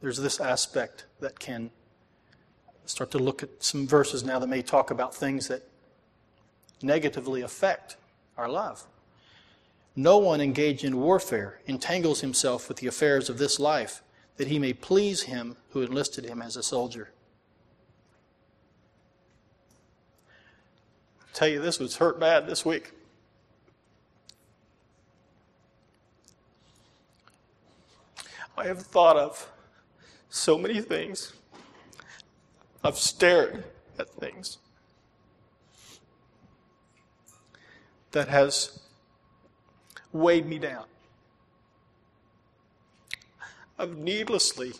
there's 0.00 0.16
this 0.16 0.40
aspect 0.40 1.04
that 1.20 1.38
can 1.38 1.70
start 2.86 3.10
to 3.12 3.18
look 3.18 3.42
at 3.42 3.62
some 3.62 3.86
verses 3.86 4.24
now 4.24 4.38
that 4.38 4.48
may 4.48 4.62
talk 4.62 4.90
about 4.90 5.14
things 5.14 5.48
that 5.48 5.62
negatively 6.82 7.42
affect 7.42 7.96
our 8.36 8.48
love. 8.48 8.86
No 9.94 10.18
one 10.18 10.40
engaged 10.40 10.84
in 10.84 10.96
warfare 10.96 11.60
entangles 11.66 12.22
himself 12.22 12.68
with 12.68 12.78
the 12.78 12.86
affairs 12.86 13.28
of 13.28 13.38
this 13.38 13.60
life 13.60 14.02
that 14.36 14.48
he 14.48 14.58
may 14.58 14.72
please 14.72 15.24
him 15.24 15.56
who 15.70 15.82
enlisted 15.82 16.24
him 16.24 16.40
as 16.40 16.56
a 16.56 16.62
soldier. 16.62 17.10
I 21.20 21.34
tell 21.34 21.48
you, 21.48 21.60
this 21.60 21.78
was 21.78 21.96
hurt 21.96 22.18
bad 22.18 22.46
this 22.46 22.64
week. 22.64 22.92
I 28.56 28.66
have 28.66 28.80
thought 28.80 29.16
of 29.16 29.50
so 30.28 30.58
many 30.58 30.80
things. 30.80 31.32
I've 32.84 32.98
stared 32.98 33.64
at 33.98 34.08
things 34.08 34.58
that 38.10 38.28
has 38.28 38.80
weighed 40.12 40.46
me 40.46 40.58
down. 40.58 40.84
I've 43.78 43.96
needlessly 43.96 44.72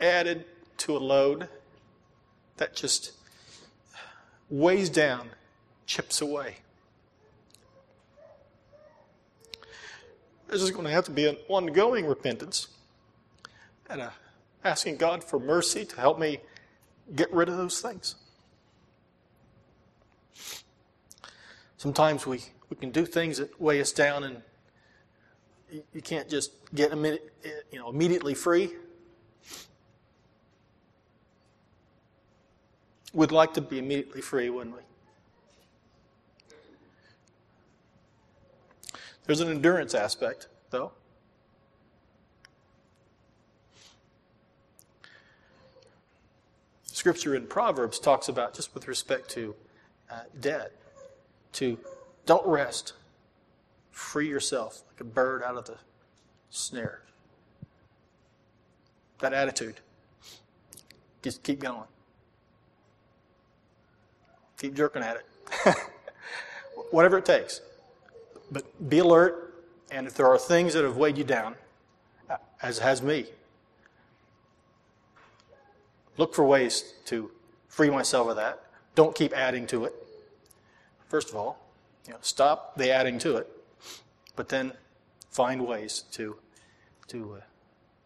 added 0.00 0.44
to 0.78 0.96
a 0.96 0.98
load 0.98 1.48
that 2.56 2.74
just 2.74 3.12
weighs 4.48 4.88
down, 4.90 5.28
chips 5.86 6.20
away. 6.20 6.56
This 10.48 10.62
is 10.62 10.70
going 10.70 10.84
to 10.84 10.90
have 10.90 11.04
to 11.04 11.10
be 11.10 11.26
an 11.26 11.36
ongoing 11.48 12.06
repentance 12.06 12.68
and 13.88 14.00
a 14.00 14.12
asking 14.64 14.96
God 14.96 15.24
for 15.24 15.38
mercy 15.38 15.84
to 15.84 15.96
help 15.96 16.18
me 16.18 16.38
get 17.14 17.32
rid 17.32 17.48
of 17.48 17.56
those 17.56 17.80
things. 17.80 18.16
Sometimes 21.76 22.26
we, 22.26 22.40
we 22.68 22.76
can 22.76 22.90
do 22.90 23.06
things 23.06 23.38
that 23.38 23.60
weigh 23.60 23.80
us 23.80 23.92
down 23.92 24.24
and 24.24 24.42
you 25.92 26.02
can't 26.02 26.28
just 26.28 26.52
get 26.74 26.92
you 26.92 27.78
know, 27.78 27.88
immediately 27.88 28.34
free. 28.34 28.70
We'd 33.12 33.32
like 33.32 33.54
to 33.54 33.60
be 33.60 33.78
immediately 33.78 34.20
free, 34.20 34.50
wouldn't 34.50 34.76
we? 34.76 34.82
There's 39.24 39.40
an 39.40 39.48
endurance 39.48 39.94
aspect, 39.94 40.48
though. 40.70 40.92
Scripture 47.00 47.34
in 47.34 47.46
Proverbs 47.46 47.98
talks 47.98 48.28
about, 48.28 48.52
just 48.52 48.74
with 48.74 48.86
respect 48.86 49.30
to 49.30 49.54
uh, 50.10 50.20
debt, 50.38 50.70
to 51.52 51.78
don't 52.26 52.46
rest 52.46 52.92
Free 53.90 54.28
yourself 54.28 54.82
like 54.92 55.00
a 55.00 55.04
bird 55.04 55.42
out 55.42 55.56
of 55.56 55.64
the 55.64 55.76
snare. 56.50 57.00
That 59.20 59.32
attitude. 59.32 59.76
Just 61.22 61.42
keep 61.42 61.60
going. 61.60 61.88
Keep 64.58 64.74
jerking 64.74 65.02
at 65.02 65.16
it. 65.16 65.76
Whatever 66.90 67.16
it 67.16 67.24
takes. 67.24 67.62
But 68.52 68.90
be 68.90 68.98
alert, 68.98 69.64
and 69.90 70.06
if 70.06 70.12
there 70.12 70.26
are 70.26 70.38
things 70.38 70.74
that 70.74 70.84
have 70.84 70.98
weighed 70.98 71.16
you 71.16 71.24
down, 71.24 71.54
as 72.60 72.78
has 72.78 73.00
me, 73.00 73.24
look 76.20 76.34
for 76.34 76.44
ways 76.44 76.94
to 77.06 77.30
free 77.68 77.90
myself 77.90 78.28
of 78.28 78.36
that. 78.36 78.62
Don't 78.94 79.14
keep 79.14 79.32
adding 79.32 79.66
to 79.68 79.84
it. 79.86 79.94
First 81.08 81.30
of 81.30 81.36
all, 81.36 81.58
you 82.06 82.12
know, 82.12 82.18
stop 82.20 82.76
the 82.76 82.92
adding 82.92 83.18
to 83.20 83.36
it 83.36 83.48
but 84.40 84.48
then 84.48 84.72
find 85.28 85.66
ways 85.66 86.04
to, 86.12 86.34
to 87.08 87.34
uh, 87.34 87.40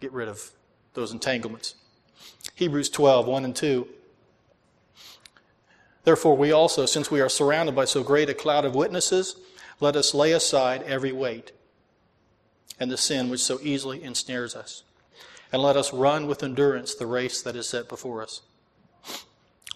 get 0.00 0.12
rid 0.12 0.28
of 0.28 0.50
those 0.94 1.12
entanglements. 1.12 1.76
Hebrews 2.56 2.88
12, 2.90 3.28
1 3.28 3.44
and 3.44 3.54
2. 3.54 3.86
Therefore, 6.02 6.36
we 6.36 6.50
also, 6.50 6.86
since 6.86 7.08
we 7.08 7.20
are 7.20 7.28
surrounded 7.28 7.76
by 7.76 7.84
so 7.84 8.02
great 8.02 8.28
a 8.28 8.34
cloud 8.34 8.64
of 8.64 8.74
witnesses, 8.74 9.36
let 9.78 9.94
us 9.94 10.12
lay 10.12 10.32
aside 10.32 10.82
every 10.82 11.12
weight 11.12 11.52
and 12.80 12.90
the 12.90 12.96
sin 12.96 13.30
which 13.30 13.44
so 13.44 13.60
easily 13.62 14.02
ensnares 14.02 14.56
us. 14.56 14.82
And 15.54 15.62
let 15.62 15.76
us 15.76 15.92
run 15.92 16.26
with 16.26 16.42
endurance 16.42 16.96
the 16.96 17.06
race 17.06 17.40
that 17.42 17.54
is 17.54 17.68
set 17.68 17.88
before 17.88 18.24
us. 18.24 18.40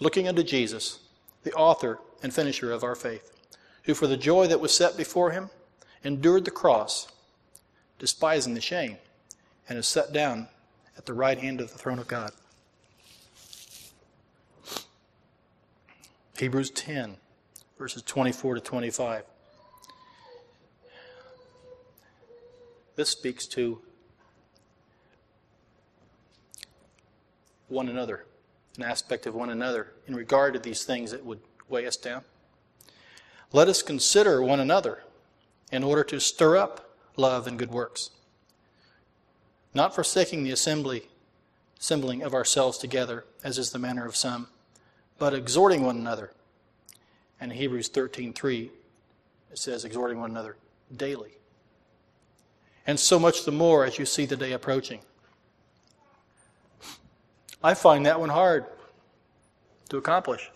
looking 0.00 0.26
unto 0.26 0.42
Jesus, 0.42 0.98
the 1.44 1.52
author 1.52 2.00
and 2.20 2.34
finisher 2.34 2.72
of 2.72 2.82
our 2.82 2.96
faith, 2.96 3.32
who 3.84 3.94
for 3.94 4.08
the 4.08 4.16
joy 4.16 4.48
that 4.48 4.58
was 4.58 4.74
set 4.74 4.96
before 4.96 5.30
him 5.30 5.50
endured 6.02 6.44
the 6.44 6.50
cross, 6.50 7.06
despising 8.00 8.54
the 8.54 8.60
shame, 8.60 8.96
and 9.68 9.78
is 9.78 9.86
set 9.86 10.12
down 10.12 10.48
at 10.96 11.06
the 11.06 11.14
right 11.14 11.38
hand 11.38 11.60
of 11.60 11.70
the 11.70 11.78
throne 11.78 12.00
of 12.00 12.08
God. 12.08 12.32
Hebrews 16.38 16.70
10, 16.70 17.18
verses 17.78 18.02
24 18.02 18.56
to 18.56 18.60
25. 18.60 19.22
This 22.96 23.10
speaks 23.10 23.46
to 23.46 23.80
one 27.68 27.88
another, 27.88 28.24
an 28.76 28.82
aspect 28.82 29.26
of 29.26 29.34
one 29.34 29.50
another 29.50 29.92
in 30.06 30.14
regard 30.14 30.54
to 30.54 30.60
these 30.60 30.84
things 30.84 31.10
that 31.10 31.24
would 31.24 31.40
weigh 31.68 31.86
us 31.86 31.96
down. 31.96 32.22
Let 33.52 33.68
us 33.68 33.82
consider 33.82 34.42
one 34.42 34.60
another 34.60 35.04
in 35.70 35.82
order 35.82 36.04
to 36.04 36.20
stir 36.20 36.56
up 36.56 36.96
love 37.16 37.46
and 37.46 37.58
good 37.58 37.70
works, 37.70 38.10
not 39.74 39.94
forsaking 39.94 40.44
the 40.44 40.50
assembly, 40.50 41.08
assembling 41.78 42.22
of 42.22 42.34
ourselves 42.34 42.78
together, 42.78 43.24
as 43.42 43.58
is 43.58 43.70
the 43.70 43.78
manner 43.78 44.06
of 44.06 44.16
some, 44.16 44.48
but 45.18 45.34
exhorting 45.34 45.82
one 45.82 45.96
another. 45.96 46.32
And 47.40 47.52
Hebrews 47.52 47.88
13:3 47.88 48.70
it 49.50 49.58
says 49.58 49.84
exhorting 49.84 50.20
one 50.20 50.30
another 50.30 50.56
daily. 50.94 51.32
And 52.86 52.98
so 52.98 53.18
much 53.18 53.44
the 53.44 53.52
more 53.52 53.84
as 53.84 53.98
you 53.98 54.06
see 54.06 54.26
the 54.26 54.36
day 54.36 54.52
approaching. 54.52 55.00
I 57.62 57.74
find 57.74 58.06
that 58.06 58.20
one 58.20 58.28
hard 58.28 58.66
to 59.88 59.96
accomplish. 59.96 60.50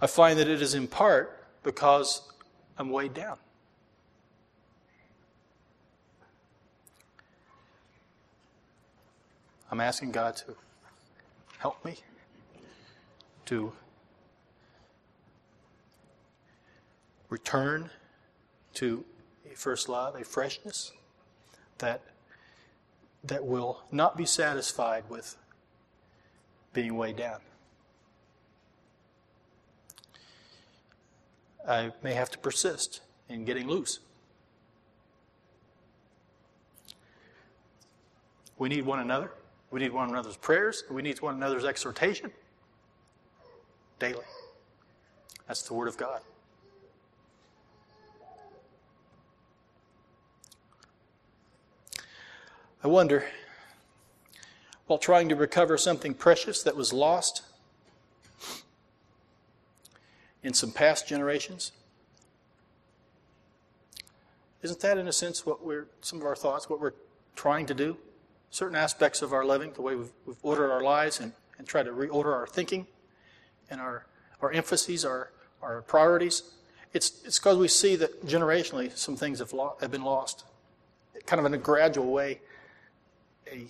I 0.00 0.06
find 0.06 0.38
that 0.38 0.48
it 0.48 0.60
is 0.60 0.74
in 0.74 0.86
part 0.86 1.44
because 1.62 2.22
I'm 2.76 2.90
weighed 2.90 3.14
down. 3.14 3.36
I'm 9.70 9.80
asking 9.80 10.12
God 10.12 10.36
to 10.36 10.54
help 11.58 11.82
me 11.84 11.96
to 13.46 13.72
return 17.30 17.88
to 18.74 19.04
a 19.50 19.56
first 19.56 19.88
love, 19.88 20.14
a 20.16 20.24
freshness 20.24 20.92
that 21.78 22.02
that 23.24 23.44
will 23.44 23.82
not 23.90 24.16
be 24.16 24.24
satisfied 24.24 25.04
with 25.08 25.36
being 26.72 26.96
weighed 26.96 27.16
down. 27.16 27.40
I 31.68 31.92
may 32.02 32.14
have 32.14 32.30
to 32.30 32.38
persist 32.38 33.00
in 33.28 33.44
getting 33.44 33.68
loose. 33.68 34.00
We 38.58 38.68
need 38.68 38.84
one 38.84 39.00
another. 39.00 39.32
We 39.70 39.80
need 39.80 39.92
one 39.92 40.08
another's 40.10 40.36
prayers. 40.36 40.84
We 40.90 41.02
need 41.02 41.20
one 41.20 41.36
another's 41.36 41.64
exhortation 41.64 42.30
daily. 43.98 44.24
That's 45.46 45.62
the 45.62 45.74
Word 45.74 45.88
of 45.88 45.96
God. 45.96 46.20
I 52.84 52.88
wonder, 52.88 53.24
while 54.88 54.98
trying 54.98 55.28
to 55.28 55.36
recover 55.36 55.78
something 55.78 56.14
precious 56.14 56.64
that 56.64 56.74
was 56.74 56.92
lost 56.92 57.42
in 60.42 60.52
some 60.52 60.72
past 60.72 61.06
generations, 61.06 61.70
isn't 64.62 64.80
that, 64.80 64.98
in 64.98 65.06
a 65.06 65.12
sense, 65.12 65.46
what 65.46 65.64
we're, 65.64 65.86
some 66.00 66.18
of 66.18 66.26
our 66.26 66.34
thoughts, 66.34 66.68
what 66.68 66.80
we're 66.80 66.94
trying 67.36 67.66
to 67.66 67.74
do? 67.74 67.96
Certain 68.50 68.74
aspects 68.74 69.22
of 69.22 69.32
our 69.32 69.44
living, 69.44 69.72
the 69.74 69.82
way 69.82 69.94
we've, 69.94 70.12
we've 70.26 70.36
ordered 70.42 70.72
our 70.72 70.82
lives 70.82 71.20
and, 71.20 71.32
and 71.58 71.68
try 71.68 71.84
to 71.84 71.92
reorder 71.92 72.34
our 72.34 72.48
thinking 72.48 72.88
and 73.70 73.80
our, 73.80 74.06
our 74.40 74.50
emphases, 74.50 75.04
our, 75.04 75.30
our 75.62 75.82
priorities. 75.82 76.42
It's, 76.92 77.22
it's 77.24 77.38
because 77.38 77.58
we 77.58 77.68
see 77.68 77.94
that 77.94 78.26
generationally 78.26 78.96
some 78.96 79.14
things 79.14 79.38
have, 79.38 79.52
lo- 79.52 79.76
have 79.80 79.92
been 79.92 80.02
lost, 80.02 80.44
kind 81.26 81.38
of 81.38 81.46
in 81.46 81.54
a 81.54 81.58
gradual 81.58 82.10
way 82.10 82.40
a 83.52 83.66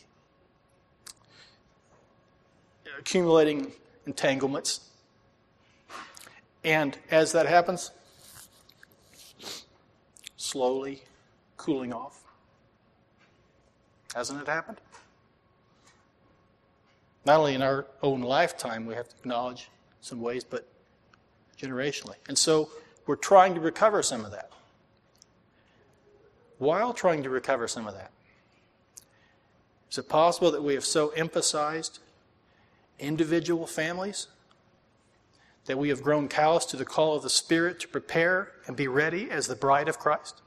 accumulating 2.99 3.73
entanglements. 4.07 4.81
And 6.65 6.97
as 7.11 7.33
that 7.33 7.47
happens, 7.47 7.91
slowly 10.37 11.03
cooling 11.57 11.93
off. 11.93 12.23
Hasn't 14.15 14.41
it 14.41 14.47
happened? 14.47 14.79
Not 17.25 17.41
only 17.41 17.55
in 17.55 17.63
our 17.63 17.87
own 18.03 18.21
lifetime, 18.21 18.87
we 18.87 18.95
have 18.95 19.09
to 19.09 19.17
acknowledge 19.17 19.69
some 20.01 20.21
ways, 20.21 20.45
but 20.45 20.69
generationally. 21.61 22.17
And 22.29 22.37
so 22.37 22.69
we're 23.07 23.17
trying 23.17 23.55
to 23.55 23.61
recover 23.61 24.03
some 24.03 24.25
of 24.25 24.33
that. 24.33 24.51
While 26.59 26.93
trying 26.93 27.23
to 27.25 27.31
recover 27.31 27.67
some 27.67 27.87
of 27.87 27.95
that, 27.95 28.13
is 29.93 29.99
it 29.99 30.09
possible 30.09 30.51
that 30.51 30.63
we 30.63 30.73
have 30.73 30.87
so 30.87 31.11
emphasized 31.11 31.99
individual 32.99 33.67
families 33.67 34.29
that 35.67 35.77
we 35.77 35.91
have 35.91 36.03
grown 36.03 36.29
callous 36.29 36.65
to 36.65 36.79
the 36.79 36.85
call 36.87 37.15
of 37.15 37.23
the 37.23 37.29
Spirit 37.29 37.79
to 37.81 37.89
prepare 37.89 38.53
and 38.67 38.75
be 38.75 38.89
ready 38.89 39.31
as 39.31 39.49
the 39.49 39.55
bride 39.55 39.91
of 39.91 39.99
Christ? 39.99 40.41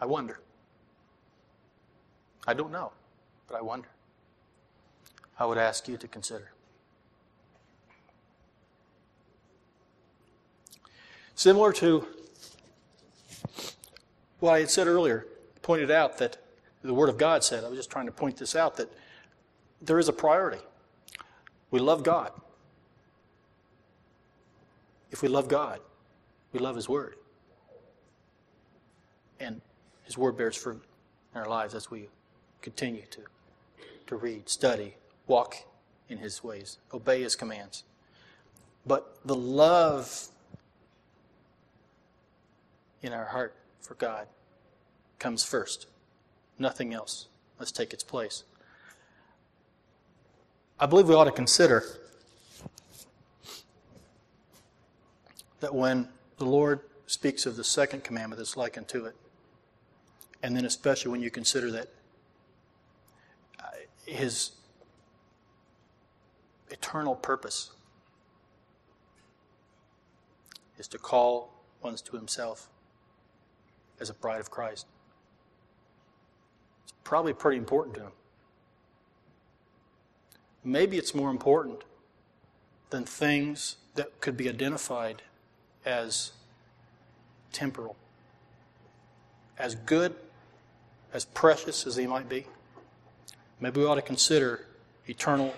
I 0.00 0.06
wonder. 0.06 0.40
I 2.48 2.54
don't 2.54 2.72
know, 2.72 2.90
but 3.46 3.56
I 3.56 3.60
wonder. 3.60 3.88
I 5.38 5.46
would 5.46 5.58
ask 5.58 5.86
you 5.86 5.96
to 5.98 6.08
consider. 6.08 6.53
Similar 11.34 11.72
to 11.74 12.06
what 14.40 14.52
I 14.52 14.60
had 14.60 14.70
said 14.70 14.86
earlier, 14.86 15.26
pointed 15.62 15.90
out 15.90 16.18
that 16.18 16.36
the 16.82 16.94
Word 16.94 17.08
of 17.08 17.18
God 17.18 17.42
said, 17.42 17.64
I 17.64 17.68
was 17.68 17.78
just 17.78 17.90
trying 17.90 18.06
to 18.06 18.12
point 18.12 18.36
this 18.36 18.54
out, 18.54 18.76
that 18.76 18.92
there 19.80 19.98
is 19.98 20.08
a 20.08 20.12
priority. 20.12 20.62
We 21.70 21.80
love 21.80 22.02
God. 22.02 22.30
If 25.10 25.22
we 25.22 25.28
love 25.28 25.48
God, 25.48 25.80
we 26.52 26.60
love 26.60 26.76
His 26.76 26.88
Word. 26.88 27.16
And 29.40 29.60
His 30.04 30.18
Word 30.18 30.36
bears 30.36 30.56
fruit 30.56 30.82
in 31.34 31.40
our 31.40 31.48
lives 31.48 31.74
as 31.74 31.90
we 31.90 32.08
continue 32.62 33.02
to, 33.10 33.20
to 34.06 34.16
read, 34.16 34.48
study, 34.48 34.94
walk 35.26 35.56
in 36.08 36.18
His 36.18 36.44
ways, 36.44 36.78
obey 36.92 37.22
His 37.22 37.34
commands. 37.34 37.82
But 38.86 39.18
the 39.24 39.34
love 39.34 40.28
in 43.04 43.12
our 43.12 43.26
heart 43.26 43.54
for 43.82 43.94
God 43.96 44.26
comes 45.18 45.44
first. 45.44 45.86
Nothing 46.58 46.94
else 46.94 47.26
must 47.58 47.76
take 47.76 47.92
its 47.92 48.02
place. 48.02 48.44
I 50.80 50.86
believe 50.86 51.06
we 51.06 51.14
ought 51.14 51.24
to 51.24 51.32
consider 51.32 51.84
that 55.60 55.74
when 55.74 56.08
the 56.38 56.46
Lord 56.46 56.80
speaks 57.06 57.44
of 57.44 57.56
the 57.56 57.64
second 57.64 58.04
commandment 58.04 58.38
that's 58.38 58.56
likened 58.56 58.88
to 58.88 59.04
it, 59.04 59.14
and 60.42 60.56
then 60.56 60.64
especially 60.64 61.10
when 61.10 61.20
you 61.20 61.30
consider 61.30 61.70
that 61.72 61.88
uh, 63.60 63.64
his 64.06 64.52
eternal 66.70 67.14
purpose 67.14 67.70
is 70.78 70.88
to 70.88 70.98
call 70.98 71.62
ones 71.82 72.00
to 72.00 72.16
himself 72.16 72.68
as 74.00 74.10
a 74.10 74.14
bride 74.14 74.40
of 74.40 74.50
Christ. 74.50 74.86
It's 76.84 76.94
probably 77.04 77.32
pretty 77.32 77.58
important 77.58 77.94
to 77.96 78.02
him. 78.02 78.12
Maybe 80.64 80.96
it's 80.96 81.14
more 81.14 81.30
important 81.30 81.84
than 82.90 83.04
things 83.04 83.76
that 83.94 84.20
could 84.20 84.36
be 84.36 84.48
identified 84.48 85.22
as 85.84 86.32
temporal. 87.52 87.96
As 89.58 89.74
good, 89.74 90.14
as 91.12 91.24
precious 91.26 91.86
as 91.86 91.96
they 91.96 92.06
might 92.06 92.28
be, 92.28 92.46
maybe 93.60 93.80
we 93.80 93.86
ought 93.86 93.96
to 93.96 94.02
consider 94.02 94.66
eternal 95.06 95.54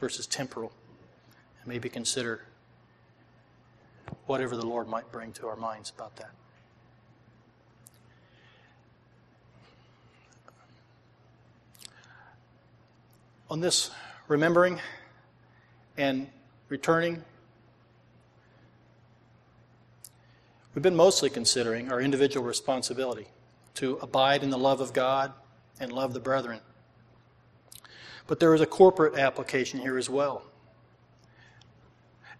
versus 0.00 0.26
temporal. 0.26 0.72
And 1.60 1.68
maybe 1.68 1.88
consider 1.88 2.44
whatever 4.26 4.56
the 4.56 4.66
Lord 4.66 4.88
might 4.88 5.10
bring 5.10 5.32
to 5.32 5.46
our 5.46 5.56
minds 5.56 5.92
about 5.94 6.16
that. 6.16 6.30
On 13.50 13.60
this 13.60 13.90
remembering 14.26 14.78
and 15.96 16.28
returning, 16.68 17.24
we've 20.74 20.82
been 20.82 20.94
mostly 20.94 21.30
considering 21.30 21.90
our 21.90 21.98
individual 21.98 22.44
responsibility 22.44 23.28
to 23.76 23.98
abide 24.02 24.42
in 24.42 24.50
the 24.50 24.58
love 24.58 24.82
of 24.82 24.92
God 24.92 25.32
and 25.80 25.90
love 25.90 26.12
the 26.12 26.20
brethren. 26.20 26.60
But 28.26 28.38
there 28.38 28.52
is 28.54 28.60
a 28.60 28.66
corporate 28.66 29.18
application 29.18 29.80
here 29.80 29.96
as 29.96 30.10
well. 30.10 30.42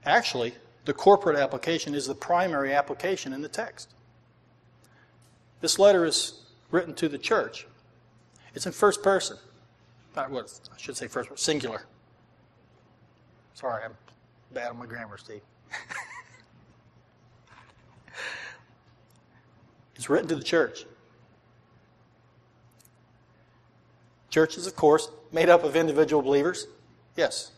Actually, 0.04 0.52
the 0.84 0.92
corporate 0.92 1.38
application 1.38 1.94
is 1.94 2.06
the 2.06 2.14
primary 2.14 2.74
application 2.74 3.32
in 3.32 3.40
the 3.40 3.48
text. 3.48 3.94
This 5.62 5.78
letter 5.78 6.04
is 6.04 6.42
written 6.70 6.92
to 6.96 7.08
the 7.08 7.18
church. 7.18 7.66
It's 8.54 8.66
in 8.66 8.72
first 8.72 9.02
person. 9.02 9.38
Not 10.16 10.30
I 10.32 10.76
should 10.76 10.96
say 10.96 11.06
first 11.06 11.28
person, 11.28 11.42
singular. 11.42 11.82
Sorry, 13.54 13.84
I'm 13.84 13.94
bad 14.52 14.70
on 14.70 14.78
my 14.78 14.86
grammar, 14.86 15.18
Steve. 15.18 15.42
it's 19.96 20.08
written 20.10 20.28
to 20.28 20.36
the 20.36 20.44
church. 20.44 20.86
Churches, 24.30 24.66
of 24.66 24.76
course, 24.76 25.08
made 25.32 25.48
up 25.48 25.64
of 25.64 25.74
individual 25.76 26.22
believers. 26.22 26.66
Yes. 27.16 27.52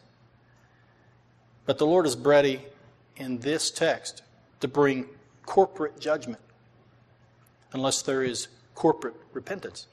But 1.67 1.79
the 1.79 1.87
Lord 1.87 2.07
is 2.07 2.17
ready 2.17 2.63
in 3.17 3.39
this 3.39 3.71
text 3.71 4.23
to 4.61 4.69
bring 4.69 5.07
corporate 5.45 6.01
judgment 6.01 6.41
unless 7.73 8.03
there 8.03 8.23
is 8.23 8.49
corporate 8.75 9.15
repentance. 9.33 9.87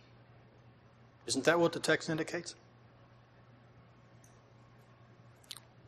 Isn't 1.27 1.45
that 1.45 1.59
what 1.59 1.73
the 1.73 1.79
text 1.79 2.09
indicates? 2.09 2.55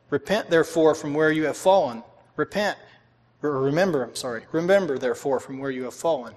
Repent, 0.09 0.49
therefore, 0.49 0.95
from 0.95 1.13
where 1.13 1.31
you 1.31 1.45
have 1.45 1.57
fallen. 1.57 2.03
Repent, 2.35 2.77
or 3.41 3.61
remember, 3.61 4.03
I'm 4.03 4.15
sorry, 4.15 4.43
remember, 4.51 4.97
therefore, 4.97 5.39
from 5.39 5.59
where 5.59 5.71
you 5.71 5.83
have 5.83 5.93
fallen. 5.93 6.33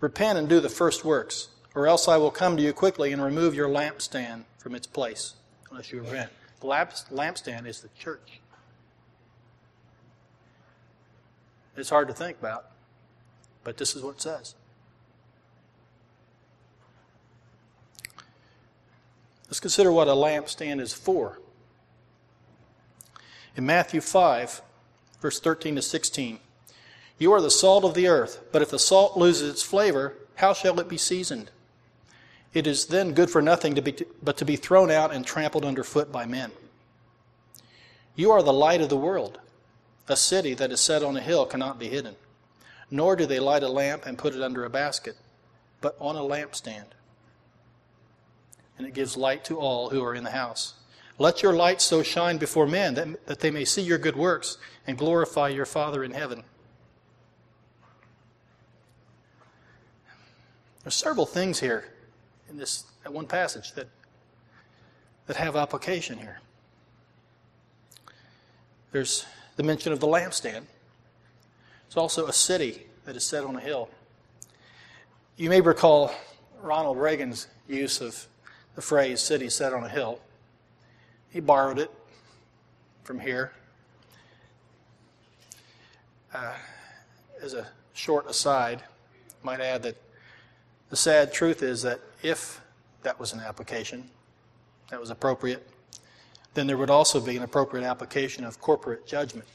Repent 0.00 0.38
and 0.38 0.48
do 0.48 0.60
the 0.60 0.68
first 0.68 1.04
works, 1.04 1.48
or 1.74 1.86
else 1.86 2.06
I 2.06 2.16
will 2.16 2.30
come 2.30 2.56
to 2.56 2.62
you 2.62 2.72
quickly 2.72 3.12
and 3.12 3.22
remove 3.22 3.54
your 3.54 3.68
lampstand 3.68 4.44
from 4.58 4.74
its 4.74 4.86
place, 4.86 5.34
unless 5.70 5.90
you 5.90 6.00
repent. 6.00 6.30
The 6.60 6.66
lampstand 6.66 7.66
is 7.66 7.80
the 7.80 7.88
church. 7.98 8.40
It's 11.76 11.90
hard 11.90 12.08
to 12.08 12.14
think 12.14 12.38
about, 12.38 12.66
but 13.64 13.76
this 13.76 13.96
is 13.96 14.02
what 14.02 14.16
it 14.16 14.22
says. 14.22 14.54
Let's 19.48 19.60
consider 19.60 19.90
what 19.90 20.08
a 20.08 20.12
lampstand 20.12 20.80
is 20.80 20.92
for. 20.92 21.40
In 23.56 23.66
Matthew 23.66 24.00
5, 24.00 24.62
verse 25.20 25.40
13 25.40 25.76
to 25.76 25.82
16, 25.82 26.38
you 27.18 27.32
are 27.32 27.40
the 27.40 27.50
salt 27.50 27.84
of 27.84 27.94
the 27.94 28.06
earth, 28.06 28.40
but 28.52 28.62
if 28.62 28.70
the 28.70 28.78
salt 28.78 29.16
loses 29.16 29.50
its 29.50 29.62
flavor, 29.62 30.14
how 30.36 30.52
shall 30.52 30.78
it 30.78 30.88
be 30.88 30.98
seasoned? 30.98 31.50
It 32.54 32.66
is 32.66 32.86
then 32.86 33.12
good 33.12 33.30
for 33.30 33.42
nothing 33.42 33.74
to 33.74 33.82
be, 33.82 33.96
but 34.22 34.36
to 34.36 34.44
be 34.44 34.56
thrown 34.56 34.90
out 34.90 35.12
and 35.12 35.26
trampled 35.26 35.64
underfoot 35.64 36.12
by 36.12 36.26
men. 36.26 36.52
You 38.14 38.30
are 38.30 38.42
the 38.42 38.52
light 38.52 38.80
of 38.80 38.88
the 38.88 38.96
world. 38.96 39.40
A 40.08 40.16
city 40.16 40.54
that 40.54 40.72
is 40.72 40.80
set 40.80 41.02
on 41.02 41.16
a 41.16 41.20
hill 41.20 41.44
cannot 41.44 41.78
be 41.78 41.88
hidden. 41.88 42.16
Nor 42.90 43.16
do 43.16 43.26
they 43.26 43.40
light 43.40 43.62
a 43.62 43.68
lamp 43.68 44.06
and 44.06 44.16
put 44.16 44.34
it 44.34 44.42
under 44.42 44.64
a 44.64 44.70
basket, 44.70 45.16
but 45.80 45.96
on 46.00 46.16
a 46.16 46.20
lampstand. 46.20 46.86
And 48.78 48.86
it 48.86 48.94
gives 48.94 49.16
light 49.16 49.44
to 49.46 49.58
all 49.58 49.90
who 49.90 50.02
are 50.02 50.14
in 50.14 50.24
the 50.24 50.30
house. 50.30 50.74
Let 51.18 51.42
your 51.42 51.52
light 51.52 51.80
so 51.80 52.02
shine 52.02 52.38
before 52.38 52.66
men 52.66 52.94
that, 52.94 53.26
that 53.26 53.40
they 53.40 53.50
may 53.50 53.64
see 53.64 53.82
your 53.82 53.98
good 53.98 54.16
works 54.16 54.56
and 54.86 54.96
glorify 54.96 55.48
your 55.48 55.66
Father 55.66 56.04
in 56.04 56.12
heaven. 56.12 56.44
There's 60.84 60.94
several 60.94 61.26
things 61.26 61.60
here 61.60 61.92
in 62.48 62.56
this 62.56 62.84
one 63.04 63.26
passage 63.26 63.72
that, 63.72 63.88
that 65.26 65.36
have 65.36 65.56
application 65.56 66.18
here. 66.18 66.40
There's 68.92 69.26
the 69.56 69.62
mention 69.62 69.92
of 69.92 70.00
the 70.00 70.06
lampstand. 70.06 70.62
It's 71.86 71.96
also 71.96 72.26
a 72.26 72.32
city 72.32 72.86
that 73.04 73.16
is 73.16 73.24
set 73.24 73.44
on 73.44 73.56
a 73.56 73.60
hill. 73.60 73.90
You 75.36 75.50
may 75.50 75.60
recall 75.60 76.12
Ronald 76.62 76.96
Reagan's 76.96 77.48
use 77.66 78.00
of 78.00 78.26
the 78.78 78.82
phrase 78.82 79.20
city 79.20 79.48
set 79.48 79.72
on 79.72 79.82
a 79.82 79.88
hill. 79.88 80.20
He 81.30 81.40
borrowed 81.40 81.80
it 81.80 81.90
from 83.02 83.18
here. 83.18 83.50
Uh, 86.32 86.54
as 87.42 87.54
a 87.54 87.66
short 87.92 88.30
aside, 88.30 88.80
I 88.80 89.44
might 89.44 89.60
add 89.60 89.82
that 89.82 89.96
the 90.90 90.96
sad 90.96 91.32
truth 91.32 91.60
is 91.60 91.82
that 91.82 91.98
if 92.22 92.60
that 93.02 93.18
was 93.18 93.32
an 93.32 93.40
application 93.40 94.08
that 94.90 95.00
was 95.00 95.10
appropriate, 95.10 95.68
then 96.54 96.68
there 96.68 96.78
would 96.78 96.88
also 96.88 97.20
be 97.20 97.36
an 97.36 97.42
appropriate 97.42 97.84
application 97.84 98.44
of 98.44 98.60
corporate 98.60 99.08
judgment. 99.08 99.48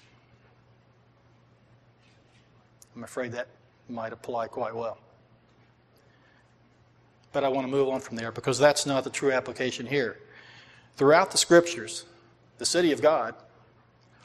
I'm 2.94 3.06
afraid 3.06 3.32
that 3.32 3.48
might 3.88 4.12
apply 4.12 4.48
quite 4.48 4.76
well. 4.76 4.98
But 7.34 7.44
I 7.44 7.50
want 7.50 7.68
to 7.68 7.72
move 7.72 7.90
on 7.90 8.00
from 8.00 8.16
there 8.16 8.32
because 8.32 8.58
that's 8.58 8.86
not 8.86 9.04
the 9.04 9.10
true 9.10 9.32
application 9.32 9.86
here. 9.86 10.20
Throughout 10.96 11.32
the 11.32 11.38
scriptures, 11.38 12.06
the 12.60 12.66
city 12.66 12.92
of 12.92 13.02
God, 13.02 13.36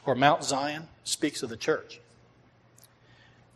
or 0.05 0.15
Mount 0.15 0.43
Zion, 0.43 0.87
speaks 1.03 1.43
of 1.43 1.49
the 1.49 1.57
church. 1.57 1.99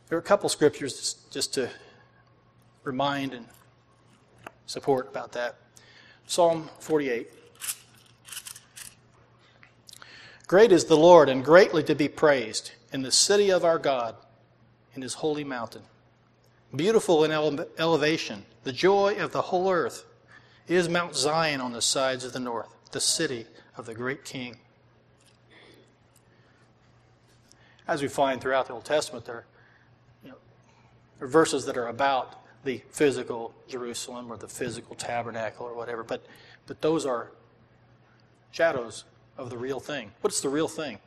There 0.10 0.18
are 0.18 0.22
a 0.22 0.24
couple 0.24 0.49
scriptures 0.49 1.16
just 1.32 1.54
to 1.54 1.70
remind 2.84 3.34
and 3.34 3.45
support 4.66 5.08
about 5.08 5.32
that. 5.34 5.56
Psalm 6.26 6.70
48. 6.80 7.30
Great 10.47 10.72
is 10.72 10.86
the 10.86 10.97
Lord 10.97 11.30
and 11.30 11.43
greatly 11.43 11.84
to 11.84 11.95
be 11.95 12.08
praised 12.08 12.72
in 12.91 13.01
the 13.01 13.12
city 13.12 13.51
of 13.51 13.64
our 13.64 13.80
God, 13.80 14.16
in 14.95 15.01
his 15.01 15.16
holy 15.16 15.43
mountain. 15.43 15.84
Beautiful 16.76 17.24
in 17.24 17.32
ele- 17.32 17.67
elevation, 17.78 18.45
the 18.63 18.71
joy 18.71 19.15
of 19.19 19.32
the 19.32 19.43
whole 19.43 19.71
earth 19.71 20.05
is 20.67 20.89
Mount 20.89 21.15
Zion 21.15 21.61
on 21.61 21.71
the 21.71 21.82
sides 21.82 22.24
of 22.24 22.34
the 22.34 22.39
north, 22.39 22.69
the 22.91 22.99
city 22.99 23.45
of 23.78 23.86
the 23.86 23.93
great 23.93 24.26
king. 24.26 24.57
As 27.88 28.01
we 28.01 28.07
find 28.07 28.41
throughout 28.41 28.67
the 28.67 28.74
Old 28.74 28.86
Testament, 28.86 29.26
there, 29.26 29.45
you 30.24 30.30
know, 30.30 30.38
there 31.19 31.28
are 31.28 31.30
verses 31.30 31.65
that 31.65 31.78
are 31.78 31.88
about 31.88 32.39
the 32.63 32.82
physical 32.89 33.53
Jerusalem 33.67 34.32
or 34.32 34.38
the 34.38 34.47
physical 34.47 34.95
tabernacle 34.95 35.65
or 35.65 35.76
whatever, 35.76 36.03
but, 36.03 36.26
but 36.65 36.82
those 36.82 37.05
are 37.05 37.32
shadows 38.51 39.03
of 39.38 39.49
the 39.49 39.57
real 39.57 39.80
thing. 39.80 40.11
What's 40.21 40.41
the 40.41 40.49
real 40.49 40.67
thing? 40.67 40.99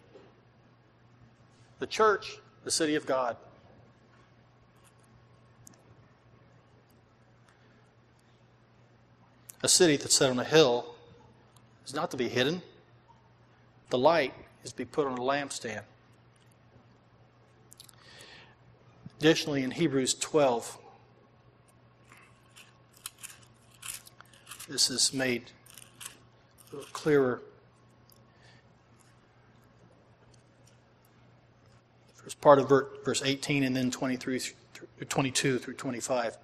The 1.79 1.87
church, 1.87 2.39
the 2.65 2.71
city 2.71 2.95
of 2.95 3.07
God. 3.07 3.37
A 9.67 9.69
city 9.69 9.97
that's 9.97 10.15
set 10.15 10.31
on 10.31 10.39
a 10.39 10.45
hill 10.45 10.95
is 11.85 11.93
not 11.93 12.13
to 12.13 12.17
be 12.17 12.29
hidden. 12.29 12.63
The 13.91 13.99
light 13.99 14.33
is 14.63 14.71
to 14.71 14.77
be 14.77 14.85
put 14.85 15.09
on 15.09 15.19
a 15.19 15.21
lampstand. 15.21 15.83
Additionally, 19.19 19.65
in 19.65 19.73
Hebrews 19.73 20.15
12, 20.15 20.79
this 24.69 24.89
is 24.89 25.13
made 25.13 25.51
clearer. 26.93 27.43
First 32.15 32.41
part 32.41 32.61
of 32.61 32.69
verse 32.69 33.21
18 33.25 33.65
and 33.65 33.75
then 33.75 33.91
23 33.91 34.39
through 34.39 35.07
22 35.09 35.59
through 35.59 35.75
25. 35.75 36.39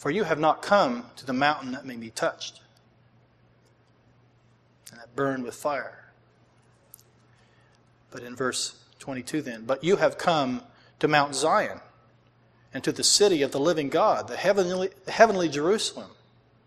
For 0.00 0.10
you 0.10 0.24
have 0.24 0.40
not 0.40 0.62
come 0.62 1.04
to 1.16 1.26
the 1.26 1.34
mountain 1.34 1.72
that 1.72 1.84
may 1.84 1.96
be 1.96 2.08
touched 2.08 2.62
and 4.90 4.98
that 4.98 5.14
burned 5.14 5.44
with 5.44 5.54
fire. 5.54 6.06
But 8.10 8.22
in 8.22 8.34
verse 8.34 8.76
22 9.00 9.42
then, 9.42 9.64
but 9.66 9.84
you 9.84 9.96
have 9.96 10.16
come 10.16 10.62
to 11.00 11.06
Mount 11.06 11.34
Zion 11.34 11.80
and 12.72 12.82
to 12.82 12.92
the 12.92 13.04
city 13.04 13.42
of 13.42 13.52
the 13.52 13.60
living 13.60 13.90
God, 13.90 14.26
the 14.26 14.38
heavenly, 14.38 14.88
the 15.04 15.12
heavenly 15.12 15.50
Jerusalem, 15.50 16.12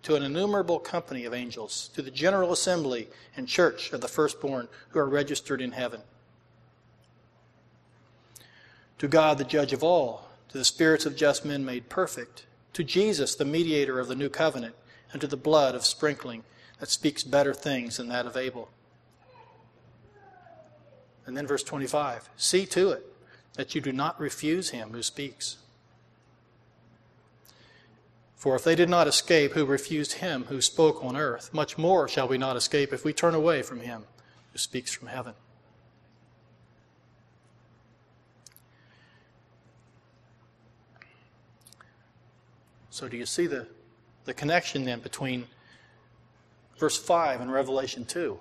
to 0.03 0.13
an 0.13 0.21
innumerable 0.21 0.77
company 0.77 1.25
of 1.25 1.33
angels, 1.33 1.89
to 1.95 2.03
the 2.03 2.11
general 2.11 2.51
assembly 2.51 3.07
and 3.35 3.47
church 3.47 3.91
of 3.93 4.01
the 4.01 4.07
firstborn 4.07 4.67
who 4.89 4.99
are 4.99 5.09
registered 5.09 5.59
in 5.59 5.71
heaven 5.71 6.01
to 8.99 9.07
God, 9.07 9.37
the 9.37 9.43
judge 9.43 9.73
of 9.73 9.83
all, 9.83 10.29
to 10.49 10.57
the 10.57 10.63
spirits 10.63 11.05
of 11.05 11.17
just 11.17 11.43
men 11.43 11.65
made 11.65 11.89
perfect, 11.89 12.45
to 12.73 12.83
Jesus, 12.83 13.35
the 13.35 13.45
mediator 13.45 13.99
of 13.99 14.07
the 14.07 14.15
new 14.15 14.29
covenant, 14.29 14.75
and 15.11 15.21
to 15.21 15.27
the 15.27 15.37
blood 15.37 15.75
of 15.75 15.85
sprinkling 15.85 16.43
that 16.79 16.89
speaks 16.89 17.23
better 17.23 17.53
things 17.53 17.97
than 17.97 18.09
that 18.09 18.25
of 18.25 18.35
Abel. 18.35 18.69
And 21.25 21.37
then 21.37 21.47
verse 21.47 21.63
25 21.63 22.29
See 22.35 22.65
to 22.67 22.91
it 22.91 23.05
that 23.53 23.75
you 23.75 23.81
do 23.81 23.91
not 23.91 24.19
refuse 24.19 24.71
him 24.71 24.89
who 24.91 25.03
speaks. 25.03 25.57
For 28.35 28.55
if 28.55 28.63
they 28.63 28.75
did 28.75 28.89
not 28.89 29.07
escape 29.07 29.53
who 29.53 29.65
refused 29.65 30.13
him 30.13 30.45
who 30.45 30.59
spoke 30.59 31.01
on 31.03 31.15
earth, 31.15 31.53
much 31.53 31.77
more 31.77 32.09
shall 32.09 32.27
we 32.27 32.37
not 32.37 32.57
escape 32.57 32.91
if 32.91 33.05
we 33.05 33.13
turn 33.13 33.33
away 33.33 33.61
from 33.61 33.79
him 33.79 34.03
who 34.51 34.57
speaks 34.57 34.91
from 34.91 35.07
heaven. 35.07 35.33
So, 42.93 43.07
do 43.07 43.17
you 43.17 43.25
see 43.25 43.47
the, 43.47 43.65
the 44.25 44.35
connection 44.35 44.85
then 44.85 44.99
between 44.99 45.47
verse 46.77 46.95
5 46.95 47.41
in 47.41 47.49
Revelation 47.49 48.05
2 48.05 48.39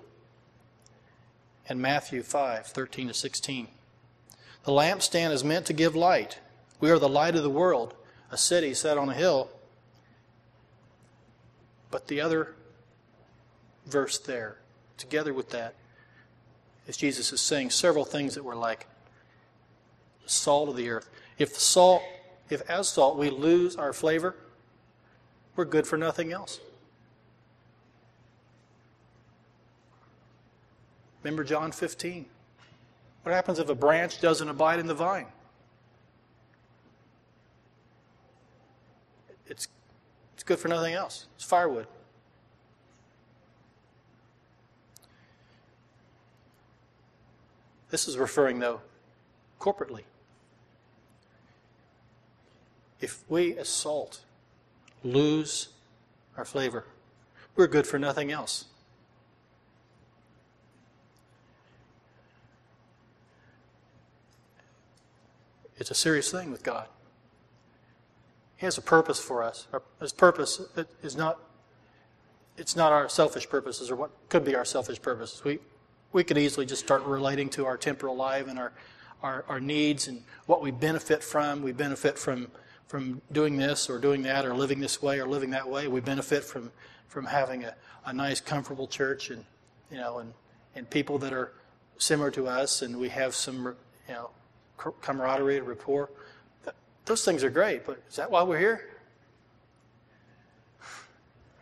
and 1.70 1.80
Matthew 1.80 2.22
5 2.22 2.66
13 2.66 3.09
to 3.09 3.14
16? 3.14 3.68
The 4.64 4.72
lampstand 4.72 5.32
is 5.32 5.42
meant 5.42 5.64
to 5.66 5.72
give 5.72 5.96
light. 5.96 6.38
We 6.80 6.90
are 6.90 6.98
the 6.98 7.09
light 7.09 7.34
of 7.34 7.42
the 7.42 7.48
world, 7.48 7.94
a 8.30 8.36
city 8.36 8.74
set 8.74 8.98
on 8.98 9.09
a 9.09 9.14
hill 9.14 9.48
but 11.90 12.09
the 12.09 12.20
other 12.20 12.55
verse 13.86 14.18
there, 14.18 14.59
together 14.98 15.32
with 15.32 15.50
that, 15.50 15.74
is 16.88 16.96
Jesus 16.96 17.32
is 17.32 17.40
saying 17.40 17.70
several 17.70 18.05
things 18.05 18.34
that 18.34 18.42
were 18.42 18.57
like 18.57 18.86
the 20.24 20.30
salt 20.30 20.68
of 20.68 20.76
the 20.76 20.90
earth. 20.90 21.09
If 21.38 21.55
the 21.55 21.61
salt, 21.61 22.03
if 22.51 22.68
as 22.68 22.88
salt 22.88 23.16
we 23.16 23.30
lose 23.30 23.76
our 23.76 23.93
flavor, 23.93 24.36
we're 25.57 25.64
good 25.64 25.86
for 25.86 25.97
nothing 25.97 26.32
else. 26.32 26.61
Remember 31.22 31.45
John 31.45 31.72
15. 31.72 32.26
What 33.22 33.32
happens 33.32 33.59
if 33.59 33.68
a 33.68 33.74
branch 33.74 34.20
doesn't 34.20 34.49
abide 34.49 34.80
in 34.80 34.86
the 34.86 34.95
vine? 34.95 35.26
It's 39.47 39.68
it's 40.34 40.43
good 40.43 40.59
for 40.59 40.68
nothing 40.68 40.95
else. 40.95 41.26
It's 41.36 41.45
firewood. 41.45 41.86
This 47.90 48.09
is 48.09 48.16
referring, 48.16 48.59
though, 48.59 48.80
corporately. 49.61 50.05
If 53.03 53.24
we, 53.28 53.59
as 53.59 53.68
salt, 53.68 54.20
lose 55.05 55.68
our 56.36 56.44
flavor, 56.44 56.84
we're 57.57 57.66
good 57.66 57.86
for 57.86 57.98
nothing 57.98 58.30
else. 58.30 58.66
It's 65.76 65.90
a 65.90 65.94
serious 65.94 66.30
thing 66.30 66.53
with 66.53 66.62
God. 66.62 66.86
He 68.57 68.66
has 68.66 68.78
a 68.78 68.82
purpose 68.82 69.18
for 69.18 69.42
us. 69.42 69.66
His 70.00 70.12
purpose 70.12 70.62
is 71.03 71.16
not 71.16 71.38
it's 72.57 72.76
not 72.76 72.92
our 72.92 73.09
selfish 73.09 73.48
purposes 73.48 73.90
or 73.90 73.96
what 73.96 74.11
could 74.28 74.44
be 74.44 74.55
our 74.55 74.64
selfish 74.64 75.03
purposes. 75.03 75.42
We 75.42 75.59
we 76.12 76.22
could 76.22 76.38
easily 76.38 76.66
just 76.66 76.84
start 76.84 77.03
relating 77.05 77.48
to 77.50 77.66
our 77.66 77.76
temporal 77.76 78.14
life 78.14 78.46
and 78.46 78.59
our, 78.59 78.72
our, 79.22 79.44
our 79.48 79.61
needs 79.61 80.09
and 80.09 80.22
what 80.46 80.62
we 80.62 80.70
benefit 80.70 81.24
from. 81.24 81.62
We 81.62 81.72
benefit 81.72 82.18
from 82.18 82.48
from 82.93 83.22
doing 83.32 83.57
this 83.57 83.88
or 83.88 83.99
doing 83.99 84.20
that 84.20 84.45
or 84.45 84.53
living 84.53 84.78
this 84.78 85.01
way 85.01 85.18
or 85.18 85.26
living 85.26 85.49
that 85.49 85.66
way. 85.66 85.88
We 85.88 86.01
benefit 86.01 86.45
from 86.45 86.70
from 87.09 87.24
having 87.24 87.64
a, 87.64 87.74
a 88.05 88.12
nice, 88.12 88.38
comfortable 88.38 88.86
church 88.86 89.30
and 89.30 89.43
you 89.90 89.97
know 89.97 90.18
and, 90.18 90.34
and 90.74 90.90
people 90.90 91.16
that 91.20 91.32
are 91.32 91.55
similar 91.97 92.30
to 92.32 92.47
us 92.47 92.82
and 92.82 92.95
we 92.99 93.09
have 93.09 93.34
some 93.34 93.74
you 94.07 94.12
know 94.12 94.30
camaraderie 95.01 95.57
and 95.57 95.66
rapport. 95.66 96.11
Those 97.07 97.24
things 97.24 97.43
are 97.43 97.49
great, 97.49 97.86
but 97.86 98.03
is 98.11 98.16
that 98.16 98.30
why 98.30 98.43
we're 98.43 98.59
here? 98.59 98.90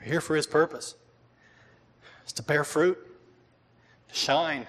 We're 0.01 0.07
here 0.07 0.21
for 0.21 0.35
His 0.35 0.49
purpose. 0.49 0.97
It's 2.25 2.33
to 2.33 2.43
bear 2.43 2.65
fruit, 2.65 2.99
to 4.09 4.15
shine. 4.17 4.67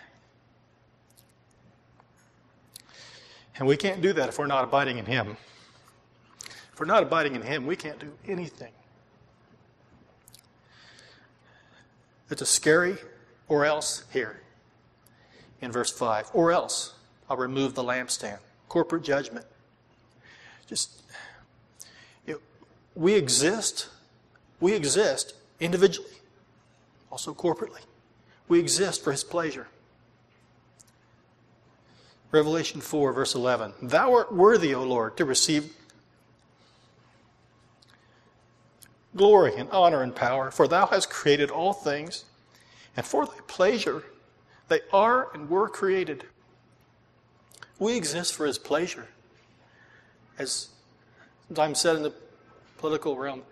And 3.55 3.67
we 3.67 3.77
can't 3.77 4.03
do 4.03 4.13
that 4.13 4.29
if 4.29 4.37
we're 4.37 4.45
not 4.45 4.63
abiding 4.63 4.99
in 4.99 5.07
Him. 5.07 5.37
We're 6.81 6.87
not 6.87 7.03
abiding 7.03 7.35
in 7.35 7.43
Him, 7.43 7.67
we 7.67 7.75
can't 7.75 7.99
do 7.99 8.11
anything. 8.27 8.71
It's 12.31 12.41
a 12.41 12.45
scary 12.47 12.97
or 13.47 13.65
else 13.65 14.03
here 14.11 14.41
in 15.61 15.71
verse 15.71 15.91
5. 15.91 16.31
Or 16.33 16.51
else 16.51 16.95
I'll 17.29 17.37
remove 17.37 17.75
the 17.75 17.83
lampstand. 17.83 18.39
Corporate 18.67 19.03
judgment. 19.03 19.45
Just, 20.65 21.03
we 22.95 23.13
exist, 23.13 23.87
we 24.59 24.73
exist 24.73 25.35
individually, 25.59 26.17
also 27.11 27.31
corporately. 27.31 27.81
We 28.47 28.59
exist 28.59 29.03
for 29.03 29.11
His 29.11 29.23
pleasure. 29.23 29.67
Revelation 32.31 32.81
4, 32.81 33.13
verse 33.13 33.35
11. 33.35 33.73
Thou 33.83 34.15
art 34.15 34.33
worthy, 34.33 34.73
O 34.73 34.81
Lord, 34.81 35.15
to 35.17 35.25
receive 35.25 35.75
glory 39.15 39.55
and 39.55 39.69
honor 39.71 40.03
and 40.03 40.15
power, 40.15 40.51
for 40.51 40.67
thou 40.67 40.85
hast 40.85 41.09
created 41.09 41.49
all 41.51 41.73
things, 41.73 42.25
and 42.95 43.05
for 43.05 43.25
thy 43.25 43.39
pleasure 43.47 44.03
they 44.67 44.81
are 44.93 45.33
and 45.33 45.49
were 45.49 45.67
created. 45.67 46.25
We 47.79 47.95
exist 47.95 48.35
for 48.35 48.45
his 48.45 48.57
pleasure 48.57 49.07
as 50.41 50.69
sometimes 51.47 51.79
said 51.79 51.95
in 51.95 52.03
the 52.03 52.13
political 52.77 53.15
realm, 53.15 53.43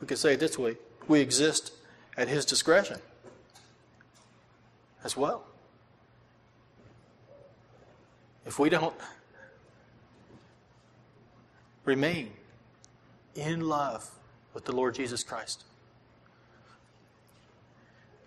we 0.00 0.06
could 0.06 0.18
say 0.18 0.34
it 0.34 0.40
this 0.40 0.58
way 0.58 0.76
we 1.06 1.20
exist 1.20 1.72
at 2.16 2.28
his 2.28 2.44
discretion 2.44 2.98
as 5.04 5.16
well. 5.16 5.44
If 8.46 8.58
we 8.58 8.68
don't 8.68 8.94
remain 11.84 12.32
in 13.34 13.60
love 13.60 14.10
with 14.54 14.64
the 14.64 14.72
Lord 14.72 14.94
Jesus 14.94 15.22
Christ, 15.22 15.64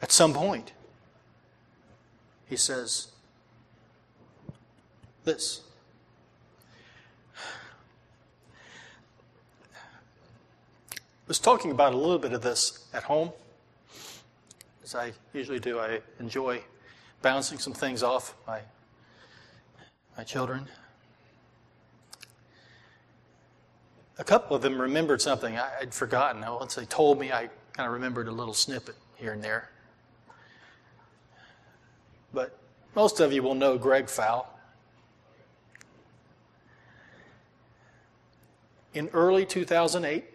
at 0.01 0.11
some 0.11 0.33
point, 0.33 0.73
he 2.49 2.57
says 2.57 3.07
this 5.23 5.61
I 11.23 11.29
was 11.29 11.39
talking 11.39 11.71
about 11.71 11.93
a 11.93 11.97
little 11.97 12.19
bit 12.19 12.33
of 12.33 12.41
this 12.41 12.85
at 12.93 13.03
home. 13.03 13.31
As 14.83 14.93
I 14.93 15.13
usually 15.33 15.59
do, 15.59 15.79
I 15.79 16.01
enjoy 16.19 16.61
bouncing 17.21 17.57
some 17.57 17.71
things 17.71 18.03
off 18.03 18.35
my, 18.45 18.59
my 20.17 20.25
children. 20.25 20.67
A 24.17 24.23
couple 24.23 24.55
of 24.55 24.61
them 24.61 24.79
remembered 24.79 25.21
something 25.21 25.57
I, 25.57 25.69
would 25.79 25.93
forgotten. 25.93 26.41
Once 26.41 26.75
they 26.75 26.85
told 26.85 27.19
me, 27.19 27.31
I 27.31 27.49
kind 27.73 27.87
of 27.87 27.93
remembered 27.93 28.27
a 28.27 28.31
little 28.31 28.53
snippet 28.53 28.95
here 29.15 29.33
and 29.33 29.43
there. 29.43 29.69
But 32.33 32.57
most 32.95 33.19
of 33.19 33.33
you 33.33 33.41
will 33.41 33.55
know 33.55 33.77
Greg 33.77 34.07
Fowl. 34.07 34.49
In 38.93 39.09
early 39.13 39.45
2008, 39.45 40.25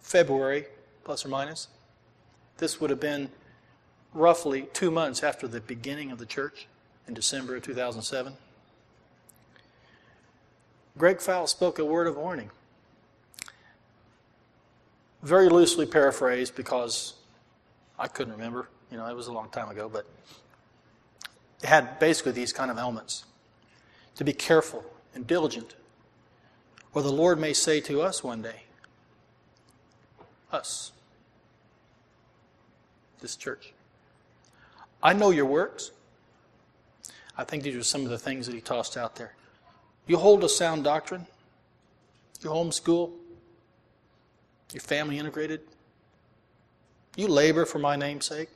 February, 0.00 0.66
plus 1.04 1.24
or 1.24 1.28
minus. 1.28 1.68
This 2.58 2.80
would 2.80 2.90
have 2.90 3.00
been 3.00 3.30
roughly 4.12 4.68
two 4.72 4.90
months 4.90 5.22
after 5.22 5.48
the 5.48 5.60
beginning 5.60 6.10
of 6.10 6.18
the 6.18 6.26
church 6.26 6.66
in 7.06 7.14
December 7.14 7.56
of 7.56 7.62
2007. 7.62 8.34
Greg 10.98 11.20
Fowl 11.20 11.46
spoke 11.46 11.78
a 11.78 11.84
word 11.84 12.06
of 12.06 12.16
warning. 12.16 12.50
Very 15.22 15.48
loosely 15.48 15.86
paraphrased 15.86 16.54
because 16.54 17.14
I 17.98 18.08
couldn't 18.08 18.32
remember. 18.32 18.68
You 18.90 18.98
know, 18.98 19.06
it 19.06 19.16
was 19.16 19.28
a 19.28 19.32
long 19.32 19.48
time 19.48 19.70
ago, 19.70 19.88
but 19.88 20.06
it 21.62 21.68
had 21.68 21.98
basically 21.98 22.32
these 22.32 22.52
kind 22.52 22.70
of 22.70 22.78
elements 22.78 23.24
to 24.16 24.24
be 24.24 24.32
careful 24.32 24.84
and 25.14 25.26
diligent, 25.26 25.74
or 26.92 27.02
the 27.02 27.12
Lord 27.12 27.38
may 27.38 27.52
say 27.52 27.80
to 27.82 28.02
us 28.02 28.22
one 28.22 28.42
day, 28.42 28.64
us, 30.52 30.92
this 33.20 33.36
church. 33.36 33.72
I 35.02 35.14
know 35.14 35.30
your 35.30 35.46
works. 35.46 35.92
I 37.36 37.44
think 37.44 37.62
these 37.62 37.76
are 37.76 37.82
some 37.82 38.02
of 38.02 38.10
the 38.10 38.18
things 38.18 38.46
that 38.46 38.54
he 38.54 38.60
tossed 38.60 38.96
out 38.96 39.16
there. 39.16 39.34
You 40.06 40.16
hold 40.16 40.42
a 40.44 40.48
sound 40.48 40.84
doctrine, 40.84 41.26
you 42.40 42.50
homeschool, 42.50 43.12
your 44.72 44.80
family 44.80 45.18
integrated, 45.18 45.60
You 47.16 47.28
labor 47.28 47.66
for 47.66 47.78
my 47.78 47.96
name's 47.96 48.26
sake. 48.26 48.48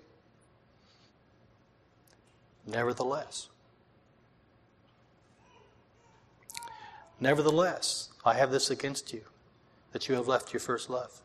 Nevertheless, 2.67 3.49
nevertheless, 7.21 8.09
I 8.25 8.35
have 8.35 8.51
this 8.51 8.71
against 8.71 9.13
you, 9.13 9.23
that 9.93 10.09
you 10.09 10.17
have 10.17 10.27
left 10.27 10.53
your 10.53 10.61
first 10.61 10.91
love. 10.91 11.21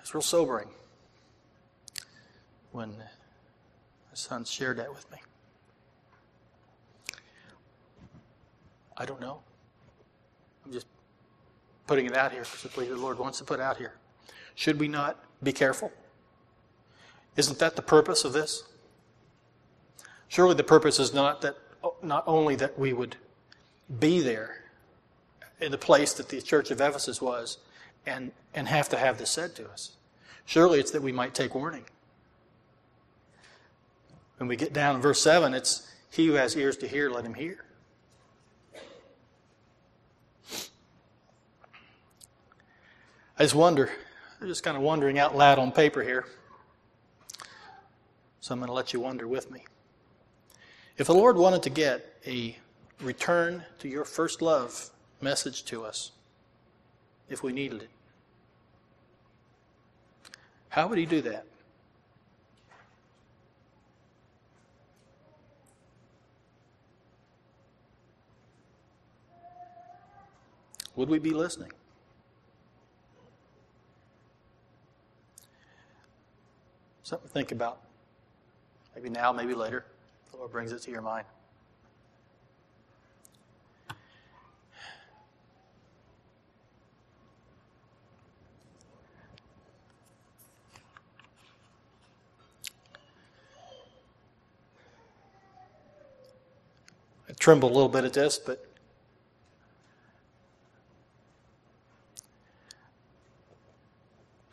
It's 0.00 0.14
real 0.14 0.22
sobering 0.22 0.68
when 2.70 2.94
son 4.18 4.44
shared 4.44 4.78
that 4.78 4.90
with 4.90 5.10
me. 5.10 5.18
I 8.96 9.04
don't 9.04 9.20
know. 9.20 9.40
I'm 10.64 10.72
just 10.72 10.86
putting 11.86 12.06
it 12.06 12.16
out 12.16 12.32
here 12.32 12.44
simply 12.44 12.88
the 12.88 12.96
Lord 12.96 13.18
wants 13.18 13.38
to 13.38 13.44
put 13.44 13.60
out 13.60 13.76
here. 13.76 13.94
Should 14.54 14.80
we 14.80 14.88
not 14.88 15.24
be 15.42 15.52
careful? 15.52 15.92
Isn't 17.36 17.60
that 17.60 17.76
the 17.76 17.82
purpose 17.82 18.24
of 18.24 18.32
this? 18.32 18.64
Surely 20.26 20.54
the 20.54 20.64
purpose 20.64 20.98
is 20.98 21.14
not 21.14 21.40
that 21.42 21.56
not 22.02 22.24
only 22.26 22.56
that 22.56 22.76
we 22.76 22.92
would 22.92 23.16
be 24.00 24.20
there 24.20 24.64
in 25.60 25.70
the 25.70 25.78
place 25.78 26.12
that 26.14 26.28
the 26.28 26.42
church 26.42 26.72
of 26.72 26.80
Ephesus 26.80 27.22
was 27.22 27.58
and, 28.04 28.32
and 28.52 28.66
have 28.66 28.88
to 28.88 28.96
have 28.96 29.18
this 29.18 29.30
said 29.30 29.54
to 29.54 29.70
us. 29.70 29.92
Surely 30.44 30.80
it's 30.80 30.90
that 30.90 31.02
we 31.02 31.12
might 31.12 31.34
take 31.34 31.54
warning. 31.54 31.84
When 34.38 34.48
we 34.48 34.56
get 34.56 34.72
down 34.72 34.96
in 34.96 35.02
verse 35.02 35.20
7, 35.20 35.52
it's 35.52 35.86
he 36.10 36.26
who 36.26 36.34
has 36.34 36.56
ears 36.56 36.76
to 36.78 36.88
hear, 36.88 37.10
let 37.10 37.24
him 37.24 37.34
hear. 37.34 37.64
I 43.38 43.44
just 43.44 43.54
wonder, 43.54 43.90
I'm 44.40 44.48
just 44.48 44.64
kind 44.64 44.76
of 44.76 44.82
wondering 44.82 45.18
out 45.18 45.36
loud 45.36 45.58
on 45.58 45.70
paper 45.70 46.02
here. 46.02 46.26
So 48.40 48.52
I'm 48.52 48.60
going 48.60 48.68
to 48.68 48.72
let 48.72 48.92
you 48.92 49.00
wonder 49.00 49.28
with 49.28 49.50
me. 49.50 49.64
If 50.96 51.06
the 51.06 51.14
Lord 51.14 51.36
wanted 51.36 51.62
to 51.64 51.70
get 51.70 52.16
a 52.26 52.56
return 53.00 53.62
to 53.78 53.88
your 53.88 54.04
first 54.04 54.42
love 54.42 54.90
message 55.20 55.64
to 55.66 55.84
us, 55.84 56.12
if 57.28 57.42
we 57.42 57.52
needed 57.52 57.82
it, 57.82 57.90
how 60.70 60.88
would 60.88 60.98
he 60.98 61.06
do 61.06 61.20
that? 61.22 61.44
Would 70.98 71.08
we 71.08 71.20
be 71.20 71.30
listening? 71.30 71.70
Something 77.04 77.28
to 77.28 77.32
think 77.32 77.52
about. 77.52 77.82
Maybe 78.96 79.08
now, 79.08 79.30
maybe 79.30 79.54
later. 79.54 79.84
The 80.32 80.38
Lord 80.38 80.50
brings 80.50 80.72
it 80.72 80.82
to 80.82 80.90
your 80.90 81.02
mind. 81.02 81.24
I 97.28 97.32
tremble 97.38 97.68
a 97.68 97.72
little 97.72 97.88
bit 97.88 98.04
at 98.04 98.14
this, 98.14 98.36
but 98.36 98.67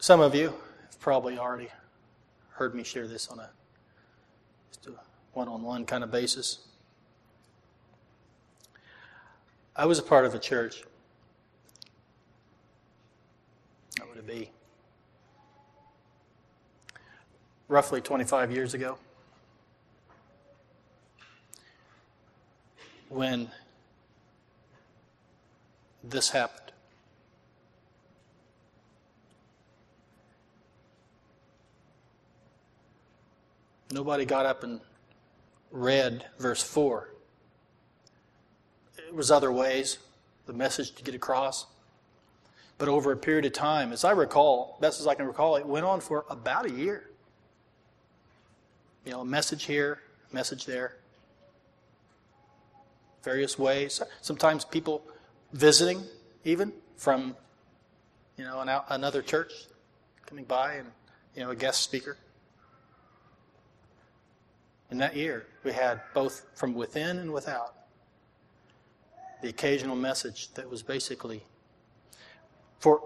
some 0.06 0.22
of 0.22 0.36
you 0.36 0.54
have 0.84 1.00
probably 1.00 1.40
already 1.40 1.68
heard 2.52 2.76
me 2.76 2.84
share 2.84 3.08
this 3.08 3.28
on 3.28 3.40
a 3.40 3.50
just 4.72 4.86
a 4.86 4.92
one-on-one 5.34 5.84
kind 5.84 6.04
of 6.04 6.12
basis. 6.12 6.60
I 9.76 9.88
was 9.88 9.98
a 9.98 10.04
part 10.04 10.24
of 10.24 10.36
a 10.36 10.38
church. 10.38 10.84
How 13.98 14.06
would 14.08 14.20
it 14.20 14.28
be? 14.28 14.52
Roughly 17.68 18.00
25 18.00 18.52
years 18.52 18.76
ago. 18.76 19.00
when 23.10 23.50
this 26.04 26.30
happened. 26.30 26.65
Nobody 33.92 34.26
got 34.26 34.46
up 34.46 34.64
and 34.64 34.80
read 35.72 36.26
verse 36.40 36.64
4. 36.64 37.10
It 38.98 39.14
was 39.14 39.32
other 39.32 39.52
ways, 39.52 40.00
the 40.46 40.54
message 40.54 40.94
to 40.96 41.04
get 41.04 41.16
across. 41.16 41.66
But 42.78 42.90
over 42.90 43.12
a 43.12 43.18
period 43.18 43.46
of 43.46 43.54
time, 43.54 43.94
as 43.94 44.04
I 44.04 44.12
recall, 44.12 44.78
best 44.82 45.00
as 45.00 45.08
I 45.08 45.16
can 45.16 45.28
recall, 45.28 45.56
it 45.56 45.66
went 45.66 45.86
on 45.86 46.02
for 46.02 46.26
about 46.30 46.66
a 46.66 46.72
year. 46.72 47.10
You 49.06 49.12
know, 49.12 49.22
a 49.22 49.26
message 49.26 49.66
here, 49.66 50.00
a 50.32 50.36
message 50.36 50.66
there 50.66 50.96
various 53.26 53.58
ways. 53.58 54.02
Sometimes 54.22 54.64
people 54.64 55.02
visiting, 55.52 56.04
even 56.46 56.72
from 56.96 57.36
you 58.38 58.46
know 58.46 58.62
an 58.62 58.70
another 58.90 59.22
church, 59.22 59.52
coming 60.28 60.46
by 60.46 60.76
and 60.76 60.88
you 61.36 61.44
know 61.44 61.50
a 61.50 61.56
guest 61.56 61.82
speaker. 61.82 62.16
In 64.96 65.00
that 65.00 65.14
year, 65.14 65.46
we 65.66 65.74
had 65.74 66.00
both 66.14 66.46
from 66.56 66.74
within 66.74 67.18
and 67.18 67.34
without 67.34 67.74
the 69.42 69.50
occasional 69.50 69.98
message 69.98 70.54
that 70.54 70.70
was 70.70 70.82
basically 70.82 71.44
for 72.80 73.04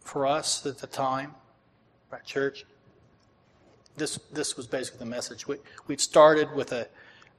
for 0.00 0.26
us 0.26 0.66
at 0.66 0.78
the 0.78 0.88
time, 0.88 1.36
at 2.12 2.24
church. 2.24 2.64
This 3.96 4.18
this 4.32 4.56
was 4.56 4.66
basically 4.66 4.98
the 4.98 5.06
message. 5.06 5.46
We 5.46 5.58
we'd 5.86 6.00
started 6.00 6.52
with 6.56 6.72
a 6.72 6.88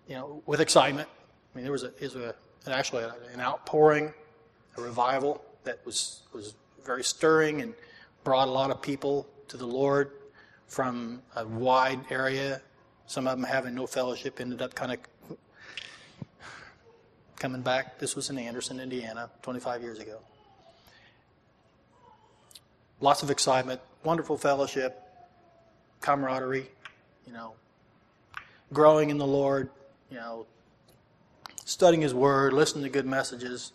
you 0.07 0.15
know 0.15 0.41
with 0.45 0.61
excitement 0.61 1.09
I 1.53 1.57
mean, 1.57 1.65
there 1.65 1.73
was, 1.73 1.83
a, 1.83 1.91
was 1.99 2.15
a, 2.15 2.33
an 2.65 2.71
actually 2.71 3.03
an 3.33 3.41
outpouring, 3.41 4.13
a 4.77 4.81
revival 4.81 5.43
that 5.65 5.85
was, 5.85 6.21
was 6.31 6.55
very 6.85 7.03
stirring 7.03 7.59
and 7.59 7.73
brought 8.23 8.47
a 8.47 8.51
lot 8.51 8.71
of 8.71 8.81
people 8.81 9.27
to 9.49 9.57
the 9.57 9.67
Lord 9.67 10.11
from 10.67 11.21
a 11.35 11.45
wide 11.45 11.99
area. 12.09 12.61
Some 13.09 13.25
of 13.25 13.39
them 13.39 13.43
having 13.43 13.73
no 13.73 13.87
fellowship 13.87 14.39
ended 14.39 14.61
up 14.61 14.75
kind 14.75 14.91
of 14.91 14.99
coming 17.37 17.63
back. 17.63 17.97
This 17.97 18.15
was 18.15 18.29
in 18.29 18.37
Anderson, 18.37 18.79
Indiana, 18.79 19.31
25 19.41 19.81
years 19.81 19.97
ago. 19.97 20.19
Lots 23.01 23.23
of 23.23 23.31
excitement, 23.31 23.81
wonderful 24.03 24.37
fellowship, 24.37 25.01
camaraderie, 26.01 26.69
you 27.25 27.33
know, 27.33 27.53
growing 28.71 29.09
in 29.09 29.17
the 29.17 29.25
Lord, 29.25 29.71
you 30.11 30.17
know, 30.17 30.45
studying 31.65 32.03
His 32.03 32.13
Word, 32.13 32.53
listening 32.53 32.83
to 32.83 32.91
good 32.91 33.07
messages. 33.07 33.73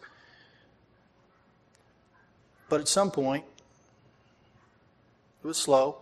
But 2.68 2.80
at 2.80 2.86
some 2.86 3.10
point, 3.10 3.44
it 5.42 5.46
was 5.48 5.56
slow. 5.56 5.96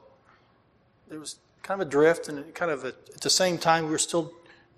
There 1.09 1.19
was 1.19 1.37
kind 1.63 1.81
of 1.81 1.87
adrift, 1.87 2.29
and 2.29 2.55
kind 2.55 2.71
of 2.71 2.85
at 2.85 3.21
the 3.21 3.31
same 3.31 3.59
time, 3.59 3.85
we 3.85 3.91
were 3.91 3.99
still 3.99 4.33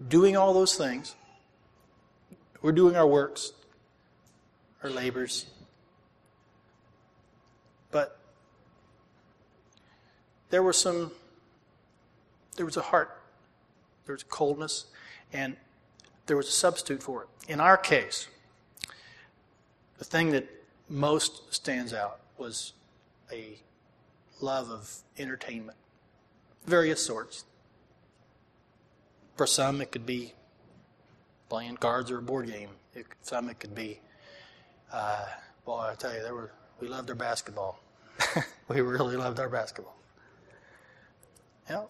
doing 0.09 0.37
all 0.37 0.53
those 0.53 0.75
things. 0.75 1.15
We're 2.63 2.73
doing 2.73 2.97
our 2.97 3.07
works, 3.07 3.53
our 4.83 4.91
labors. 4.91 5.47
But 7.91 8.19
there 10.51 10.63
was 10.63 10.77
some, 10.77 11.13
there 12.57 12.67
was 12.67 12.77
a 12.77 12.83
heart, 12.83 13.21
there 14.07 14.15
was 14.15 14.23
a 14.23 14.27
coldness, 14.27 14.87
and 15.33 15.57
there 16.27 16.37
was 16.37 16.49
a 16.49 16.53
substitute 16.53 17.03
for 17.03 17.23
it. 17.23 17.29
In 17.49 17.61
our 17.61 17.77
case, 17.77 18.29
the 19.99 20.05
thing 20.05 20.31
that 20.31 20.49
most 20.89 21.53
stands 21.53 21.93
out 21.93 22.21
was 22.37 22.73
a 23.33 23.59
love 24.41 24.71
of 24.71 24.93
entertainment, 25.19 25.77
various 26.67 27.05
sorts. 27.05 27.45
For 29.37 29.47
some, 29.47 29.81
it 29.81 29.91
could 29.91 30.07
be 30.07 30.35
playing 31.49 31.77
cards 31.77 32.11
or 32.11 32.19
a 32.19 32.23
board 32.23 32.47
game. 32.47 32.71
It, 32.95 33.07
some, 33.23 33.49
it 33.49 33.59
could 33.59 33.75
be, 33.75 34.01
uh, 34.93 35.27
well, 35.67 35.81
I 35.81 35.95
tell 35.95 36.15
you, 36.15 36.23
there 36.23 36.35
were 36.35 36.53
we 36.81 36.89
loved 36.89 37.09
our 37.09 37.17
basketball. 37.17 37.81
we 38.69 38.81
really 38.81 39.17
loved 39.17 39.41
our 39.41 39.49
basketball. 39.49 39.97
Yeah. 41.69 41.85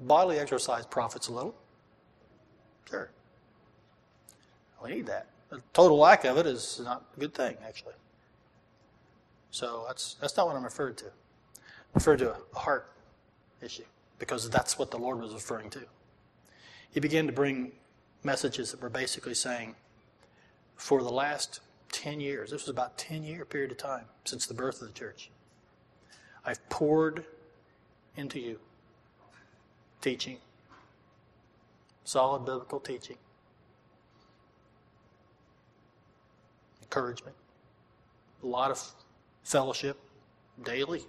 Bodily 0.00 0.38
exercise 0.38 0.84
profits 0.84 1.28
a 1.28 1.32
little. 1.32 1.54
Sure. 2.90 3.10
We 4.82 4.90
need 4.90 5.06
that. 5.06 5.28
A 5.52 5.58
total 5.72 5.98
lack 5.98 6.24
of 6.24 6.38
it 6.38 6.46
is 6.46 6.80
not 6.82 7.04
a 7.16 7.20
good 7.20 7.34
thing, 7.34 7.56
actually. 7.66 7.94
So 9.50 9.84
that's, 9.86 10.14
that's 10.20 10.36
not 10.36 10.46
what 10.46 10.56
I'm 10.56 10.64
referred 10.64 10.96
to. 10.98 11.06
I'm 11.94 11.98
referring 11.98 12.18
to 12.20 12.34
a 12.54 12.58
heart 12.58 12.90
issue 13.60 13.84
because 14.18 14.48
that's 14.48 14.78
what 14.78 14.90
the 14.90 14.98
Lord 14.98 15.20
was 15.20 15.34
referring 15.34 15.68
to. 15.70 15.80
He 16.90 17.00
began 17.00 17.26
to 17.26 17.32
bring 17.32 17.72
messages 18.24 18.70
that 18.70 18.80
were 18.80 18.88
basically 18.88 19.34
saying, 19.34 19.74
for 20.76 21.02
the 21.02 21.10
last 21.10 21.60
10 21.92 22.20
years, 22.20 22.50
this 22.50 22.62
was 22.62 22.68
about 22.68 22.96
10 22.98 23.22
year 23.24 23.44
period 23.44 23.70
of 23.70 23.78
time 23.78 24.04
since 24.24 24.46
the 24.46 24.54
birth 24.54 24.80
of 24.80 24.88
the 24.88 24.94
church, 24.94 25.30
I've 26.44 26.66
poured 26.68 27.24
into 28.16 28.40
you 28.40 28.58
teaching, 30.00 30.38
solid 32.04 32.44
biblical 32.44 32.80
teaching, 32.80 33.16
encouragement, 36.82 37.36
a 38.42 38.46
lot 38.46 38.70
of 38.70 38.82
fellowship 39.44 39.98
daily, 40.64 41.04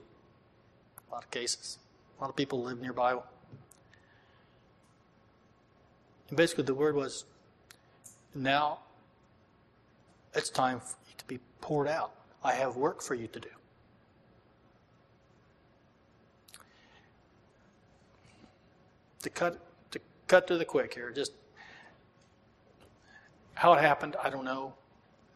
a 1.13 1.17
lot 1.17 1.23
of 1.23 1.29
cases, 1.29 1.77
a 2.17 2.21
lot 2.23 2.31
of 2.31 2.35
people 2.35 2.63
live 2.63 2.81
nearby. 2.81 3.11
And 6.29 6.35
basically, 6.35 6.63
the 6.63 6.73
word 6.73 6.95
was 6.95 7.25
now 8.33 8.79
it's 10.33 10.49
time 10.49 10.79
for 10.79 10.95
you 11.07 11.13
to 11.19 11.25
be 11.25 11.39
poured 11.61 11.87
out. 11.87 12.15
I 12.43 12.53
have 12.53 12.75
work 12.77 13.03
for 13.03 13.13
you 13.13 13.27
to 13.27 13.39
do. 13.39 13.49
To 19.21 19.29
cut 19.29 19.59
to 19.91 19.99
cut 20.27 20.47
to 20.47 20.57
the 20.57 20.65
quick 20.65 20.95
here, 20.95 21.11
just 21.11 21.33
how 23.53 23.73
it 23.73 23.81
happened, 23.81 24.15
I 24.21 24.31
don't 24.31 24.45
know. 24.45 24.73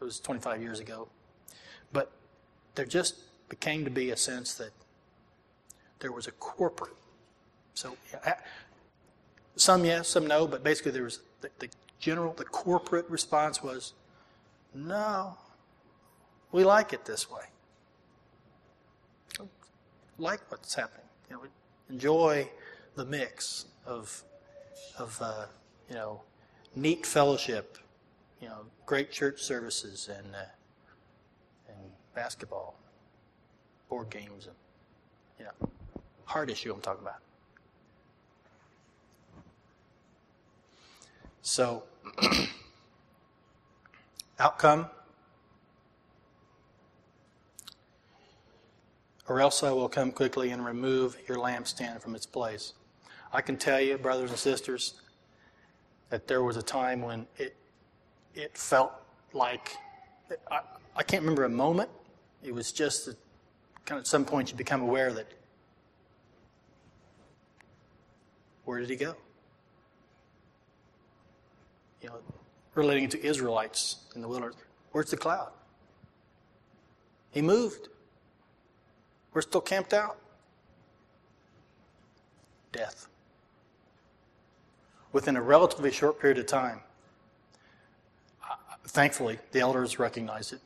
It 0.02 0.04
was 0.04 0.20
25 0.20 0.60
years 0.60 0.80
ago. 0.80 1.08
But 1.94 2.12
there 2.74 2.86
just 2.86 3.16
became 3.48 3.86
to 3.86 3.92
be 3.92 4.10
a 4.10 4.18
sense 4.18 4.56
that 4.56 4.72
there 6.00 6.12
was 6.12 6.28
a 6.28 6.32
corporate. 6.32 6.94
So 7.74 7.96
some 9.56 9.86
yes, 9.86 10.08
some 10.08 10.28
no, 10.28 10.48
but 10.48 10.64
basically 10.64 10.92
there 10.92 11.04
was 11.04 11.20
the, 11.42 11.50
the 11.60 11.70
general, 12.00 12.34
the 12.34 12.46
corporate 12.46 13.10
response 13.10 13.64
was, 13.64 13.94
no, 14.74 15.38
we 16.52 16.64
like 16.64 16.94
it 16.94 17.06
this 17.06 17.30
way. 17.30 17.44
Like 20.20 20.42
what's 20.50 20.74
happening. 20.74 21.06
You 21.30 21.36
know, 21.36 21.42
enjoy 21.90 22.50
the 22.96 23.06
mix 23.06 23.66
of, 23.86 24.24
of 24.98 25.18
uh, 25.22 25.46
you 25.90 25.96
know, 25.96 26.22
neat 26.76 27.06
fellowship, 27.06 27.78
you 28.42 28.48
know, 28.48 28.66
great 28.86 29.12
church 29.12 29.42
services 29.42 30.10
and, 30.16 30.36
uh, 30.36 30.40
and 31.70 31.78
basketball, 32.16 32.76
board 33.90 34.10
games, 34.10 34.48
and, 34.48 34.56
you 35.40 35.46
know, 35.46 35.67
heart 36.28 36.52
issue 36.52 36.72
I'm 36.72 36.82
talking 36.82 37.02
about. 37.02 37.22
So, 41.42 41.84
outcome 44.40 44.88
or 49.28 49.42
else 49.42 49.64
I 49.64 49.72
will 49.72 49.90
come 49.90 50.12
quickly 50.12 50.52
and 50.52 50.66
remove 50.66 51.18
your 51.28 51.38
lampstand 51.38 52.02
from 52.02 52.16
its 52.16 52.26
place. 52.26 52.74
I 53.34 53.42
can 53.42 53.58
tell 53.58 53.82
you, 53.82 53.98
brothers 53.98 54.30
and 54.30 54.40
sisters, 54.40 54.96
that 56.10 56.28
there 56.28 56.44
was 56.44 56.56
a 56.56 56.62
time 56.62 57.02
when 57.02 57.28
it 57.38 57.56
it 58.34 58.58
felt 58.58 58.94
like 59.34 59.76
I, 60.52 60.60
I 60.96 61.04
can't 61.04 61.24
remember 61.24 61.44
a 61.44 61.50
moment. 61.50 61.90
It 62.44 62.54
was 62.54 62.72
just 62.72 63.08
that 63.08 63.18
kind 63.86 63.98
of 63.98 64.04
at 64.04 64.08
some 64.08 64.24
point 64.24 64.52
you 64.52 64.58
become 64.58 64.82
aware 64.82 65.12
that 65.14 65.28
where 68.68 68.82
did 68.82 68.90
he 68.90 68.98
go? 68.98 69.16
You 72.02 72.10
know, 72.10 72.16
relating 72.76 73.08
to 73.10 73.26
Israelites 73.26 73.96
in 74.14 74.22
the 74.22 74.28
wilderness. 74.28 74.58
Where's 74.92 75.10
the 75.10 75.16
cloud? 75.16 75.52
He 77.32 77.42
moved. 77.42 77.88
We're 79.34 79.42
still 79.42 79.62
camped 79.62 79.94
out. 79.94 80.18
Death. 82.74 83.08
Within 85.14 85.38
a 85.38 85.42
relatively 85.42 85.90
short 85.90 86.20
period 86.20 86.38
of 86.38 86.46
time, 86.46 86.82
thankfully, 88.88 89.40
the 89.54 89.62
elders 89.62 89.98
recognized 89.98 90.52
it. 90.52 90.60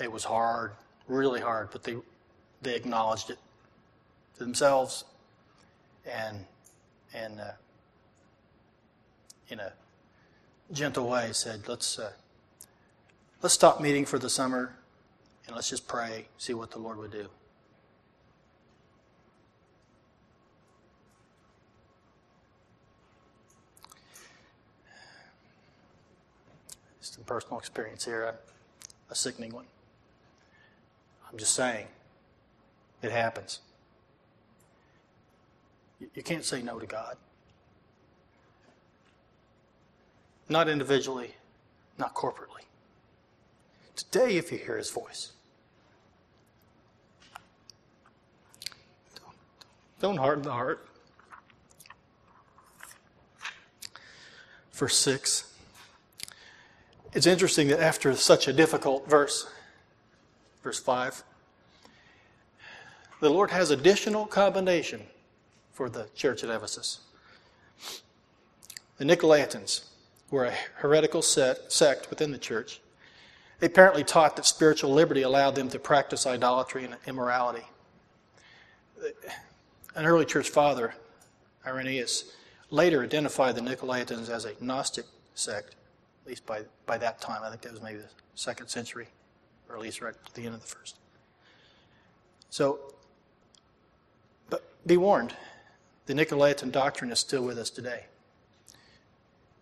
It 0.00 0.10
was 0.10 0.24
hard, 0.24 0.72
really 1.06 1.40
hard, 1.40 1.68
but 1.70 1.84
they, 1.84 1.94
they 2.62 2.74
acknowledged 2.74 3.30
it 3.30 3.38
to 4.34 4.40
themselves 4.40 5.04
and, 6.04 6.44
and 7.16 7.40
uh, 7.40 7.44
in 9.48 9.60
a 9.60 9.72
gentle 10.72 11.08
way 11.08 11.30
said, 11.32 11.66
let's, 11.66 11.98
uh, 11.98 12.12
let's 13.42 13.54
stop 13.54 13.80
meeting 13.80 14.04
for 14.04 14.18
the 14.18 14.28
summer 14.28 14.76
and 15.46 15.56
let's 15.56 15.70
just 15.70 15.88
pray, 15.88 16.26
see 16.36 16.52
what 16.54 16.70
the 16.70 16.78
Lord 16.78 16.98
would 16.98 17.12
do. 17.12 17.28
Just 27.00 27.16
a 27.16 27.20
personal 27.20 27.58
experience 27.58 28.04
here, 28.04 28.24
a, 28.24 28.34
a 29.10 29.14
sickening 29.14 29.52
one. 29.52 29.66
I'm 31.30 31.38
just 31.38 31.54
saying, 31.54 31.86
it 33.02 33.12
happens. 33.12 33.60
You, 36.00 36.22
can't 36.22 36.44
say 36.44 36.62
no 36.62 36.78
to 36.78 36.86
God. 36.86 37.16
Not 40.48 40.68
individually, 40.68 41.34
not 41.98 42.14
corporately. 42.14 42.64
Today, 43.94 44.36
if 44.36 44.52
you 44.52 44.58
hear 44.58 44.76
his 44.76 44.90
voice, 44.90 45.32
don't 50.00 50.18
harden 50.18 50.44
the 50.44 50.52
heart. 50.52 50.86
Verse 54.72 54.96
6. 54.98 55.54
It's 57.14 57.26
interesting 57.26 57.68
that 57.68 57.80
after 57.80 58.14
such 58.14 58.46
a 58.46 58.52
difficult 58.52 59.08
verse, 59.08 59.48
verse 60.62 60.78
5, 60.78 61.24
the 63.20 63.30
Lord 63.30 63.50
has 63.50 63.70
additional 63.70 64.26
combination 64.26 65.00
for 65.76 65.90
the 65.90 66.08
church 66.14 66.42
at 66.42 66.48
Ephesus. 66.48 67.00
The 68.96 69.04
Nicolaitans 69.04 69.84
were 70.30 70.46
a 70.46 70.54
heretical 70.76 71.20
sect 71.20 72.08
within 72.08 72.32
the 72.32 72.38
church. 72.38 72.80
They 73.60 73.66
apparently 73.66 74.02
taught 74.02 74.36
that 74.36 74.46
spiritual 74.46 74.90
liberty 74.94 75.20
allowed 75.20 75.54
them 75.54 75.68
to 75.68 75.78
practice 75.78 76.26
idolatry 76.26 76.86
and 76.86 76.96
immorality. 77.06 77.64
An 79.94 80.06
early 80.06 80.24
church 80.24 80.48
father, 80.48 80.94
Irenaeus, 81.66 82.32
later 82.70 83.02
identified 83.02 83.54
the 83.54 83.60
Nicolaitans 83.60 84.30
as 84.30 84.46
a 84.46 84.52
Gnostic 84.62 85.04
sect, 85.34 85.76
at 86.24 86.28
least 86.30 86.46
by, 86.46 86.62
by 86.86 86.96
that 86.96 87.20
time. 87.20 87.42
I 87.44 87.50
think 87.50 87.60
that 87.60 87.72
was 87.72 87.82
maybe 87.82 87.98
the 87.98 88.08
second 88.34 88.68
century, 88.68 89.08
or 89.68 89.76
at 89.76 89.82
least 89.82 90.00
right 90.00 90.14
at 90.14 90.32
the 90.32 90.46
end 90.46 90.54
of 90.54 90.62
the 90.62 90.66
first. 90.66 90.96
So, 92.48 92.78
but 94.48 94.64
be 94.86 94.96
warned, 94.96 95.34
the 96.06 96.14
Nicolaitan 96.14 96.72
doctrine 96.72 97.10
is 97.12 97.18
still 97.18 97.42
with 97.42 97.58
us 97.58 97.70
today 97.70 98.06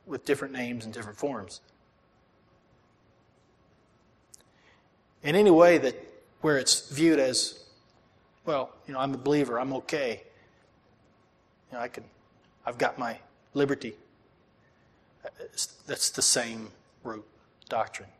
with 0.06 0.24
different 0.24 0.52
names 0.52 0.84
and 0.84 0.92
different 0.92 1.18
forms. 1.18 1.60
In 5.22 5.34
any 5.34 5.50
way 5.50 5.78
that 5.78 5.94
where 6.42 6.58
it's 6.58 6.90
viewed 6.90 7.18
as, 7.18 7.64
well, 8.44 8.70
you 8.86 8.92
know, 8.92 9.00
I'm 9.00 9.14
a 9.14 9.18
believer, 9.18 9.58
I'm 9.58 9.72
okay. 9.72 10.22
You 11.70 11.78
know, 11.78 11.82
I 11.82 11.88
can, 11.88 12.04
I've 12.66 12.76
got 12.76 12.98
my 12.98 13.18
liberty. 13.54 13.94
That's 15.86 16.10
the 16.10 16.20
same 16.20 16.68
root 17.02 17.24
doctrine, 17.70 18.10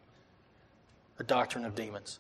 a 1.19 1.23
doctrine 1.23 1.67
of 1.67 1.75
demons. 1.75 2.19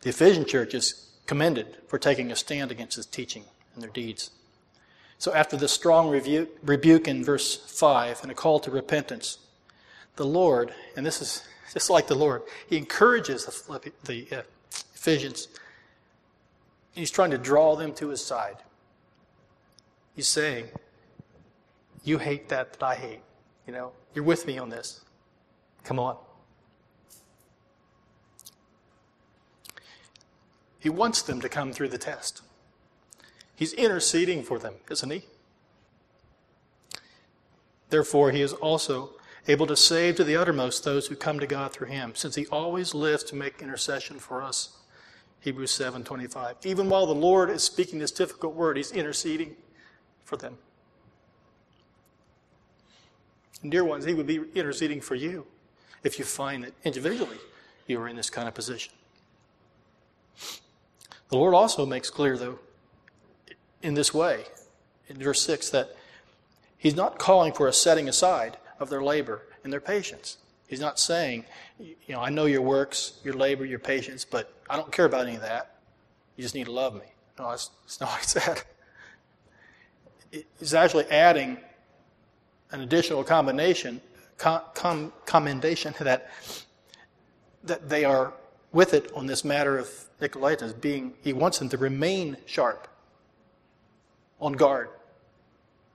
The 0.00 0.10
Ephesian 0.10 0.44
church 0.44 0.74
is 0.74 1.05
commended 1.26 1.78
for 1.88 1.98
taking 1.98 2.30
a 2.30 2.36
stand 2.36 2.70
against 2.70 2.96
his 2.96 3.06
teaching 3.06 3.44
and 3.74 3.82
their 3.82 3.90
deeds. 3.90 4.30
So, 5.18 5.32
after 5.32 5.56
this 5.56 5.72
strong 5.72 6.10
rebuke, 6.10 7.08
in 7.08 7.24
verse 7.24 7.56
5 7.56 8.22
and 8.22 8.30
a 8.30 8.34
call 8.34 8.60
to 8.60 8.70
repentance, 8.70 9.38
the 10.16 10.26
Lord, 10.26 10.74
and 10.96 11.06
this 11.06 11.22
is 11.22 11.42
just 11.72 11.90
like 11.90 12.06
the 12.06 12.14
Lord, 12.14 12.42
he 12.68 12.76
encourages 12.76 13.44
the, 13.44 13.92
the 14.04 14.26
uh, 14.30 14.42
Ephesians. 14.94 15.48
He's 16.94 17.10
trying 17.10 17.30
to 17.30 17.38
draw 17.38 17.76
them 17.76 17.92
to 17.94 18.08
his 18.08 18.24
side. 18.24 18.56
He's 20.14 20.28
saying, 20.28 20.68
You 22.04 22.18
hate 22.18 22.48
that 22.48 22.72
that 22.72 22.82
I 22.82 22.94
hate. 22.94 23.20
You 23.66 23.72
know, 23.72 23.92
you're 24.14 24.24
with 24.24 24.46
me 24.46 24.58
on 24.58 24.70
this. 24.70 25.02
Come 25.84 25.98
on. 25.98 26.16
He 30.86 30.90
wants 30.90 31.20
them 31.20 31.40
to 31.40 31.48
come 31.48 31.72
through 31.72 31.88
the 31.88 31.98
test. 31.98 32.42
He's 33.56 33.72
interceding 33.72 34.44
for 34.44 34.56
them, 34.56 34.74
isn't 34.88 35.10
he? 35.10 35.24
Therefore, 37.90 38.30
he 38.30 38.40
is 38.40 38.52
also 38.52 39.10
able 39.48 39.66
to 39.66 39.74
save 39.74 40.14
to 40.14 40.22
the 40.22 40.36
uttermost 40.36 40.84
those 40.84 41.08
who 41.08 41.16
come 41.16 41.40
to 41.40 41.46
God 41.48 41.72
through 41.72 41.88
him, 41.88 42.14
since 42.14 42.36
he 42.36 42.46
always 42.52 42.94
lives 42.94 43.24
to 43.24 43.34
make 43.34 43.60
intercession 43.60 44.20
for 44.20 44.40
us. 44.40 44.78
Hebrews 45.40 45.72
7:25. 45.72 46.64
Even 46.64 46.88
while 46.88 47.06
the 47.06 47.16
Lord 47.16 47.50
is 47.50 47.64
speaking 47.64 47.98
this 47.98 48.12
difficult 48.12 48.54
word, 48.54 48.76
he's 48.76 48.92
interceding 48.92 49.56
for 50.22 50.36
them. 50.36 50.56
And 53.60 53.72
dear 53.72 53.82
ones, 53.84 54.04
he 54.04 54.14
would 54.14 54.28
be 54.28 54.36
interceding 54.54 55.00
for 55.00 55.16
you 55.16 55.48
if 56.04 56.20
you 56.20 56.24
find 56.24 56.62
that 56.62 56.74
individually 56.84 57.40
you 57.88 58.00
are 58.00 58.06
in 58.06 58.14
this 58.14 58.30
kind 58.30 58.46
of 58.46 58.54
position. 58.54 58.92
The 61.28 61.36
Lord 61.36 61.54
also 61.54 61.84
makes 61.84 62.10
clear, 62.10 62.36
though, 62.38 62.58
in 63.82 63.94
this 63.94 64.14
way, 64.14 64.44
in 65.08 65.18
verse 65.18 65.42
6, 65.42 65.70
that 65.70 65.96
He's 66.78 66.94
not 66.94 67.18
calling 67.18 67.52
for 67.52 67.66
a 67.66 67.72
setting 67.72 68.08
aside 68.08 68.58
of 68.78 68.90
their 68.90 69.02
labor 69.02 69.42
and 69.64 69.72
their 69.72 69.80
patience. 69.80 70.38
He's 70.68 70.80
not 70.80 70.98
saying, 70.98 71.44
you 71.78 71.96
know, 72.08 72.20
I 72.20 72.30
know 72.30 72.44
your 72.44 72.62
works, 72.62 73.18
your 73.24 73.34
labor, 73.34 73.64
your 73.64 73.78
patience, 73.78 74.24
but 74.24 74.52
I 74.68 74.76
don't 74.76 74.92
care 74.92 75.04
about 75.04 75.26
any 75.26 75.36
of 75.36 75.42
that. 75.42 75.76
You 76.36 76.42
just 76.42 76.54
need 76.54 76.66
to 76.66 76.72
love 76.72 76.94
me. 76.94 77.06
No, 77.38 77.50
that's 77.50 77.70
not 78.00 78.18
he 78.20 78.26
said. 78.26 78.62
He's 80.58 80.74
actually 80.74 81.06
adding 81.06 81.58
an 82.72 82.80
additional 82.80 83.24
combination, 83.24 84.00
com, 84.38 84.60
com, 84.74 85.12
commendation 85.24 85.94
that 86.00 86.30
that 87.64 87.88
they 87.88 88.04
are 88.04 88.32
with 88.72 88.94
it 88.94 89.10
on 89.14 89.26
this 89.26 89.44
matter 89.44 89.78
of 89.78 89.88
Nicolaitans 90.20 90.80
being. 90.80 91.14
He 91.22 91.32
wants 91.32 91.58
them 91.58 91.68
to 91.70 91.78
remain 91.78 92.36
sharp, 92.46 92.88
on 94.40 94.52
guard, 94.52 94.88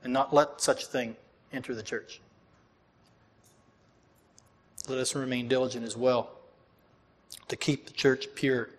and 0.03 0.11
not 0.11 0.33
let 0.33 0.61
such 0.61 0.83
a 0.83 0.87
thing 0.87 1.15
enter 1.53 1.75
the 1.75 1.83
church. 1.83 2.21
Let 4.87 4.97
us 4.97 5.15
remain 5.15 5.47
diligent 5.47 5.85
as 5.85 5.95
well 5.95 6.31
to 7.47 7.55
keep 7.55 7.85
the 7.85 7.93
church 7.93 8.27
pure 8.33 8.69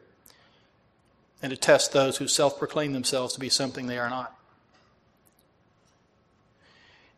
and 1.42 1.50
to 1.50 1.56
test 1.56 1.92
those 1.92 2.16
who 2.16 2.28
self 2.28 2.58
proclaim 2.58 2.92
themselves 2.92 3.34
to 3.34 3.40
be 3.40 3.48
something 3.48 3.86
they 3.86 3.98
are 3.98 4.10
not. 4.10 4.36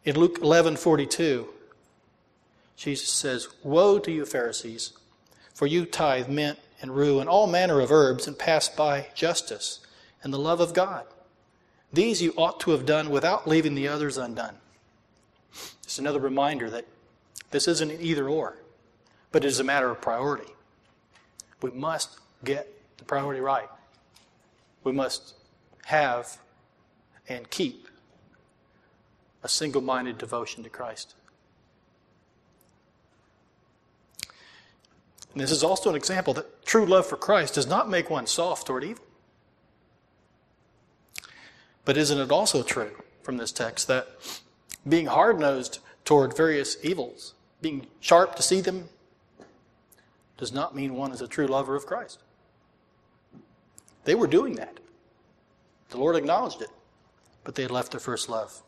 In 0.05 0.17
Luke 0.17 0.39
11:42, 0.41 1.49
Jesus 2.77 3.11
says, 3.11 3.49
"Woe 3.63 3.99
to 3.99 4.11
you 4.11 4.27
Pharisees, 4.27 4.93
for 5.55 5.67
you 5.67 5.87
tithe 5.87 6.29
mint 6.29 6.59
and 6.83 6.95
rue 6.95 7.21
and 7.21 7.29
all 7.29 7.47
manner 7.47 7.81
of 7.81 7.91
herbs 7.91 8.27
and 8.27 8.39
pass 8.39 8.69
by 8.69 9.09
justice 9.15 9.81
and 10.23 10.35
the 10.35 10.39
love 10.39 10.61
of 10.61 10.75
God. 10.75 11.07
These 11.93 12.21
you 12.21 12.35
ought 12.37 12.61
to 12.61 12.73
have 12.73 12.85
done 12.85 13.09
without 13.09 13.49
leaving 13.49 13.75
the 13.75 13.89
others 13.89 14.19
undone." 14.19 14.61
It's 15.83 15.99
another 15.99 16.21
reminder 16.21 16.69
that 16.71 16.87
this 17.51 17.69
isn't 17.69 17.91
an 17.91 18.01
either 18.01 18.29
or, 18.29 18.59
but 19.31 19.45
it 19.45 19.49
is 19.49 19.61
a 19.61 19.65
matter 19.65 19.91
of 19.91 20.01
priority. 20.01 20.53
We 21.63 21.71
must 21.71 22.19
get 22.43 22.69
the 22.99 23.05
priority 23.05 23.41
right. 23.41 23.71
We 24.83 24.93
must 24.93 25.35
have 25.85 26.39
and 27.29 27.49
keep 27.49 27.89
a 29.43 29.49
single 29.49 29.81
minded 29.81 30.19
devotion 30.19 30.63
to 30.65 30.71
Christ. 30.71 31.15
And 35.35 35.43
this 35.43 35.51
is 35.51 35.65
also 35.65 35.91
an 35.91 35.97
example 35.97 36.33
that 36.35 36.65
true 36.65 36.87
love 36.87 37.07
for 37.07 37.17
Christ 37.17 37.55
does 37.55 37.67
not 37.67 37.91
make 37.91 38.09
one 38.09 38.27
soft 38.27 38.69
toward 38.69 38.85
evil. 38.85 39.05
But 41.85 41.97
isn't 41.97 42.19
it 42.19 42.31
also 42.31 42.63
true 42.63 43.03
from 43.23 43.37
this 43.37 43.51
text 43.51 43.89
that 43.89 44.09
being 44.89 45.07
hard 45.07 45.41
nosed 45.41 45.81
toward 46.05 46.37
various 46.37 46.77
evils, 46.85 47.35
being 47.61 47.89
sharp 47.99 48.37
to 48.37 48.43
see 48.43 48.61
them, 48.61 48.89
does 50.37 50.53
not 50.53 50.75
mean 50.75 50.95
one 50.95 51.11
is 51.11 51.21
a 51.21 51.29
true 51.29 51.49
lover 51.49 51.75
of 51.75 51.85
Christ? 51.85 52.21
They 54.05 54.15
were 54.15 54.29
doing 54.29 54.55
that. 54.55 54.79
The 55.91 55.99
Lord 55.99 56.15
acknowledged 56.15 56.63
it, 56.63 56.71
but 57.43 57.57
they 57.57 57.63
had 57.63 57.71
left 57.73 57.91
their 57.91 58.01
first 58.01 58.29
love. 58.29 58.63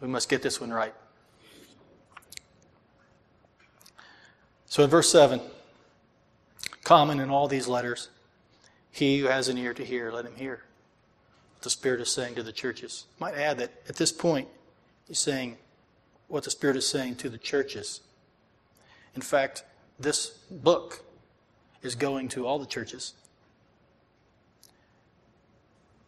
We 0.00 0.08
must 0.08 0.28
get 0.28 0.42
this 0.42 0.60
one 0.60 0.72
right. 0.72 0.94
So 4.70 4.84
in 4.84 4.88
verse 4.88 5.10
7, 5.10 5.40
common 6.84 7.18
in 7.18 7.28
all 7.28 7.48
these 7.48 7.66
letters, 7.66 8.08
he 8.92 9.18
who 9.18 9.26
has 9.26 9.48
an 9.48 9.58
ear 9.58 9.74
to 9.74 9.84
hear, 9.84 10.12
let 10.12 10.24
him 10.24 10.36
hear 10.36 10.62
what 11.56 11.62
the 11.62 11.70
Spirit 11.70 12.00
is 12.00 12.08
saying 12.08 12.36
to 12.36 12.44
the 12.44 12.52
churches. 12.52 13.06
I 13.20 13.24
might 13.24 13.34
add 13.34 13.58
that 13.58 13.72
at 13.88 13.96
this 13.96 14.12
point, 14.12 14.46
he's 15.08 15.18
saying 15.18 15.56
what 16.28 16.44
the 16.44 16.52
Spirit 16.52 16.76
is 16.76 16.86
saying 16.86 17.16
to 17.16 17.28
the 17.28 17.36
churches. 17.36 18.00
In 19.16 19.22
fact, 19.22 19.64
this 19.98 20.28
book 20.48 21.04
is 21.82 21.96
going 21.96 22.28
to 22.28 22.46
all 22.46 22.60
the 22.60 22.64
churches. 22.64 23.14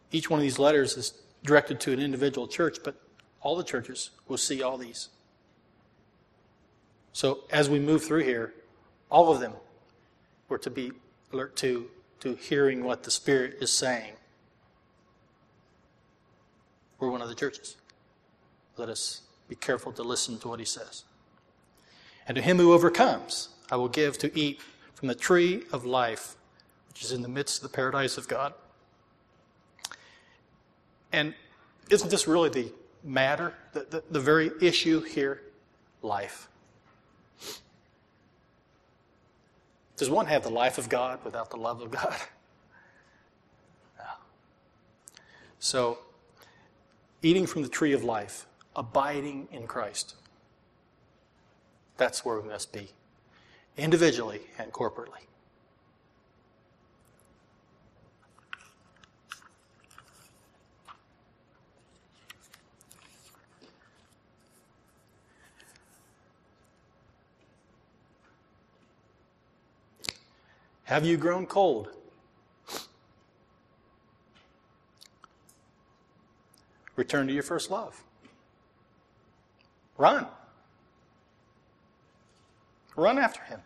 Each 0.09 0.29
one 0.29 0.39
of 0.39 0.43
these 0.43 0.57
letters 0.57 0.95
is 0.95 1.13
directed 1.43 1.81
to 1.81 1.91
an 1.91 1.99
individual 1.99 2.47
church, 2.47 2.77
but 2.81 2.95
all 3.41 3.57
the 3.57 3.63
churches 3.65 4.11
will 4.29 4.37
see 4.37 4.63
all 4.63 4.77
these. 4.77 5.09
So 7.13 7.41
as 7.51 7.69
we 7.69 7.79
move 7.79 8.03
through 8.03 8.23
here, 8.23 8.53
all 9.09 9.31
of 9.31 9.39
them 9.39 9.53
were 10.49 10.57
to 10.57 10.69
be 10.69 10.91
alert 11.31 11.55
to, 11.57 11.87
to 12.21 12.35
hearing 12.35 12.83
what 12.83 13.03
the 13.03 13.11
Spirit 13.11 13.57
is 13.61 13.71
saying. 13.71 14.13
We're 16.99 17.11
one 17.11 17.21
of 17.21 17.29
the 17.29 17.35
churches. 17.35 17.77
Let 18.77 18.89
us 18.89 19.21
be 19.47 19.55
careful 19.55 19.91
to 19.93 20.03
listen 20.03 20.39
to 20.39 20.47
what 20.47 20.59
he 20.59 20.65
says. 20.65 21.03
And 22.27 22.35
to 22.35 22.41
him 22.41 22.57
who 22.57 22.73
overcomes, 22.73 23.49
I 23.69 23.75
will 23.75 23.89
give 23.89 24.17
to 24.19 24.39
eat 24.39 24.61
from 24.95 25.07
the 25.07 25.15
tree 25.15 25.63
of 25.71 25.85
life, 25.85 26.35
which 26.87 27.03
is 27.03 27.11
in 27.11 27.21
the 27.21 27.27
midst 27.27 27.63
of 27.63 27.69
the 27.69 27.75
paradise 27.75 28.17
of 28.17 28.27
God. 28.27 28.53
And 31.11 31.35
isn't 31.89 32.09
this 32.09 32.27
really 32.27 32.49
the 32.49 32.71
matter, 33.03 33.53
the, 33.73 33.85
the, 33.89 34.03
the 34.09 34.19
very 34.19 34.51
issue 34.61 35.01
here, 35.01 35.41
life. 36.01 36.47
Does 39.97 40.09
one 40.09 40.25
have 40.25 40.43
the 40.43 40.49
life 40.49 40.77
of 40.77 40.89
God 40.89 41.19
without 41.23 41.49
the 41.49 41.57
love 41.57 41.81
of 41.81 41.91
God? 41.91 42.15
No. 43.97 44.05
So, 45.59 45.99
eating 47.21 47.45
from 47.45 47.61
the 47.61 47.69
tree 47.69 47.93
of 47.93 48.03
life, 48.03 48.47
abiding 48.75 49.47
in 49.51 49.67
Christ, 49.67 50.15
that's 51.97 52.25
where 52.25 52.39
we 52.39 52.49
must 52.49 52.73
be, 52.73 52.89
individually 53.77 54.41
and 54.57 54.71
corporately. 54.73 55.27
Have 70.93 71.07
you 71.07 71.17
grown 71.17 71.47
cold? 71.47 71.89
Return 76.95 77.25
to 77.25 77.33
your 77.33 77.41
first 77.41 77.71
love. 77.71 78.03
Run. 79.97 80.27
Run 82.95 83.17
after 83.17 83.41
him. 83.41 83.59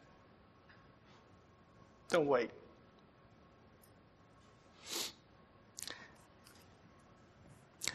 Don't 2.07 2.27
wait. 2.27 2.49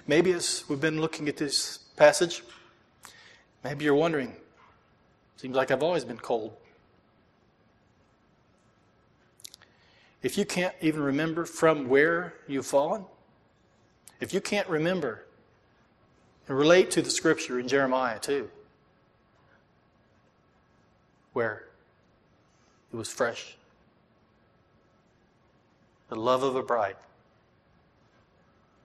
Maybe 0.07 0.33
as 0.33 0.65
we've 0.69 0.79
been 0.79 1.01
looking 1.01 1.27
at 1.31 1.39
this 1.39 1.79
passage, 1.97 2.43
maybe 3.65 3.87
you're 3.87 3.95
wondering, 3.95 4.37
seems 5.39 5.57
like 5.57 5.71
I've 5.71 5.83
always 5.83 6.05
been 6.05 6.19
cold. 6.19 6.55
If 10.23 10.39
you 10.39 10.45
can't 10.45 10.75
even 10.81 11.03
remember 11.03 11.45
from 11.45 11.89
where 11.89 12.35
you've 12.47 12.67
fallen, 12.67 13.05
if 14.21 14.33
you 14.33 14.41
can't 14.41 14.69
remember 14.69 15.27
and 16.47 16.57
relate 16.57 16.91
to 16.93 17.03
the 17.03 17.11
scripture 17.11 17.59
in 17.59 17.67
Jeremiah 17.67 18.21
2, 18.21 18.49
where 21.33 21.65
it 22.93 22.97
was 22.97 23.09
fresh, 23.09 23.57
the 26.09 26.15
love 26.15 26.45
of 26.45 26.55
a 26.55 26.63
bride, 26.63 26.97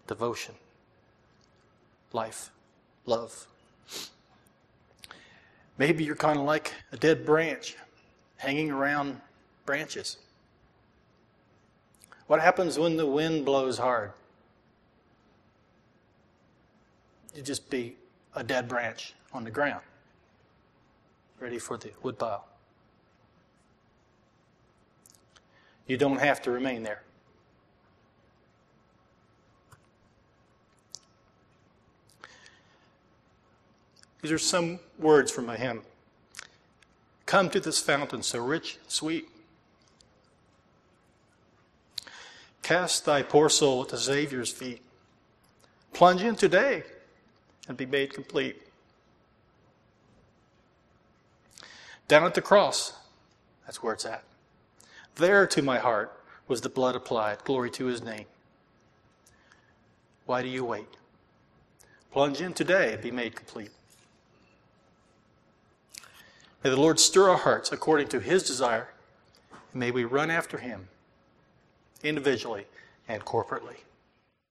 devotion, 0.07 0.55
life, 2.13 2.49
love. 3.05 3.47
Maybe 5.77 6.03
you're 6.03 6.15
kind 6.15 6.39
of 6.39 6.45
like 6.45 6.73
a 6.91 6.97
dead 6.97 7.25
branch 7.25 7.75
hanging 8.37 8.71
around 8.71 9.21
branches. 9.65 10.17
What 12.27 12.41
happens 12.41 12.77
when 12.77 12.97
the 12.97 13.05
wind 13.05 13.45
blows 13.45 13.77
hard? 13.77 14.11
You 17.33 17.41
just 17.41 17.69
be 17.69 17.95
a 18.35 18.43
dead 18.43 18.67
branch 18.67 19.13
on 19.33 19.43
the 19.43 19.51
ground, 19.51 19.81
ready 21.39 21.57
for 21.57 21.77
the 21.77 21.91
woodpile. 22.03 22.45
You 25.87 25.95
don't 25.95 26.19
have 26.19 26.41
to 26.41 26.51
remain 26.51 26.83
there. 26.83 27.03
These 34.21 34.31
are 34.33 34.37
some 34.37 34.79
words 34.99 35.31
from 35.31 35.49
a 35.49 35.55
hymn. 35.55 35.83
Come 37.25 37.49
to 37.51 37.61
this 37.61 37.79
fountain 37.79 38.21
so 38.21 38.39
rich, 38.43 38.77
and 38.81 38.91
sweet. 38.91 39.29
Cast 42.67 43.05
thy 43.05 43.21
poor 43.21 43.47
soul 43.47 43.83
at 43.83 43.87
the 43.87 43.97
Savior's 43.97 44.51
feet. 44.51 44.81
Plunge 45.93 46.21
in 46.21 46.35
today 46.35 46.83
and 47.69 47.77
be 47.77 47.85
made 47.85 48.13
complete. 48.13 48.61
Down 52.09 52.25
at 52.25 52.33
the 52.33 52.41
cross, 52.41 52.91
that's 53.65 53.81
where 53.81 53.93
it's 53.93 54.05
at. 54.05 54.25
There 55.15 55.47
to 55.47 55.61
my 55.61 55.79
heart 55.79 56.11
was 56.49 56.59
the 56.59 56.67
blood 56.67 56.97
applied. 56.97 57.41
Glory 57.45 57.71
to 57.71 57.85
his 57.85 58.03
name. 58.03 58.25
Why 60.25 60.41
do 60.41 60.49
you 60.49 60.65
wait? 60.65 60.97
Plunge 62.11 62.41
in 62.41 62.53
today 62.53 62.95
and 62.95 63.01
be 63.01 63.11
made 63.11 63.33
complete. 63.33 63.71
May 66.65 66.71
the 66.71 66.75
Lord 66.75 66.99
stir 66.99 67.29
our 67.29 67.37
hearts 67.37 67.71
according 67.71 68.09
to 68.09 68.19
his 68.19 68.43
desire. 68.43 68.89
And 69.71 69.79
may 69.79 69.91
we 69.91 70.03
run 70.03 70.29
after 70.29 70.57
him 70.57 70.89
individually 72.03 72.65
and 73.07 73.23
corporately. 73.25 73.75